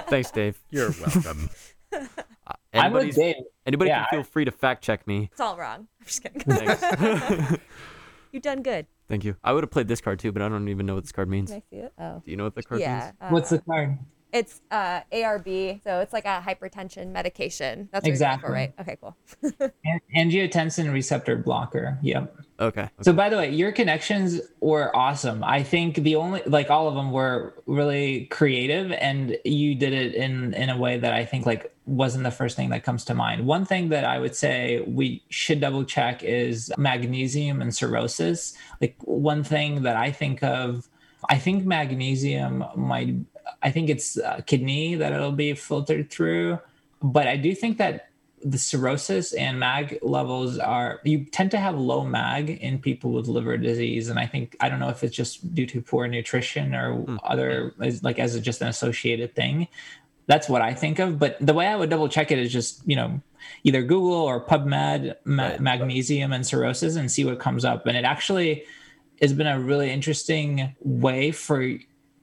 thanks 0.07 0.31
dave 0.31 0.59
You're 0.71 0.89
welcome. 0.99 1.51
Uh, 1.93 1.99
I'm 2.73 2.91
with 2.91 3.03
anybody's- 3.03 3.15
Dave. 3.17 3.35
anybody 3.67 3.89
Yeah, 3.91 4.05
can 4.07 4.17
feel 4.17 4.23
free 4.23 4.45
to 4.45 4.51
fact 4.51 4.83
check 4.83 5.05
me 5.05 5.29
It's 5.31 5.39
all 5.39 5.55
wrong. 5.57 5.87
I'm 5.99 6.05
just 6.07 6.23
kidding. 6.23 7.59
You've 8.31 8.41
done 8.43 8.63
good. 8.63 8.87
Thank 9.07 9.23
you. 9.23 9.35
I 9.43 9.53
would 9.53 9.63
have 9.63 9.71
played 9.71 9.87
this 9.87 10.01
card 10.01 10.19
too, 10.19 10.31
but 10.31 10.41
I 10.41 10.49
don't 10.49 10.67
even 10.67 10.85
know 10.85 10.95
what 10.95 11.03
this 11.03 11.11
card 11.11 11.29
means. 11.29 11.51
Can 11.51 11.57
I 11.57 11.63
see 11.69 11.81
it? 11.81 11.93
Oh. 11.99 12.21
Do 12.25 12.31
you 12.31 12.37
know 12.37 12.45
what 12.45 12.55
the 12.55 12.63
card 12.63 12.81
Yeah. 12.81 12.99
means? 13.05 13.13
uh, 13.21 13.29
What's 13.29 13.49
the 13.51 13.59
card? 13.59 13.99
It's 14.36 14.59
uh, 14.69 14.99
ARB, 15.13 15.81
so 15.81 16.01
it's 16.01 16.11
like 16.11 16.25
a 16.25 16.43
hypertension 16.45 17.13
medication. 17.13 17.88
That's 17.93 18.03
what 18.03 18.09
for, 18.09 18.11
Exactly. 18.11 18.51
right? 18.51 18.73
Okay, 18.81 18.97
cool. 18.99 19.15
An- 19.86 20.01
angiotensin 20.13 20.91
receptor 20.91 21.38
blocker. 21.38 21.97
Yep. 22.01 22.36
Okay. 22.59 22.89
So 22.99 23.13
by 23.13 23.29
the 23.29 23.38
way, 23.38 23.51
your 23.53 23.71
connections 23.71 24.41
were 24.59 24.93
awesome. 24.93 25.41
I 25.41 25.63
think 25.63 25.95
the 25.95 26.17
only 26.17 26.41
like 26.47 26.69
all 26.69 26.89
of 26.89 26.95
them 26.95 27.13
were 27.13 27.53
really 27.65 28.25
creative 28.25 28.91
and 28.91 29.38
you 29.45 29.73
did 29.73 29.93
it 29.93 30.15
in 30.15 30.53
in 30.53 30.69
a 30.69 30.77
way 30.77 30.97
that 30.97 31.13
I 31.13 31.23
think 31.23 31.45
like 31.45 31.73
wasn't 31.86 32.25
the 32.25 32.31
first 32.31 32.57
thing 32.57 32.71
that 32.71 32.83
comes 32.83 33.05
to 33.05 33.13
mind. 33.13 33.45
One 33.45 33.63
thing 33.63 33.88
that 33.89 34.03
I 34.03 34.19
would 34.19 34.36
say 34.36 34.81
we 34.86 35.23
should 35.29 35.61
double 35.61 35.86
check 35.86 36.23
is 36.23 36.73
magnesium 36.77 37.61
and 37.61 37.73
cirrhosis. 37.73 38.53
Like 38.81 38.97
one 38.99 39.45
thing 39.45 39.83
that 39.83 39.95
I 39.95 40.11
think 40.11 40.43
of 40.43 40.89
I 41.29 41.38
think 41.38 41.65
magnesium 41.65 42.65
might 42.75 43.15
I 43.61 43.71
think 43.71 43.89
it's 43.89 44.17
uh, 44.17 44.41
kidney 44.45 44.95
that 44.95 45.13
it'll 45.13 45.31
be 45.31 45.53
filtered 45.53 46.09
through, 46.09 46.59
but 47.01 47.27
I 47.27 47.37
do 47.37 47.53
think 47.55 47.77
that 47.77 48.09
the 48.43 48.57
cirrhosis 48.59 49.33
and 49.33 49.59
mag 49.59 49.97
levels 50.03 50.59
are 50.59 50.99
you 51.03 51.25
tend 51.25 51.49
to 51.49 51.57
have 51.57 51.75
low 51.79 52.05
mag 52.05 52.51
in 52.51 52.77
people 52.77 53.11
with 53.11 53.27
liver 53.27 53.57
disease 53.57 54.07
and 54.07 54.19
i 54.19 54.27
think 54.27 54.55
i 54.59 54.69
don't 54.69 54.79
know 54.79 54.89
if 54.89 55.03
it's 55.03 55.15
just 55.15 55.55
due 55.55 55.65
to 55.65 55.81
poor 55.81 56.05
nutrition 56.07 56.75
or 56.75 57.03
other 57.23 57.73
like 58.03 58.19
as 58.19 58.35
a, 58.35 58.39
just 58.41 58.61
an 58.61 58.67
associated 58.67 59.33
thing 59.33 59.67
that's 60.27 60.47
what 60.47 60.61
i 60.61 60.75
think 60.75 60.99
of 60.99 61.17
but 61.17 61.37
the 61.41 61.55
way 61.55 61.65
i 61.65 61.75
would 61.75 61.89
double 61.89 62.07
check 62.07 62.29
it 62.29 62.37
is 62.37 62.53
just 62.53 62.83
you 62.85 62.95
know 62.95 63.19
either 63.63 63.81
google 63.81 64.13
or 64.13 64.45
pubmed 64.45 65.15
ma- 65.25 65.43
Right. 65.47 65.59
magnesium 65.59 66.31
and 66.31 66.45
cirrhosis 66.45 66.95
and 66.97 67.11
see 67.11 67.25
what 67.25 67.39
comes 67.39 67.65
up 67.65 67.87
and 67.87 67.97
it 67.97 68.05
actually 68.05 68.63
has 69.21 69.33
been 69.33 69.47
a 69.47 69.59
really 69.59 69.89
interesting 69.89 70.75
way 70.81 71.31
for 71.31 71.67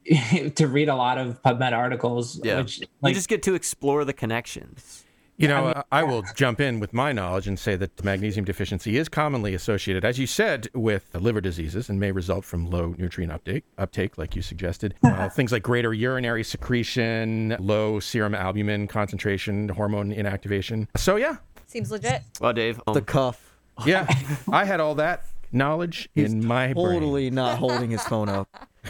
to 0.55 0.67
read 0.67 0.89
a 0.89 0.95
lot 0.95 1.17
of 1.17 1.41
pubmed 1.43 1.71
articles 1.73 2.39
Yeah. 2.43 2.61
which 2.61 2.79
you 3.03 3.13
just 3.13 3.29
get 3.29 3.43
to 3.43 3.53
explore 3.53 4.05
the 4.05 4.13
connections. 4.13 4.99
You 5.35 5.47
know, 5.47 5.69
uh, 5.69 5.81
I 5.91 6.03
will 6.03 6.23
jump 6.35 6.61
in 6.61 6.79
with 6.79 6.93
my 6.93 7.11
knowledge 7.11 7.47
and 7.47 7.57
say 7.57 7.75
that 7.77 8.03
magnesium 8.03 8.45
deficiency 8.45 8.97
is 8.97 9.09
commonly 9.09 9.55
associated, 9.55 10.05
as 10.05 10.19
you 10.19 10.27
said, 10.27 10.69
with 10.75 11.09
liver 11.15 11.41
diseases 11.41 11.89
and 11.89 11.99
may 11.99 12.11
result 12.11 12.45
from 12.45 12.69
low 12.69 12.93
nutrient 12.99 13.33
uptake, 13.33 13.63
uptake 13.79 14.17
like 14.19 14.35
you 14.35 14.41
suggested. 14.43 14.93
Uh, 15.03 15.29
things 15.29 15.51
like 15.51 15.63
greater 15.63 15.93
urinary 15.93 16.43
secretion, 16.43 17.55
low 17.59 17.99
serum 17.99 18.33
albumin 18.35 18.87
concentration, 18.87 19.69
hormone 19.69 20.11
inactivation. 20.11 20.87
So, 20.97 21.15
yeah, 21.15 21.37
Seems 21.65 21.91
legit. 21.91 22.21
Well, 22.41 22.53
Dave, 22.53 22.79
um, 22.87 22.93
The 22.93 23.01
cuff. 23.01 23.55
yeah, 23.85 24.05
I 24.51 24.65
had 24.65 24.79
all 24.79 24.95
that 24.95 25.25
knowledge 25.51 26.09
in 26.15 26.45
my 26.45 26.73
brain. 26.73 26.93
Totally 26.99 27.29
not 27.31 27.57
holding 27.57 27.89
his 27.91 28.03
phone 28.03 28.29
up. 28.29 28.47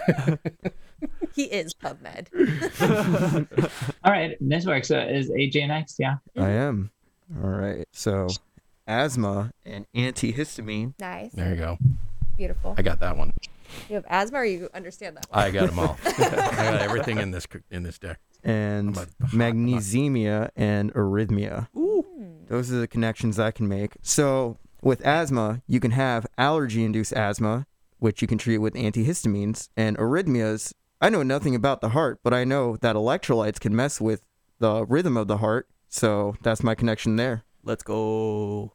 He 1.35 1.43
is 1.45 1.73
PubMed. 1.73 2.27
all 4.03 4.11
right 4.11 4.37
this 4.39 4.65
works 4.65 4.87
so 4.89 4.99
uh, 4.99 5.05
is 5.05 5.29
aj 5.31 5.67
next 5.67 5.95
yeah 5.99 6.15
I 6.37 6.49
am. 6.49 6.91
All 7.43 7.49
right. 7.49 7.87
So, 7.91 8.27
asthma 8.85 9.51
and 9.65 9.85
antihistamine. 9.95 10.93
Nice. 10.99 11.31
There 11.31 11.49
you 11.49 11.55
go. 11.55 11.77
Beautiful. 12.37 12.75
I 12.77 12.81
got 12.83 12.99
that 12.99 13.17
one. 13.17 13.33
You 13.89 13.95
have 13.95 14.05
asthma 14.07 14.39
or 14.39 14.45
you 14.45 14.69
understand 14.73 15.17
that 15.17 15.25
one? 15.29 15.43
I 15.43 15.49
got 15.49 15.69
them 15.69 15.79
all. 15.79 15.97
I 16.05 16.11
got 16.19 16.81
everything 16.81 17.17
in 17.17 17.31
this 17.31 17.47
in 17.71 17.81
this 17.83 17.97
deck. 17.97 18.19
and 18.43 18.89
I'm 18.89 19.03
a 19.03 19.25
hot- 19.25 19.31
magnesemia 19.31 20.49
and 20.55 20.93
arrhythmia. 20.93 21.67
Ooh. 21.75 22.05
Those 22.47 22.71
are 22.71 22.79
the 22.79 22.87
connections 22.87 23.39
I 23.39 23.51
can 23.51 23.67
make. 23.67 23.93
So, 24.03 24.57
with 24.81 25.01
asthma, 25.01 25.61
you 25.65 25.79
can 25.79 25.91
have 25.91 26.27
allergy 26.37 26.83
induced 26.83 27.13
asthma, 27.13 27.65
which 27.99 28.21
you 28.21 28.27
can 28.27 28.37
treat 28.37 28.59
with 28.59 28.73
antihistamines, 28.75 29.69
and 29.77 29.97
arrhythmias. 29.97 30.73
I 31.01 31.09
know 31.09 31.23
nothing 31.23 31.55
about 31.55 31.81
the 31.81 31.89
heart, 31.89 32.19
but 32.23 32.33
I 32.33 32.43
know 32.43 32.77
that 32.77 32.95
electrolytes 32.95 33.59
can 33.59 33.75
mess 33.75 33.99
with 33.99 34.23
the 34.59 34.85
rhythm 34.85 35.17
of 35.17 35.27
the 35.27 35.37
heart. 35.37 35.67
So, 35.89 36.35
that's 36.41 36.63
my 36.63 36.75
connection 36.75 37.17
there. 37.17 37.43
let's 37.63 37.83
go. 37.83 38.73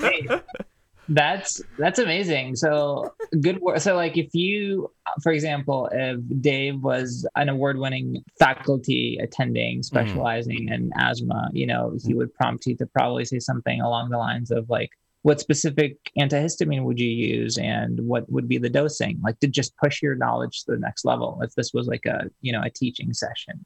Hey, 0.00 0.28
that's 1.08 1.60
that's 1.78 1.98
amazing 1.98 2.56
so 2.56 3.14
good 3.40 3.60
work 3.60 3.78
so 3.78 3.94
like 3.94 4.16
if 4.16 4.34
you 4.34 4.90
for 5.22 5.32
example 5.32 5.88
if 5.92 6.18
dave 6.40 6.80
was 6.82 7.26
an 7.36 7.48
award-winning 7.48 8.24
faculty 8.38 9.18
attending 9.22 9.80
mm. 9.80 9.84
specializing 9.84 10.68
in 10.68 10.90
asthma 10.96 11.50
you 11.52 11.66
know 11.66 11.94
he 12.02 12.14
mm. 12.14 12.16
would 12.16 12.32
prompt 12.34 12.64
you 12.66 12.74
to 12.74 12.86
probably 12.86 13.24
say 13.24 13.38
something 13.38 13.80
along 13.80 14.08
the 14.10 14.18
lines 14.18 14.50
of 14.50 14.68
like 14.70 14.90
what 15.24 15.40
specific 15.40 15.96
antihistamine 16.18 16.84
would 16.84 17.00
you 17.00 17.08
use 17.08 17.56
and 17.56 17.98
what 18.00 18.30
would 18.30 18.46
be 18.46 18.58
the 18.58 18.68
dosing 18.68 19.18
like 19.24 19.40
to 19.40 19.48
just 19.48 19.76
push 19.78 20.02
your 20.02 20.14
knowledge 20.14 20.64
to 20.64 20.72
the 20.72 20.78
next 20.78 21.04
level 21.04 21.40
if 21.42 21.54
this 21.54 21.72
was 21.72 21.86
like 21.86 22.04
a 22.06 22.30
you 22.42 22.52
know 22.52 22.62
a 22.62 22.70
teaching 22.70 23.12
session 23.12 23.64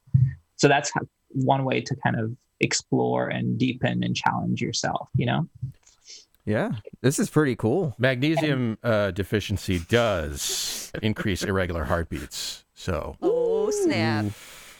so 0.55 0.67
that's 0.67 0.91
how, 0.93 1.01
one 1.29 1.65
way 1.65 1.79
to 1.81 1.95
kind 1.97 2.19
of 2.19 2.35
explore 2.61 3.27
and 3.27 3.57
deepen 3.57 4.03
and 4.03 4.15
challenge 4.15 4.61
yourself 4.61 5.09
you 5.15 5.25
know 5.25 5.47
Yeah, 6.45 6.71
this 7.01 7.19
is 7.19 7.29
pretty 7.29 7.55
cool. 7.55 7.93
Magnesium 7.99 8.79
uh, 8.81 9.11
deficiency 9.11 9.77
does 9.77 10.91
increase 11.03 11.43
irregular 11.43 11.83
heartbeats. 11.83 12.65
So, 12.73 13.17
Oh, 13.21 13.69
snap. 13.69 14.25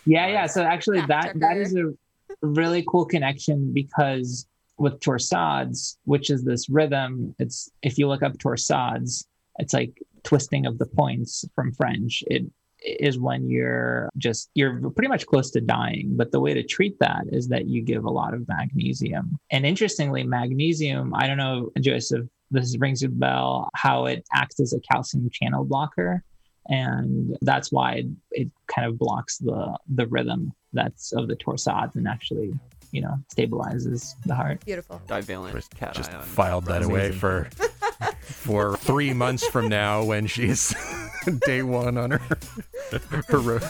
Yeah, 0.05 0.27
yeah. 0.27 0.47
So 0.47 0.63
actually, 0.63 1.01
that 1.01 1.33
that 1.35 1.57
is 1.57 1.75
a 1.75 1.93
really 2.41 2.83
cool 2.87 3.05
connection 3.05 3.71
because 3.71 4.47
with 4.79 4.99
torsades, 4.99 5.97
which 6.05 6.29
is 6.29 6.43
this 6.43 6.69
rhythm, 6.69 7.35
it's 7.39 7.69
if 7.83 7.97
you 7.97 8.07
look 8.07 8.23
up 8.23 8.37
torsades, 8.37 9.25
it's 9.57 9.73
like 9.73 10.01
twisting 10.23 10.65
of 10.65 10.77
the 10.77 10.85
points 10.85 11.45
from 11.53 11.73
French. 11.73 12.23
It 12.27 12.43
is 12.81 13.19
when 13.19 13.49
you're 13.49 14.09
just 14.17 14.49
you're 14.55 14.89
pretty 14.91 15.09
much 15.09 15.25
close 15.25 15.51
to 15.51 15.61
dying. 15.61 16.15
But 16.15 16.31
the 16.31 16.39
way 16.39 16.53
to 16.53 16.63
treat 16.63 16.97
that 16.99 17.25
is 17.31 17.47
that 17.49 17.67
you 17.67 17.81
give 17.81 18.05
a 18.05 18.09
lot 18.09 18.33
of 18.33 18.47
magnesium. 18.47 19.37
And 19.51 19.65
interestingly, 19.65 20.23
magnesium, 20.23 21.13
I 21.13 21.27
don't 21.27 21.37
know, 21.37 21.71
Joseph, 21.79 22.27
this 22.51 22.77
rings 22.77 23.03
a 23.03 23.09
bell, 23.09 23.69
how 23.75 24.05
it 24.05 24.25
acts 24.33 24.59
as 24.59 24.73
a 24.73 24.79
calcium 24.79 25.29
channel 25.29 25.65
blocker 25.65 26.23
and 26.69 27.35
that's 27.41 27.71
why 27.71 27.93
it, 27.93 28.05
it 28.31 28.51
kind 28.67 28.87
of 28.87 28.97
blocks 28.97 29.37
the 29.39 29.75
the 29.95 30.07
rhythm 30.07 30.53
that's 30.71 31.11
of 31.13 31.27
the 31.27 31.35
torsades 31.35 31.95
and 31.95 32.07
actually 32.07 32.53
you 32.91 33.01
know 33.01 33.17
stabilizes 33.33 34.15
the 34.25 34.35
heart 34.35 34.63
Beautiful. 34.65 35.01
Divalent 35.07 35.51
Chris 35.51 35.67
cat 35.75 35.93
just 35.93 36.11
ion. 36.11 36.23
filed 36.23 36.65
that 36.65 36.83
away 36.83 37.11
for 37.11 37.49
for 38.21 38.77
three 38.77 39.13
months 39.13 39.45
from 39.47 39.67
now 39.67 40.03
when 40.03 40.27
she's 40.27 40.73
day 41.45 41.61
one 41.63 41.97
on 41.97 42.11
her 42.11 42.21
her 43.27 43.39
road. 43.39 43.63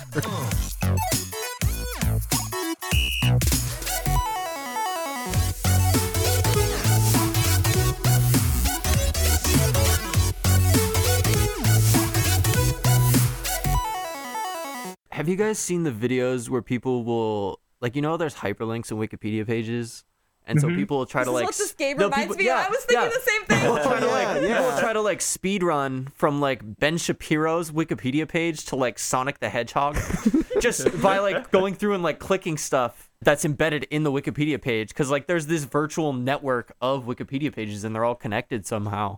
Have 15.11 15.28
you 15.28 15.36
guys 15.36 15.59
seen 15.59 15.84
the 15.84 15.91
videos 15.91 16.47
where 16.47 16.61
people 16.61 17.03
will 17.03 17.59
like 17.82 17.95
you 17.95 18.01
know 18.01 18.17
there's 18.17 18.36
hyperlinks 18.36 18.91
in 18.91 18.97
Wikipedia 18.97 19.45
pages? 19.45 20.03
And 20.45 20.59
so 20.59 20.67
Mhm. 20.67 20.77
people 20.77 20.97
will 20.97 21.05
try 21.05 21.21
This 21.21 21.27
to 21.27 21.32
like 21.32 21.45
what 21.45 21.55
this 21.57 21.69
s- 21.69 21.75
game 21.75 21.97
no, 21.97 22.05
reminds 22.05 22.23
people- 22.23 22.38
me 22.38 22.45
yeah, 22.45 22.61
of. 22.61 22.67
I 22.67 22.69
was 22.69 22.80
thinking 22.86 23.03
yeah. 23.05 23.09
the 23.13 23.19
same 23.21 23.41
People 23.41 23.75
thing. 23.75 23.86
try 23.88 23.99
to 23.99 24.07
like 24.07 24.27
Yeah, 24.27 24.34
people 24.57 24.69
yeah. 24.73 24.80
try 24.80 24.93
to 24.93 25.01
like 25.01 25.21
speed 25.21 25.61
run 25.61 26.07
from 26.15 26.41
like 26.41 26.61
Ben 26.80 26.97
Shapiro's 26.97 27.69
Wikipedia 27.69 28.27
page 28.27 28.65
to 28.65 28.75
like 28.75 28.97
Sonic 28.97 29.39
the 29.39 29.49
Hedgehog, 29.49 29.95
just 30.59 31.01
by 31.03 31.19
like 31.19 31.51
going 31.51 31.75
through 31.75 31.93
and 31.93 32.01
like 32.01 32.17
clicking 32.17 32.57
stuff 32.57 33.11
that's 33.21 33.45
embedded 33.45 33.84
in 33.91 34.01
the 34.03 34.11
Wikipedia 34.11 34.59
page 34.59 34.88
because 34.89 35.11
like 35.11 35.27
there's 35.27 35.45
this 35.45 35.65
virtual 35.65 36.13
network 36.13 36.73
of 36.82 37.05
Wikipedia 37.05 37.53
pages 37.53 37.84
and 37.84 37.93
they're 37.93 38.05
all 38.05 38.15
connected 38.15 38.65
somehow. 38.65 39.17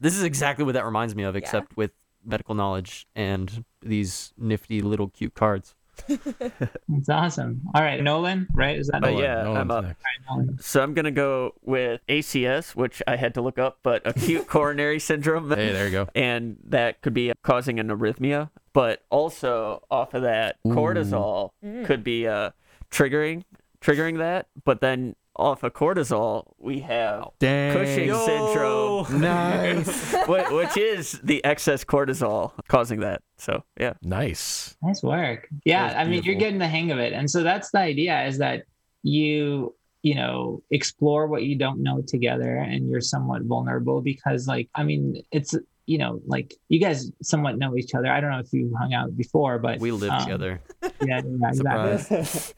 This 0.00 0.16
is 0.16 0.22
exactly 0.22 0.64
what 0.64 0.72
that 0.74 0.84
reminds 0.86 1.14
me 1.14 1.24
of, 1.24 1.36
except 1.36 1.76
with 1.76 1.90
medical 2.24 2.54
knowledge 2.54 3.06
and 3.14 3.64
these 3.82 4.32
nifty 4.38 4.80
little 4.80 5.08
cute 5.08 5.34
cards. 5.34 5.74
It's 6.08 7.08
awesome 7.08 7.62
all 7.74 7.82
right 7.82 8.02
nolan 8.02 8.46
right 8.54 8.78
is 8.78 8.88
that 8.88 9.00
But 9.00 9.10
Nolan, 9.10 9.24
yeah, 9.24 9.42
Nolan's 9.42 9.58
I'm 9.58 9.70
up. 9.70 9.84
next. 9.84 10.02
Nolan? 10.28 10.58
So 10.60 10.82
I'm 10.82 10.94
gonna 10.94 11.10
go 11.10 11.54
with 11.62 12.00
ACS, 12.08 12.74
which 12.74 13.02
I 13.06 13.16
had 13.16 13.34
to 13.34 13.42
look 13.42 13.58
up, 13.58 13.78
but 13.82 14.02
acute 14.06 14.46
coronary 14.48 14.98
syndrome. 14.98 15.48
Hey, 15.50 15.72
there 15.72 15.86
you 15.86 15.90
go. 15.92 16.08
and 16.14 16.56
that 16.68 17.00
could 17.02 17.14
be 17.14 17.32
causing 17.42 17.78
an 17.80 17.88
arrhythmia. 17.88 18.50
But 18.72 19.02
also 19.10 19.84
off 19.90 20.14
of 20.14 20.22
that, 20.22 20.56
cortisol 20.66 21.50
could 21.84 22.02
be 22.02 22.26
uh, 22.26 22.50
triggering 22.90 23.44
triggering 23.80 24.18
that. 24.18 24.48
But 24.64 24.80
then 24.80 25.14
off 25.36 25.62
of 25.64 25.72
cortisol, 25.72 26.52
we 26.58 26.80
have 26.80 27.28
Dang. 27.40 27.72
Cushing 27.72 28.14
syndrome, 28.14 29.20
Nice. 29.20 30.14
which 30.28 30.76
is 30.76 31.20
the 31.24 31.44
excess 31.44 31.84
cortisol 31.84 32.52
causing 32.68 33.00
that. 33.00 33.22
So 33.38 33.64
yeah, 33.78 33.94
Nice. 34.02 34.76
nice 34.82 35.02
work 35.02 35.48
yeah 35.64 35.94
i 35.98 36.04
mean 36.04 36.22
you're 36.22 36.36
getting 36.36 36.58
the 36.58 36.68
hang 36.68 36.90
of 36.92 36.98
it 36.98 37.12
and 37.12 37.28
so 37.30 37.42
that's 37.42 37.70
the 37.72 37.78
idea 37.78 38.24
is 38.26 38.38
that 38.38 38.62
you 39.02 39.74
you 40.02 40.14
know 40.14 40.62
explore 40.70 41.26
what 41.26 41.42
you 41.42 41.56
don't 41.58 41.82
know 41.82 42.00
together 42.06 42.56
and 42.58 42.88
you're 42.88 43.00
somewhat 43.00 43.42
vulnerable 43.42 44.00
because 44.00 44.46
like 44.46 44.68
i 44.74 44.82
mean 44.84 45.20
it's 45.32 45.54
you 45.86 45.98
know 45.98 46.20
like 46.26 46.54
you 46.68 46.78
guys 46.80 47.10
somewhat 47.22 47.58
know 47.58 47.76
each 47.76 47.94
other 47.94 48.08
i 48.10 48.20
don't 48.20 48.30
know 48.30 48.38
if 48.38 48.52
you 48.52 48.72
hung 48.78 48.94
out 48.94 49.14
before 49.16 49.58
but 49.58 49.80
We 49.80 49.90
live 49.90 50.10
um, 50.10 50.22
together. 50.22 50.60
yeah, 51.02 51.20
yeah 51.40 51.48
exactly 51.48 52.54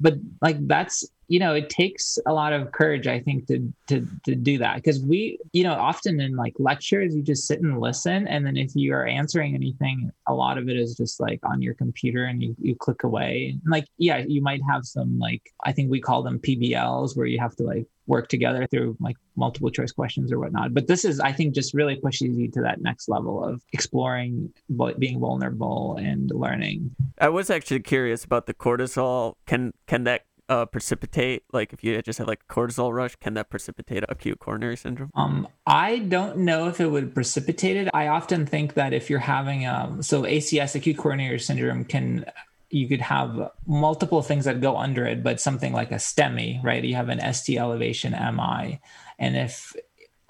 but 0.00 0.14
like 0.42 0.58
that's 0.68 1.04
you 1.28 1.38
know 1.38 1.54
it 1.54 1.70
takes 1.70 2.18
a 2.26 2.32
lot 2.32 2.52
of 2.52 2.72
courage 2.72 3.06
i 3.06 3.20
think 3.20 3.46
to 3.46 3.72
to 3.86 4.06
to 4.24 4.34
do 4.34 4.58
that. 4.58 4.76
Because 4.76 5.00
we 5.00 5.38
you 5.52 5.64
know 5.64 5.72
often 5.72 6.20
in 6.20 6.36
like 6.36 6.54
lectures 6.58 7.14
you 7.14 7.22
just 7.22 7.46
sit 7.46 7.60
and 7.60 7.80
listen 7.80 8.26
and 8.28 8.46
then 8.46 8.56
if 8.56 8.74
you 8.74 8.94
are 8.94 9.06
answering 9.06 9.54
anything 9.54 10.10
a 10.26 10.34
lot 10.34 10.58
of 10.58 10.68
it 10.68 10.76
is 10.76 10.96
just 10.96 11.20
like 11.20 11.40
on 11.44 11.62
your 11.62 11.74
computer 11.74 12.24
and 12.24 12.42
you, 12.42 12.54
you 12.60 12.74
click 12.76 13.04
away. 13.04 13.58
And 13.62 13.70
like 13.70 13.86
yeah 13.98 14.18
you 14.26 14.42
might 14.42 14.60
have 14.68 14.84
some 14.84 15.18
like 15.18 15.52
i 15.64 15.72
think 15.72 15.90
we 15.90 16.00
call 16.00 16.22
them 16.22 16.38
pbls 16.38 17.16
where 17.16 17.26
you 17.26 17.38
have 17.38 17.56
to 17.56 17.62
like 17.62 17.86
work 18.06 18.28
together 18.28 18.66
through 18.66 18.96
like 19.00 19.16
multiple 19.36 19.70
choice 19.70 19.92
questions 19.92 20.32
or 20.32 20.38
whatnot. 20.38 20.72
But 20.72 20.86
this 20.86 21.04
is 21.04 21.20
i 21.20 21.32
think 21.32 21.54
just 21.54 21.74
really 21.74 21.96
pushes 21.96 22.36
you 22.36 22.50
to 22.52 22.60
that 22.62 22.80
next 22.80 23.08
level 23.08 23.44
of 23.44 23.62
exploring 23.72 24.52
being 24.98 25.20
vulnerable 25.20 25.96
and 25.98 26.30
learning. 26.30 26.94
I 27.20 27.28
was 27.28 27.50
actually 27.50 27.80
curious 27.80 28.24
about 28.24 28.46
the 28.46 28.54
cortisol. 28.54 29.34
Can 29.46 29.72
can 29.86 30.04
that 30.04 30.22
uh, 30.48 30.66
precipitate 30.66 31.42
like 31.52 31.72
if 31.72 31.84
you 31.84 32.00
just 32.02 32.18
have 32.18 32.28
like 32.28 32.46
cortisol 32.48 32.92
rush? 32.92 33.16
Can 33.16 33.34
that 33.34 33.50
precipitate 33.50 34.04
acute 34.08 34.38
coronary 34.38 34.76
syndrome? 34.76 35.10
Um, 35.14 35.48
I 35.66 35.98
don't 35.98 36.38
know 36.38 36.68
if 36.68 36.80
it 36.80 36.86
would 36.90 37.14
precipitate 37.14 37.76
it. 37.76 37.88
I 37.94 38.08
often 38.08 38.46
think 38.46 38.74
that 38.74 38.92
if 38.92 39.10
you're 39.10 39.18
having 39.18 39.66
um, 39.66 40.02
so 40.02 40.22
ACS, 40.22 40.74
acute 40.74 40.96
coronary 40.96 41.38
syndrome, 41.38 41.84
can 41.84 42.24
you 42.70 42.86
could 42.86 43.00
have 43.00 43.50
multiple 43.66 44.20
things 44.20 44.44
that 44.44 44.60
go 44.60 44.76
under 44.76 45.06
it, 45.06 45.22
but 45.22 45.40
something 45.40 45.72
like 45.72 45.90
a 45.90 45.96
STEMI, 45.96 46.62
right? 46.62 46.84
You 46.84 46.96
have 46.96 47.08
an 47.08 47.32
ST 47.32 47.58
elevation 47.58 48.12
MI, 48.12 48.80
and 49.18 49.36
if 49.36 49.74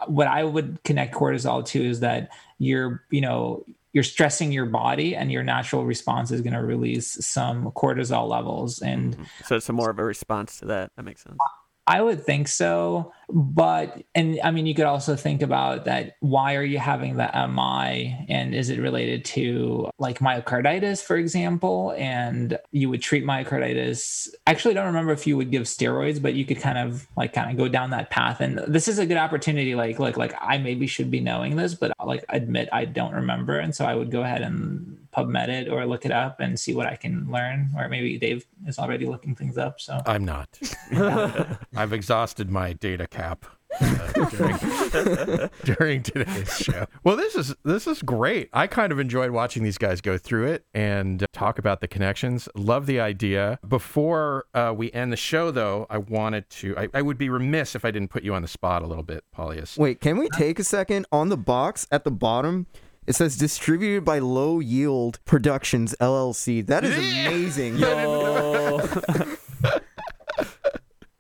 what 0.07 0.29
I 0.29 0.45
would 0.45 0.83
connect 0.85 1.15
cortisol 1.15 1.65
to 1.67 1.85
is 1.85 2.01
that 2.01 2.31
you're, 2.59 3.03
you 3.11 3.21
know, 3.21 3.65
you're 3.99 4.05
stressing 4.05 4.53
your 4.53 4.67
body 4.67 5.17
and 5.17 5.33
your 5.33 5.43
natural 5.43 5.85
response 5.85 6.31
is 6.31 6.41
going 6.41 6.53
to 6.53 6.63
release 6.63 7.27
some 7.27 7.65
cortisol 7.73 8.29
levels 8.29 8.81
and 8.81 9.15
mm-hmm. 9.15 9.25
So 9.45 9.57
it's 9.57 9.69
a 9.69 9.73
more 9.73 9.91
of 9.91 9.99
a 9.99 10.05
response 10.05 10.61
to 10.61 10.67
that. 10.67 10.93
That 10.95 11.03
makes 11.03 11.25
sense. 11.25 11.37
I 11.85 12.01
would 12.01 12.23
think 12.23 12.47
so. 12.47 13.13
But, 13.31 14.03
and 14.15 14.41
I 14.43 14.51
mean, 14.51 14.67
you 14.67 14.75
could 14.75 14.87
also 14.87 15.15
think 15.15 15.43
about 15.43 15.85
that. 15.85 16.17
Why 16.21 16.55
are 16.55 16.63
you 16.63 16.79
having 16.79 17.17
the 17.17 17.31
MI? 17.49 18.27
And 18.29 18.55
is 18.55 18.71
it 18.71 18.81
related 18.81 19.25
to 19.27 19.91
like 19.99 20.21
myocarditis, 20.21 21.03
for 21.03 21.17
example? 21.17 21.95
And 21.99 22.59
you 22.73 22.89
would 22.89 23.03
treat 23.03 23.25
myocarditis. 23.25 24.29
Actually, 24.47 24.73
I 24.73 24.75
don't 24.75 24.87
remember 24.87 25.13
if 25.13 25.27
you 25.27 25.37
would 25.37 25.51
give 25.51 25.65
steroids, 25.65 26.21
but 26.21 26.35
you 26.35 26.45
could 26.45 26.61
kind 26.61 26.79
of 26.79 27.07
like 27.17 27.35
kind 27.35 27.51
of 27.51 27.57
go 27.57 27.69
down 27.69 27.91
that 27.91 28.11
path. 28.11 28.41
And 28.41 28.59
this 28.67 28.89
is 28.89 28.99
a 28.99 29.07
good 29.07 29.19
opportunity. 29.19 29.75
Like, 29.75 29.99
like, 29.99 30.17
like 30.17 30.35
I 30.41 30.59
maybe 30.59 30.87
should 30.87 31.11
be 31.11 31.21
knowing 31.21 31.57
this, 31.57 31.75
but 31.75 31.93
like 32.05 32.25
admit 32.31 32.69
I 32.73 32.87
don't 32.87 33.15
remember. 33.15 33.59
And 33.59 33.75
so 33.75 33.85
I 33.85 33.95
would 33.95 34.11
go 34.11 34.23
ahead 34.23 34.41
and 34.41 34.99
PubMed 35.15 35.49
it 35.49 35.69
or 35.69 35.85
look 35.87 36.05
it 36.05 36.13
up 36.13 36.41
and 36.41 36.59
see 36.59 36.75
what 36.75 36.87
I 36.87 36.97
can 36.97 37.31
learn. 37.31 37.71
Or 37.77 37.89
maybe 37.89 38.19
Dave 38.19 38.47
is 38.67 38.79
already 38.79 39.07
looking 39.07 39.35
things 39.35 39.59
up. 39.59 39.81
So 39.81 40.01
I'm 40.07 40.25
not. 40.25 40.49
I've 41.77 41.93
exhausted 41.93 42.51
my 42.51 42.73
data 42.73 43.07
cap 43.19 43.47
uh, 43.81 44.25
during, 44.31 45.51
during 45.65 46.03
today's 46.03 46.57
show. 46.57 46.87
Well, 47.05 47.17
this 47.17 47.35
is 47.35 47.55
this 47.65 47.87
is 47.87 48.01
great. 48.03 48.49
I 48.53 48.67
kind 48.67 48.93
of 48.93 49.01
enjoyed 49.01 49.31
watching 49.31 49.65
these 49.65 49.77
guys 49.77 50.01
go 50.01 50.17
through 50.17 50.47
it 50.47 50.65
and 50.73 51.27
talk 51.33 51.59
about 51.59 51.81
the 51.81 51.89
connections. 51.89 52.49
Love 52.55 52.87
the 52.87 53.01
idea. 53.01 53.59
Before 53.67 54.45
uh, 54.55 54.73
we 54.77 54.93
end 54.93 55.13
the 55.13 55.17
show, 55.17 55.51
though, 55.51 55.87
I 55.91 55.99
wanted 55.99 56.49
to. 56.51 56.79
I, 56.79 56.89
I 56.95 57.03
would 57.03 57.19
be 57.19 57.29
remiss 57.29 57.75
if 57.75 57.85
I 57.85 57.91
didn't 57.91 58.11
put 58.11 58.23
you 58.23 58.35
on 58.35 58.43
the 58.43 58.49
spot 58.49 58.83
a 58.83 58.87
little 58.87 59.03
bit, 59.05 59.25
Paulius. 59.37 59.77
Wait, 59.77 60.01
can 60.01 60.17
we 60.17 60.29
take 60.31 60.59
a 60.59 60.65
second? 60.65 61.07
On 61.11 61.29
the 61.29 61.37
box 61.37 61.87
at 61.91 62.05
the 62.05 62.11
bottom, 62.13 62.67
it 63.07 63.17
says 63.17 63.37
distributed 63.37 64.05
by 64.05 64.21
Low 64.21 64.61
Yield 64.61 65.19
Productions 65.25 65.95
LLC. 66.01 66.65
That 66.65 66.85
is 66.85 66.97
amazing. 66.97 67.79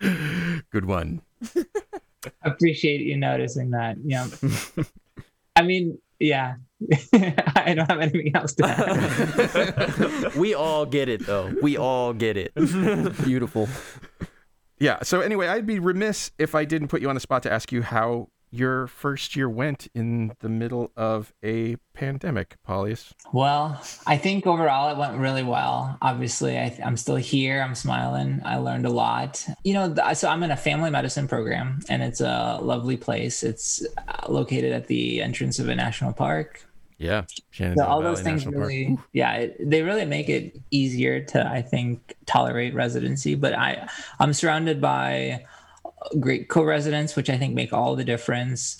Good 0.70 0.84
one. 0.84 1.22
appreciate 2.42 3.00
you 3.00 3.16
noticing 3.16 3.70
that. 3.70 3.96
Yeah. 4.04 4.26
I 5.56 5.62
mean, 5.62 5.98
yeah. 6.18 6.56
I 7.12 7.74
don't 7.74 7.90
have 7.90 8.00
anything 8.00 8.34
else 8.36 8.54
to 8.54 10.24
add. 10.24 10.34
we 10.36 10.54
all 10.54 10.86
get 10.86 11.08
it 11.08 11.26
though. 11.26 11.52
We 11.60 11.76
all 11.76 12.12
get 12.12 12.36
it. 12.36 12.54
Beautiful. 12.54 13.68
Yeah. 14.78 15.02
So 15.02 15.20
anyway, 15.20 15.48
I'd 15.48 15.66
be 15.66 15.80
remiss 15.80 16.30
if 16.38 16.54
I 16.54 16.64
didn't 16.64 16.88
put 16.88 17.02
you 17.02 17.08
on 17.08 17.14
the 17.14 17.20
spot 17.20 17.42
to 17.44 17.52
ask 17.52 17.72
you 17.72 17.82
how 17.82 18.28
your 18.50 18.86
first 18.86 19.36
year 19.36 19.48
went 19.48 19.88
in 19.94 20.32
the 20.40 20.48
middle 20.48 20.92
of 20.96 21.32
a 21.42 21.76
pandemic, 21.94 22.56
Paulius. 22.66 23.12
Well, 23.32 23.82
I 24.06 24.16
think 24.16 24.46
overall 24.46 24.90
it 24.90 24.98
went 24.98 25.18
really 25.18 25.42
well. 25.42 25.96
Obviously, 26.00 26.58
I, 26.58 26.78
I'm 26.84 26.96
still 26.96 27.16
here. 27.16 27.60
I'm 27.60 27.74
smiling. 27.74 28.40
I 28.44 28.56
learned 28.56 28.86
a 28.86 28.90
lot. 28.90 29.46
You 29.64 29.74
know, 29.74 29.94
so 30.14 30.28
I'm 30.28 30.42
in 30.42 30.50
a 30.50 30.56
family 30.56 30.90
medicine 30.90 31.28
program, 31.28 31.80
and 31.88 32.02
it's 32.02 32.20
a 32.20 32.58
lovely 32.62 32.96
place. 32.96 33.42
It's 33.42 33.84
uh, 33.96 34.30
located 34.30 34.72
at 34.72 34.86
the 34.86 35.20
entrance 35.22 35.58
of 35.58 35.68
a 35.68 35.74
national 35.74 36.12
park. 36.12 36.64
Yeah. 36.98 37.26
So 37.52 37.84
all 37.84 38.02
those 38.02 38.22
things 38.22 38.44
National 38.44 38.54
Park. 38.54 38.68
really, 38.68 38.98
yeah, 39.12 39.32
it, 39.34 39.70
they 39.70 39.82
really 39.82 40.04
make 40.04 40.28
it 40.28 40.58
easier 40.72 41.20
to, 41.26 41.46
I 41.46 41.62
think, 41.62 42.16
tolerate 42.26 42.74
residency. 42.74 43.36
But 43.36 43.54
I, 43.54 43.88
I'm 44.18 44.32
surrounded 44.32 44.80
by 44.80 45.46
great 46.20 46.48
co-residents, 46.48 47.16
which 47.16 47.30
I 47.30 47.38
think 47.38 47.54
make 47.54 47.72
all 47.72 47.96
the 47.96 48.04
difference. 48.04 48.78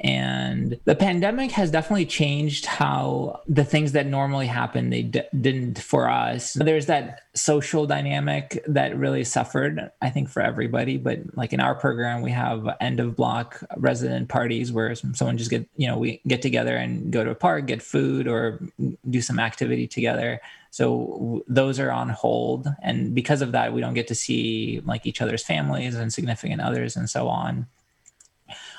And 0.00 0.78
the 0.84 0.94
pandemic 0.94 1.50
has 1.52 1.70
definitely 1.70 2.06
changed 2.06 2.66
how 2.66 3.40
the 3.48 3.64
things 3.64 3.92
that 3.92 4.06
normally 4.06 4.46
happen 4.46 4.90
they 4.90 5.02
d- 5.02 5.22
didn't 5.40 5.80
for 5.80 6.08
us. 6.08 6.52
There's 6.52 6.86
that 6.86 7.22
social 7.34 7.86
dynamic 7.86 8.62
that 8.68 8.96
really 8.96 9.24
suffered, 9.24 9.90
I 10.00 10.10
think, 10.10 10.28
for 10.28 10.40
everybody. 10.40 10.98
But 10.98 11.36
like 11.36 11.52
in 11.52 11.58
our 11.58 11.74
program, 11.74 12.22
we 12.22 12.30
have 12.30 12.68
end 12.80 13.00
of 13.00 13.16
block 13.16 13.60
resident 13.76 14.28
parties 14.28 14.70
where 14.70 14.94
someone 14.94 15.36
just 15.36 15.50
get 15.50 15.68
you 15.76 15.88
know 15.88 15.98
we 15.98 16.20
get 16.26 16.42
together 16.42 16.76
and 16.76 17.12
go 17.12 17.24
to 17.24 17.30
a 17.30 17.34
park, 17.34 17.66
get 17.66 17.82
food, 17.82 18.28
or 18.28 18.60
do 19.08 19.20
some 19.20 19.40
activity 19.40 19.88
together. 19.88 20.40
So 20.70 21.42
those 21.48 21.80
are 21.80 21.90
on 21.90 22.10
hold, 22.10 22.68
and 22.82 23.14
because 23.14 23.42
of 23.42 23.52
that, 23.52 23.72
we 23.72 23.80
don't 23.80 23.94
get 23.94 24.08
to 24.08 24.14
see 24.14 24.80
like 24.84 25.06
each 25.06 25.20
other's 25.20 25.42
families 25.42 25.96
and 25.96 26.12
significant 26.12 26.60
others 26.60 26.94
and 26.94 27.10
so 27.10 27.28
on. 27.28 27.66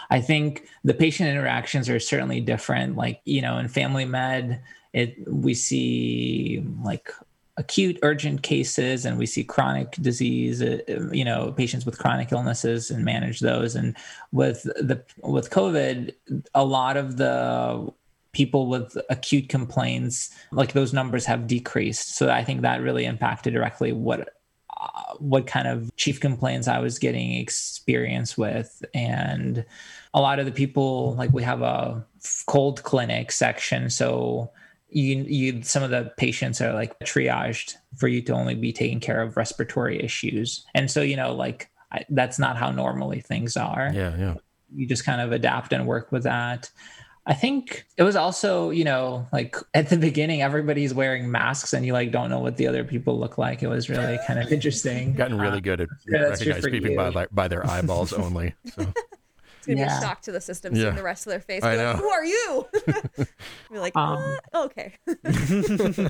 I 0.09 0.21
think 0.21 0.67
the 0.83 0.93
patient 0.93 1.29
interactions 1.29 1.89
are 1.89 1.99
certainly 1.99 2.41
different. 2.41 2.95
Like, 2.95 3.21
you 3.25 3.41
know, 3.41 3.57
in 3.57 3.67
family 3.67 4.05
med, 4.05 4.61
it 4.93 5.15
we 5.27 5.53
see 5.53 6.63
like 6.83 7.11
acute 7.57 7.99
urgent 8.03 8.41
cases 8.41 9.05
and 9.05 9.17
we 9.17 9.25
see 9.25 9.43
chronic 9.43 9.91
disease 10.01 10.61
uh, 10.61 10.79
you 11.11 11.25
know 11.25 11.51
patients 11.51 11.85
with 11.85 11.99
chronic 11.99 12.31
illnesses 12.31 12.89
and 12.89 13.03
manage 13.03 13.41
those 13.41 13.75
and 13.75 13.97
with 14.31 14.63
the 14.63 15.03
with 15.23 15.49
covid 15.49 16.13
a 16.55 16.63
lot 16.63 16.95
of 16.95 17.17
the 17.17 17.91
people 18.31 18.67
with 18.67 18.97
acute 19.09 19.49
complaints 19.49 20.29
like 20.53 20.71
those 20.71 20.93
numbers 20.93 21.25
have 21.25 21.47
decreased 21.47 22.15
so 22.15 22.29
i 22.29 22.43
think 22.43 22.61
that 22.61 22.81
really 22.81 23.03
impacted 23.03 23.53
directly 23.53 23.91
what 23.91 24.29
uh, 24.79 25.13
what 25.17 25.45
kind 25.45 25.67
of 25.67 25.93
chief 25.97 26.21
complaints 26.21 26.67
I 26.67 26.79
was 26.79 26.99
getting 26.99 27.33
experience 27.33 28.37
with. 28.37 28.83
And 28.93 29.65
a 30.13 30.21
lot 30.21 30.39
of 30.39 30.45
the 30.45 30.51
people, 30.51 31.13
like 31.15 31.31
we 31.33 31.43
have 31.43 31.61
a 31.61 32.05
cold 32.47 32.83
clinic 32.83 33.31
section. 33.31 33.89
So 33.89 34.51
you, 34.89 35.17
you, 35.27 35.61
some 35.61 35.83
of 35.83 35.91
the 35.91 36.11
patients 36.17 36.61
are 36.61 36.73
like 36.73 36.97
triaged 36.99 37.75
for 37.97 38.07
you 38.07 38.21
to 38.23 38.33
only 38.33 38.55
be 38.55 38.73
taking 38.73 38.99
care 38.99 39.21
of 39.21 39.37
respiratory 39.37 40.01
issues. 40.01 40.65
And 40.73 40.89
so, 40.89 41.01
you 41.01 41.15
know, 41.15 41.33
like 41.33 41.69
I, 41.91 42.05
that's 42.09 42.39
not 42.39 42.57
how 42.57 42.71
normally 42.71 43.21
things 43.21 43.55
are. 43.55 43.91
Yeah, 43.93 44.17
yeah. 44.17 44.35
You 44.75 44.87
just 44.87 45.05
kind 45.05 45.21
of 45.21 45.31
adapt 45.31 45.73
and 45.73 45.85
work 45.85 46.11
with 46.11 46.23
that. 46.23 46.69
I 47.25 47.35
think 47.35 47.85
it 47.97 48.01
was 48.01 48.15
also, 48.15 48.71
you 48.71 48.83
know, 48.83 49.27
like 49.31 49.55
at 49.75 49.89
the 49.89 49.97
beginning, 49.97 50.41
everybody's 50.41 50.95
wearing 50.95 51.29
masks 51.29 51.73
and 51.73 51.85
you 51.85 51.93
like 51.93 52.11
don't 52.11 52.31
know 52.31 52.39
what 52.39 52.57
the 52.57 52.65
other 52.65 52.83
people 52.83 53.19
look 53.19 53.37
like. 53.37 53.61
It 53.61 53.67
was 53.67 53.87
really 53.87 54.17
kind 54.25 54.39
of 54.39 54.51
interesting. 54.51 55.13
Gotten 55.15 55.37
really 55.37 55.57
Uh, 55.57 55.61
good 55.61 55.81
at 55.81 55.87
true 56.07 56.19
recognizing 56.19 56.81
people 56.81 57.11
by, 57.11 57.27
by 57.31 57.47
their 57.47 57.67
eyeballs 57.69 58.13
only. 58.13 58.55
So 58.73 58.91
gonna 59.69 59.85
be 59.85 59.89
Yeah. 59.89 59.97
a 59.97 60.01
shock 60.01 60.21
to 60.23 60.31
the 60.31 60.41
system 60.41 60.75
Yeah. 60.75 60.83
seeing 60.83 60.95
the 60.95 61.03
rest 61.03 61.25
of 61.27 61.31
their 61.31 61.39
face. 61.39 61.63
I 61.63 61.75
like, 61.75 61.77
know. 61.77 61.93
Who 62.01 62.09
are 62.09 62.25
you? 62.25 62.67
Be 63.71 63.79
like, 63.79 63.95
Um, 63.95 64.37
"Uh, 64.53 64.65
okay. 64.65 64.93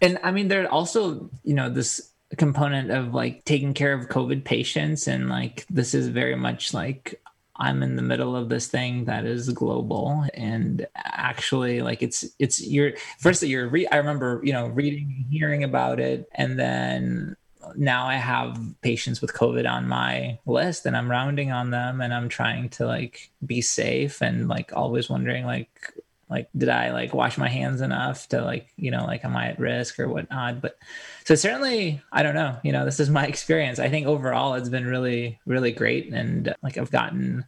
and 0.00 0.18
I 0.22 0.30
mean, 0.32 0.48
there's 0.48 0.68
also, 0.68 1.30
you 1.44 1.54
know, 1.54 1.68
this 1.70 2.12
component 2.36 2.90
of 2.90 3.14
like 3.14 3.44
taking 3.44 3.74
care 3.74 3.92
of 3.92 4.08
COVID 4.08 4.44
patients. 4.44 5.06
And 5.06 5.28
like, 5.28 5.66
this 5.68 5.94
is 5.94 6.08
very 6.08 6.34
much 6.36 6.72
like, 6.74 7.20
I'm 7.56 7.82
in 7.82 7.96
the 7.96 8.02
middle 8.02 8.34
of 8.34 8.48
this 8.48 8.66
thing 8.66 9.04
that 9.04 9.24
is 9.26 9.50
global 9.50 10.24
and 10.32 10.86
actually 10.96 11.82
like 11.82 12.02
it's 12.02 12.24
it's 12.38 12.66
you're 12.66 12.92
first 13.18 13.42
you're 13.42 13.68
re- 13.68 13.86
I 13.86 13.98
remember 13.98 14.40
you 14.42 14.54
know 14.54 14.68
reading 14.68 15.14
and 15.18 15.26
hearing 15.30 15.62
about 15.62 16.00
it 16.00 16.26
and 16.34 16.58
then 16.58 17.36
now 17.76 18.06
I 18.06 18.14
have 18.14 18.58
patients 18.82 19.20
with 19.20 19.34
COVID 19.34 19.68
on 19.70 19.88
my 19.88 20.38
list 20.46 20.86
and 20.86 20.96
I'm 20.96 21.10
rounding 21.10 21.52
on 21.52 21.70
them 21.70 22.00
and 22.00 22.12
I'm 22.12 22.28
trying 22.28 22.68
to 22.70 22.86
like 22.86 23.30
be 23.44 23.60
safe 23.60 24.20
and 24.20 24.48
like 24.48 24.72
always 24.74 25.08
wondering 25.08 25.44
like 25.44 25.94
like 26.32 26.48
did 26.56 26.70
I 26.70 26.92
like 26.92 27.12
wash 27.12 27.36
my 27.36 27.48
hands 27.48 27.82
enough 27.82 28.26
to 28.28 28.42
like, 28.42 28.72
you 28.76 28.90
know, 28.90 29.04
like 29.04 29.24
am 29.24 29.36
I 29.36 29.48
at 29.48 29.58
risk 29.58 30.00
or 30.00 30.08
whatnot? 30.08 30.62
But 30.62 30.78
so 31.24 31.34
certainly 31.34 32.00
I 32.10 32.22
don't 32.22 32.34
know, 32.34 32.56
you 32.62 32.72
know, 32.72 32.84
this 32.86 33.00
is 33.00 33.10
my 33.10 33.26
experience. 33.32 33.78
I 33.78 33.90
think 33.90 34.06
overall 34.06 34.54
it's 34.54 34.70
been 34.70 34.86
really, 34.86 35.38
really 35.46 35.72
great. 35.72 36.12
And 36.12 36.54
like 36.62 36.78
I've 36.78 36.90
gotten 36.90 37.44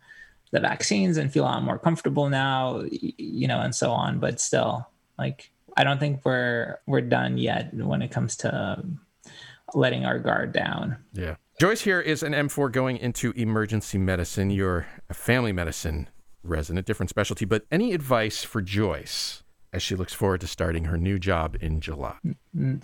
the 0.51 0.61
vaccines 0.61 1.17
and 1.17 1.33
feel 1.33 1.45
a 1.45 1.47
lot 1.47 1.63
more 1.63 1.79
comfortable 1.79 2.29
now, 2.29 2.85
you 2.91 3.49
know, 3.49 3.61
and 3.61 3.75
so 3.75 3.91
on. 3.91 4.21
But 4.21 4.39
still, 4.39 4.87
like 5.19 5.51
I 5.77 5.83
don't 5.83 5.99
think 5.99 6.21
we're 6.25 6.79
we're 6.87 7.01
done 7.01 7.39
yet 7.39 7.75
when 7.75 8.03
it 8.03 8.11
comes 8.11 8.37
to 8.37 8.85
letting 9.75 10.05
our 10.05 10.19
guard 10.19 10.53
down. 10.53 10.97
Yeah. 11.13 11.37
Joyce 11.61 11.83
here 11.83 12.01
is 12.01 12.23
an 12.23 12.33
M4 12.33 12.73
going 12.73 12.97
into 12.97 13.33
emergency 13.33 13.99
medicine. 13.99 14.51
You're 14.51 14.87
a 15.09 15.15
family 15.15 15.53
medicine 15.53 16.09
resident, 16.43 16.87
different 16.87 17.11
specialty. 17.11 17.45
But 17.45 17.65
any 17.71 17.93
advice 17.93 18.43
for 18.43 18.61
Joyce 18.61 19.43
as 19.73 19.83
she 19.83 19.97
looks 19.97 20.13
forward 20.13 20.41
to 20.41 20.47
starting 20.47 20.85
her 20.85 20.97
new 20.97 21.19
job 21.19 21.57
in 21.61 21.81
July? 21.81 22.17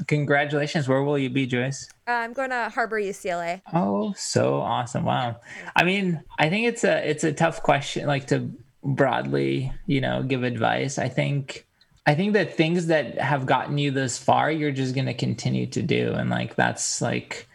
Congratulations. 0.06 0.88
Where 0.88 1.02
will 1.02 1.18
you 1.18 1.30
be, 1.30 1.46
Joyce? 1.46 1.88
Uh, 2.06 2.12
I'm 2.12 2.32
going 2.32 2.50
to 2.50 2.68
Harbor 2.68 3.00
UCLA. 3.00 3.62
Oh, 3.72 4.12
so 4.16 4.60
awesome. 4.60 5.04
Wow. 5.04 5.40
I 5.76 5.84
mean, 5.84 6.22
I 6.38 6.48
think 6.48 6.66
it's 6.66 6.84
a 6.84 7.08
it's 7.08 7.24
a 7.24 7.32
tough 7.32 7.62
question 7.62 8.06
like 8.06 8.26
to 8.28 8.50
broadly, 8.82 9.72
you 9.86 10.00
know, 10.00 10.22
give 10.22 10.42
advice. 10.42 10.98
I 10.98 11.08
think 11.08 11.66
I 12.06 12.14
think 12.14 12.32
that 12.32 12.56
things 12.56 12.86
that 12.86 13.18
have 13.18 13.46
gotten 13.46 13.78
you 13.78 13.90
this 13.90 14.18
far, 14.18 14.50
you're 14.50 14.72
just 14.72 14.94
going 14.94 15.06
to 15.06 15.14
continue 15.14 15.66
to 15.66 15.82
do 15.82 16.12
and 16.12 16.30
like 16.30 16.56
that's 16.56 17.00
like 17.00 17.46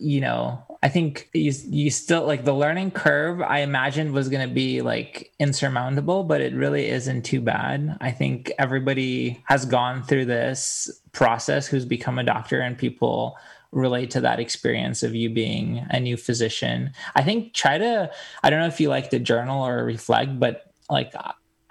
you 0.00 0.20
know, 0.20 0.64
I 0.82 0.88
think 0.88 1.28
you 1.34 1.52
you 1.66 1.90
still 1.90 2.26
like 2.26 2.44
the 2.44 2.54
learning 2.54 2.92
curve 2.92 3.42
I 3.42 3.58
imagined 3.58 4.12
was 4.12 4.30
going 4.30 4.48
to 4.48 4.52
be 4.52 4.80
like 4.80 5.30
insurmountable, 5.38 6.24
but 6.24 6.40
it 6.40 6.54
really 6.54 6.88
isn't 6.88 7.22
too 7.22 7.42
bad. 7.42 7.98
I 8.00 8.10
think 8.10 8.50
everybody 8.58 9.42
has 9.44 9.66
gone 9.66 10.02
through 10.02 10.24
this 10.24 10.90
process 11.12 11.66
who's 11.66 11.84
become 11.84 12.18
a 12.18 12.24
doctor 12.24 12.60
and 12.60 12.78
people 12.78 13.36
relate 13.72 14.10
to 14.12 14.22
that 14.22 14.40
experience 14.40 15.02
of 15.02 15.14
you 15.14 15.28
being 15.28 15.86
a 15.90 16.00
new 16.00 16.16
physician. 16.16 16.92
I 17.14 17.22
think 17.22 17.52
try 17.52 17.76
to 17.76 18.10
I 18.42 18.48
don't 18.48 18.60
know 18.60 18.66
if 18.66 18.80
you 18.80 18.88
like 18.88 19.10
to 19.10 19.18
journal 19.18 19.66
or 19.66 19.84
reflect, 19.84 20.40
but 20.40 20.72
like 20.88 21.12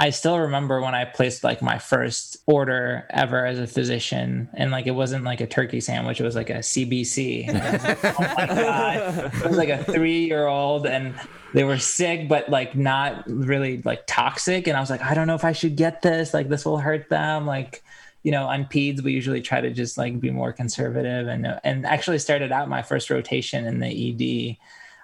I 0.01 0.11
still 0.11 0.39
remember 0.39 0.81
when 0.81 0.95
I 0.95 1.03
placed 1.03 1.43
like 1.43 1.61
my 1.61 1.77
first 1.77 2.37
order 2.45 3.05
ever 3.09 3.45
as 3.45 3.59
a 3.59 3.67
physician, 3.67 4.47
and 4.53 4.71
like 4.71 4.87
it 4.87 4.91
wasn't 4.91 5.25
like 5.25 5.41
a 5.41 5.47
turkey 5.47 5.81
sandwich; 5.81 6.21
it 6.21 6.23
was 6.23 6.35
like 6.35 6.49
a 6.49 6.59
CBC. 6.59 7.53
Like, 7.53 8.05
oh 8.05 8.33
my 8.37 8.47
god! 8.47 9.33
It 9.35 9.45
was 9.45 9.57
like 9.57 9.67
a 9.67 9.83
three-year-old, 9.83 10.87
and 10.87 11.19
they 11.53 11.65
were 11.65 11.77
sick, 11.77 12.29
but 12.29 12.47
like 12.47 12.77
not 12.77 13.25
really 13.27 13.81
like 13.81 14.03
toxic. 14.07 14.67
And 14.67 14.77
I 14.77 14.79
was 14.79 14.89
like, 14.89 15.01
I 15.01 15.13
don't 15.13 15.27
know 15.27 15.35
if 15.35 15.43
I 15.43 15.51
should 15.51 15.75
get 15.75 16.01
this. 16.01 16.33
Like 16.33 16.47
this 16.47 16.63
will 16.63 16.77
hurt 16.77 17.09
them. 17.09 17.45
Like 17.45 17.83
you 18.23 18.31
know, 18.31 18.47
on 18.47 18.65
peds, 18.65 19.01
we 19.01 19.11
usually 19.11 19.41
try 19.41 19.59
to 19.59 19.69
just 19.69 19.97
like 19.97 20.17
be 20.21 20.31
more 20.31 20.53
conservative, 20.53 21.27
and 21.27 21.59
and 21.65 21.85
actually 21.85 22.19
started 22.19 22.53
out 22.53 22.69
my 22.69 22.83
first 22.83 23.09
rotation 23.09 23.65
in 23.65 23.79
the 23.79 23.89
ED 23.89 24.57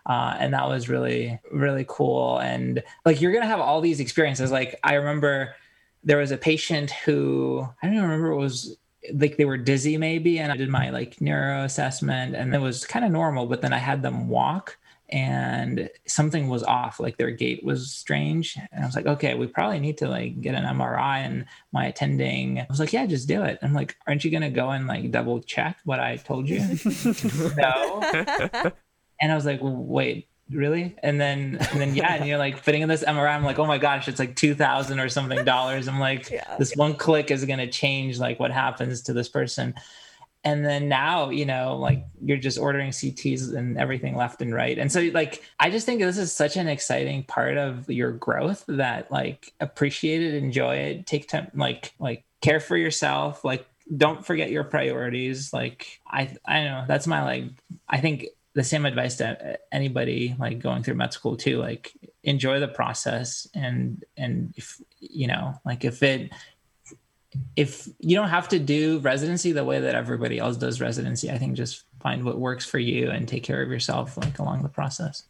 uh, 0.06 0.36
and 0.40 0.54
that 0.54 0.68
was 0.68 0.90
really 0.90 1.40
really 1.52 1.86
cool. 1.88 2.40
And 2.40 2.84
like 3.06 3.22
you're 3.22 3.34
gonna 3.34 3.46
have 3.46 3.60
all 3.60 3.82
these 3.82 4.00
experiences. 4.00 4.52
Like 4.52 4.80
i 4.84 4.96
remember 4.96 5.56
there 6.04 6.18
was 6.18 6.32
a 6.32 6.38
patient 6.38 6.92
who 6.92 7.68
i 7.82 7.88
don't 7.88 7.96
even 7.96 8.08
remember 8.08 8.32
it 8.32 8.38
was 8.38 8.78
like 9.14 9.38
they 9.38 9.46
were 9.46 9.58
dizzy 9.58 9.98
maybe 9.98 10.40
and 10.40 10.52
i 10.52 10.58
did 10.58 10.70
my 10.70 10.90
like 10.90 11.20
neuro 11.20 11.64
assessment 11.64 12.36
and 12.36 12.56
it 12.56 12.62
was 12.62 12.86
kind 12.86 13.06
of 13.06 13.12
normal 13.12 13.46
but 13.46 13.62
then 13.62 13.74
i 13.74 13.78
had 13.78 14.02
them 14.02 14.30
walk 14.30 14.78
and 15.10 15.90
something 16.08 16.48
was 16.48 16.64
off. 16.64 17.00
Like 17.00 17.18
their 17.18 17.32
gait 17.32 17.64
was 17.64 17.92
strange 17.92 18.58
and 18.72 18.84
i 18.84 18.86
was 18.86 18.96
like 18.96 19.06
okay 19.06 19.36
we 19.36 19.48
probably 19.48 19.80
need 19.80 19.98
to 20.00 20.08
like 20.08 20.42
get 20.42 20.56
an 20.56 20.64
mri 20.64 21.18
and 21.18 21.46
my 21.72 21.86
attending. 21.86 22.66
Was 22.70 22.80
like 22.80 22.94
yeah 22.94 23.06
just 23.06 23.28
do 23.28 23.44
it. 23.44 23.60
I'm 23.62 23.74
like 23.74 23.96
aren't 24.08 24.24
you 24.26 24.32
gonna 24.32 24.50
go 24.50 24.72
and 24.72 24.88
like 24.88 25.12
double 25.12 25.42
check 25.42 25.78
what 25.86 26.00
i 26.00 26.18
told 26.18 26.50
you? 26.50 26.62
No 27.58 28.72
and 29.20 29.32
I 29.32 29.36
was 29.36 29.46
like, 29.46 29.60
wait, 29.62 30.28
really? 30.50 30.96
And 31.02 31.20
then, 31.20 31.58
and 31.72 31.82
then, 31.82 31.96
yeah, 31.96 32.16
and 32.16 32.26
you're 32.26 32.38
like 32.38 32.58
fitting 32.58 32.82
in 32.82 32.90
this 32.90 33.04
MRI. 33.04 33.36
I'm 33.36 33.44
like, 33.44 33.60
oh 33.60 33.66
my 33.66 33.78
gosh, 33.78 34.08
it's 34.08 34.20
like 34.20 34.36
two 34.36 34.56
thousand 34.56 35.00
or 35.00 35.10
something 35.10 35.44
dollars. 35.46 35.88
I'm 35.88 36.00
like, 36.00 36.30
yeah. 36.30 36.56
this 36.58 36.76
one 36.76 36.96
click 36.96 37.32
is 37.32 37.46
gonna 37.46 37.70
change 37.70 38.20
like 38.20 38.40
what 38.40 38.52
happens 38.52 39.04
to 39.04 39.14
this 39.14 39.30
person. 39.30 39.76
And 40.44 40.64
then 40.64 40.88
now, 40.88 41.32
you 41.32 41.44
know, 41.46 41.76
like 41.76 42.06
you're 42.24 42.38
just 42.38 42.60
ordering 42.60 42.92
CTs 42.92 43.56
and 43.56 43.80
everything 43.80 44.16
left 44.16 44.44
and 44.44 44.54
right. 44.54 44.78
And 44.78 44.92
so, 44.92 45.02
like, 45.12 45.42
I 45.60 45.72
just 45.72 45.88
think 45.88 46.02
this 46.02 46.20
is 46.20 46.32
such 46.32 46.56
an 46.56 46.68
exciting 46.68 47.24
part 47.24 47.58
of 47.58 47.90
your 47.90 48.12
growth 48.12 48.64
that, 48.68 49.12
like, 49.12 49.54
appreciate 49.60 50.22
it, 50.22 50.36
enjoy 50.36 50.76
it, 50.76 51.08
take 51.08 51.28
time, 51.28 51.50
like, 51.56 51.94
like 51.98 52.26
care 52.42 52.60
for 52.60 52.78
yourself, 52.78 53.44
like, 53.44 53.66
don't 53.98 54.24
forget 54.24 54.52
your 54.52 54.64
priorities. 54.64 55.52
Like, 55.52 56.00
I, 56.08 56.36
I 56.46 56.64
know 56.64 56.86
that's 56.88 57.08
my 57.08 57.24
like. 57.24 57.46
I 57.90 58.00
think 58.00 58.28
the 58.56 58.64
same 58.64 58.86
advice 58.86 59.18
to 59.18 59.60
anybody 59.72 60.36
like 60.40 60.60
going 60.60 60.82
through 60.82 60.96
med 60.96 61.14
school 61.14 61.36
too 61.38 61.58
like 61.60 61.92
enjoy 62.24 62.60
the 62.60 62.68
process 62.68 63.48
and 63.54 64.04
and 64.18 64.54
if 64.58 64.82
you 65.00 65.28
know 65.28 65.54
like 65.66 65.86
if 65.86 66.02
it 66.02 66.32
if 67.56 67.88
you 68.00 68.16
don't 68.16 68.30
have 68.30 68.48
to 68.48 68.60
do 68.60 69.00
residency 69.00 69.52
the 69.52 69.64
way 69.64 69.80
that 69.82 69.94
everybody 69.94 70.40
else 70.40 70.56
does 70.58 70.80
residency 70.80 71.30
i 71.30 71.38
think 71.38 71.54
just 71.56 71.84
find 72.02 72.24
what 72.24 72.40
works 72.40 72.66
for 72.66 72.80
you 72.80 73.10
and 73.10 73.28
take 73.28 73.44
care 73.44 73.62
of 73.62 73.70
yourself 73.70 74.18
like 74.18 74.40
along 74.40 74.64
the 74.64 74.70
process 74.70 75.24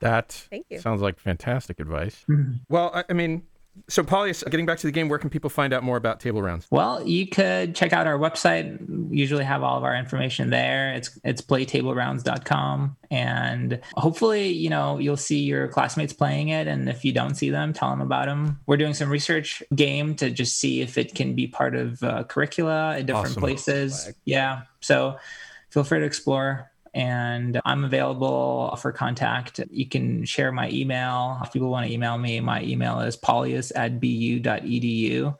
that 0.00 0.32
Thank 0.50 0.66
you. 0.68 0.80
sounds 0.80 1.00
like 1.00 1.18
fantastic 1.20 1.78
advice 1.78 2.24
Mhm. 2.28 2.60
well 2.68 2.90
I, 2.92 3.04
I 3.08 3.12
mean 3.12 3.44
so 3.88 4.02
Paulius, 4.02 4.44
getting 4.50 4.66
back 4.66 4.76
to 4.80 4.86
the 4.86 4.90
game 4.92 5.08
where 5.08 5.18
can 5.18 5.30
people 5.30 5.48
find 5.48 5.72
out 5.72 5.82
more 5.82 5.96
about 5.96 6.20
table 6.20 6.42
rounds 6.42 6.66
Well, 6.70 7.08
you 7.08 7.26
could 7.26 7.74
check 7.74 7.94
out 7.94 8.06
our 8.06 8.18
website. 8.18 8.78
We 9.12 9.18
usually 9.18 9.44
have 9.44 9.62
all 9.62 9.76
of 9.76 9.84
our 9.84 9.94
information 9.94 10.48
there. 10.48 10.94
It's 10.94 11.20
it's 11.22 11.42
playtablerounds.com 11.42 12.96
and 13.10 13.78
hopefully, 13.94 14.48
you 14.48 14.70
know, 14.70 14.98
you'll 14.98 15.18
see 15.18 15.40
your 15.40 15.68
classmates 15.68 16.14
playing 16.14 16.48
it 16.48 16.66
and 16.66 16.88
if 16.88 17.04
you 17.04 17.12
don't 17.12 17.34
see 17.34 17.50
them, 17.50 17.74
tell 17.74 17.90
them 17.90 18.00
about 18.00 18.24
them. 18.24 18.58
We're 18.66 18.78
doing 18.78 18.94
some 18.94 19.10
research 19.10 19.62
game 19.74 20.14
to 20.16 20.30
just 20.30 20.58
see 20.58 20.80
if 20.80 20.96
it 20.96 21.14
can 21.14 21.34
be 21.34 21.46
part 21.46 21.76
of 21.76 22.02
uh, 22.02 22.24
curricula 22.24 22.96
at 22.96 23.04
different 23.04 23.26
Awesome. 23.28 23.42
places. 23.42 24.10
Yeah. 24.24 24.62
So 24.80 25.18
feel 25.68 25.84
free 25.84 26.00
to 26.00 26.06
explore 26.06 26.70
and 26.94 27.60
I'm 27.66 27.84
available 27.84 28.74
for 28.80 28.92
contact. 28.92 29.60
You 29.70 29.86
can 29.86 30.24
share 30.24 30.52
my 30.52 30.70
email. 30.70 31.38
If 31.44 31.52
people 31.52 31.68
want 31.68 31.86
to 31.86 31.92
email 31.92 32.16
me, 32.16 32.40
my 32.40 32.62
email 32.62 33.00
is 33.00 33.14
paulius 33.16 33.72
at 33.76 34.00
bu.edu. 34.00 35.36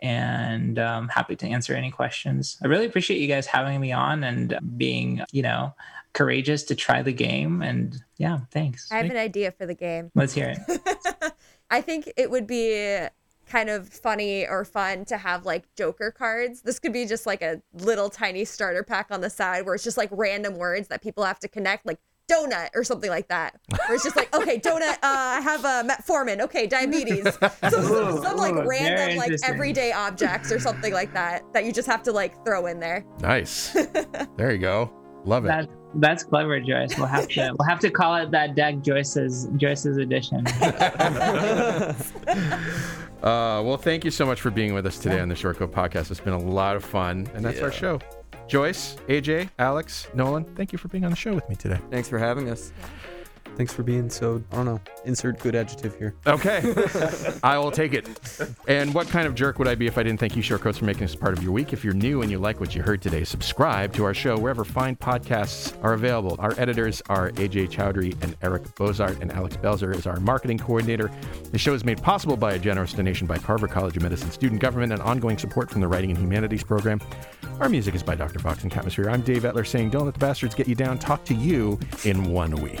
And 0.00 0.78
I'm 0.78 1.08
happy 1.08 1.36
to 1.36 1.46
answer 1.46 1.74
any 1.74 1.90
questions. 1.90 2.58
I 2.62 2.66
really 2.66 2.86
appreciate 2.86 3.20
you 3.20 3.28
guys 3.28 3.46
having 3.46 3.80
me 3.80 3.92
on 3.92 4.24
and 4.24 4.58
being, 4.76 5.22
you 5.32 5.42
know, 5.42 5.74
courageous 6.12 6.62
to 6.64 6.74
try 6.74 7.02
the 7.02 7.12
game. 7.12 7.62
And 7.62 8.02
yeah, 8.16 8.40
thanks. 8.50 8.90
I 8.90 8.98
have 8.98 9.10
an 9.10 9.16
idea 9.16 9.52
for 9.52 9.66
the 9.66 9.74
game. 9.74 10.10
Let's 10.14 10.32
hear 10.32 10.54
it. 10.56 11.32
I 11.70 11.80
think 11.80 12.12
it 12.16 12.30
would 12.30 12.46
be 12.46 13.06
kind 13.48 13.70
of 13.70 13.88
funny 13.88 14.46
or 14.46 14.64
fun 14.64 15.04
to 15.06 15.16
have 15.16 15.44
like 15.46 15.72
Joker 15.76 16.10
cards. 16.10 16.62
This 16.62 16.78
could 16.78 16.92
be 16.92 17.06
just 17.06 17.26
like 17.26 17.42
a 17.42 17.62
little 17.72 18.10
tiny 18.10 18.44
starter 18.44 18.82
pack 18.82 19.08
on 19.10 19.20
the 19.20 19.30
side 19.30 19.64
where 19.64 19.74
it's 19.74 19.84
just 19.84 19.96
like 19.96 20.08
random 20.12 20.56
words 20.56 20.88
that 20.88 21.02
people 21.02 21.24
have 21.24 21.38
to 21.40 21.48
connect, 21.48 21.86
like 21.86 22.00
donut 22.30 22.70
or 22.74 22.84
something 22.84 23.10
like 23.10 23.28
that. 23.28 23.58
Where 23.68 23.94
it's 23.94 24.04
just 24.04 24.16
like, 24.16 24.34
okay, 24.34 24.58
donut, 24.60 24.94
uh, 24.94 24.98
I 25.02 25.40
have 25.40 25.64
a 25.64 25.68
uh, 25.68 25.82
metformin. 25.82 26.40
Okay, 26.40 26.66
diabetes. 26.66 27.24
So 27.24 27.50
some, 27.70 28.22
some 28.22 28.36
like 28.36 28.54
Ooh, 28.54 28.56
very 28.56 28.68
random 28.68 29.16
like 29.16 29.26
interesting. 29.26 29.54
everyday 29.54 29.92
objects 29.92 30.52
or 30.52 30.58
something 30.58 30.92
like 30.92 31.12
that 31.14 31.42
that 31.52 31.64
you 31.64 31.72
just 31.72 31.86
have 31.86 32.02
to 32.04 32.12
like 32.12 32.44
throw 32.44 32.66
in 32.66 32.80
there. 32.80 33.04
nice 33.20 33.72
there 34.36 34.52
you 34.52 34.58
go 34.58 34.92
love 35.24 35.44
it 35.44 35.48
That, 35.48 35.68
that's 35.94 36.24
clever, 36.24 36.60
Joyce. 36.60 36.96
We'll 36.98 37.06
have 37.06 37.28
to 37.28 37.54
we'll 37.58 37.68
have 37.68 37.80
to 37.80 37.90
call 37.90 38.16
it 38.16 38.30
that 38.32 38.54
deck 38.54 38.80
Joyce's 38.82 39.48
Joyce's 39.56 39.96
edition. 39.96 40.46
Uh, 43.22 43.62
well, 43.64 43.78
thank 43.78 44.04
you 44.04 44.10
so 44.10 44.26
much 44.26 44.40
for 44.40 44.50
being 44.50 44.74
with 44.74 44.86
us 44.86 44.98
today 44.98 45.18
on 45.18 45.28
the 45.28 45.34
Short 45.34 45.56
Coat 45.56 45.72
Podcast. 45.72 46.10
It's 46.10 46.20
been 46.20 46.34
a 46.34 46.38
lot 46.38 46.76
of 46.76 46.84
fun, 46.84 47.26
and 47.34 47.44
that's 47.44 47.60
our 47.60 47.72
show. 47.72 47.98
Joyce, 48.48 48.96
AJ, 49.08 49.50
Alex, 49.58 50.06
Nolan, 50.14 50.44
thank 50.44 50.72
you 50.72 50.78
for 50.78 50.88
being 50.88 51.04
on 51.04 51.10
the 51.10 51.16
show 51.16 51.34
with 51.34 51.48
me 51.48 51.56
today. 51.56 51.80
Thanks 51.90 52.08
for 52.08 52.18
having 52.18 52.48
us. 52.48 52.72
Thanks 53.56 53.72
for 53.72 53.82
being 53.82 54.10
so, 54.10 54.42
I 54.52 54.56
don't 54.56 54.66
know, 54.66 54.80
insert 55.06 55.38
good 55.38 55.54
adjective 55.54 55.96
here. 55.96 56.14
Okay. 56.26 56.74
I 57.42 57.56
will 57.56 57.70
take 57.70 57.94
it. 57.94 58.06
And 58.68 58.92
what 58.92 59.08
kind 59.08 59.26
of 59.26 59.34
jerk 59.34 59.58
would 59.58 59.66
I 59.66 59.74
be 59.74 59.86
if 59.86 59.96
I 59.96 60.02
didn't 60.02 60.20
thank 60.20 60.36
you, 60.36 60.42
Shortcoats, 60.42 60.76
for 60.76 60.84
making 60.84 61.02
this 61.02 61.16
part 61.16 61.36
of 61.36 61.42
your 61.42 61.52
week? 61.52 61.72
If 61.72 61.82
you're 61.82 61.94
new 61.94 62.20
and 62.20 62.30
you 62.30 62.38
like 62.38 62.60
what 62.60 62.74
you 62.74 62.82
heard 62.82 63.00
today, 63.00 63.24
subscribe 63.24 63.94
to 63.94 64.04
our 64.04 64.12
show 64.12 64.36
wherever 64.36 64.62
fine 64.62 64.94
podcasts 64.94 65.72
are 65.82 65.94
available. 65.94 66.36
Our 66.38 66.52
editors 66.58 67.02
are 67.08 67.30
AJ 67.32 67.70
Chowdhury 67.70 68.22
and 68.22 68.36
Eric 68.42 68.74
Bozart, 68.74 69.22
and 69.22 69.32
Alex 69.32 69.56
Belzer 69.56 69.94
is 69.94 70.06
our 70.06 70.20
marketing 70.20 70.58
coordinator. 70.58 71.10
The 71.50 71.58
show 71.58 71.72
is 71.72 71.82
made 71.82 72.02
possible 72.02 72.36
by 72.36 72.52
a 72.52 72.58
generous 72.58 72.92
donation 72.92 73.26
by 73.26 73.38
Carver 73.38 73.68
College 73.68 73.96
of 73.96 74.02
Medicine 74.02 74.30
student 74.30 74.60
government 74.60 74.92
and 74.92 75.00
ongoing 75.00 75.38
support 75.38 75.70
from 75.70 75.80
the 75.80 75.88
Writing 75.88 76.10
and 76.10 76.18
Humanities 76.18 76.62
program. 76.62 77.00
Our 77.58 77.70
music 77.70 77.94
is 77.94 78.02
by 78.02 78.16
Dr. 78.16 78.38
Fox 78.38 78.64
and 78.64 78.70
Catmosphere. 78.70 79.10
I'm 79.10 79.22
Dave 79.22 79.44
Etler 79.44 79.66
saying, 79.66 79.88
don't 79.88 80.04
let 80.04 80.12
the 80.12 80.20
bastards 80.20 80.54
get 80.54 80.68
you 80.68 80.74
down. 80.74 80.98
Talk 80.98 81.24
to 81.24 81.34
you 81.34 81.80
in 82.04 82.24
one 82.24 82.54
week. 82.56 82.80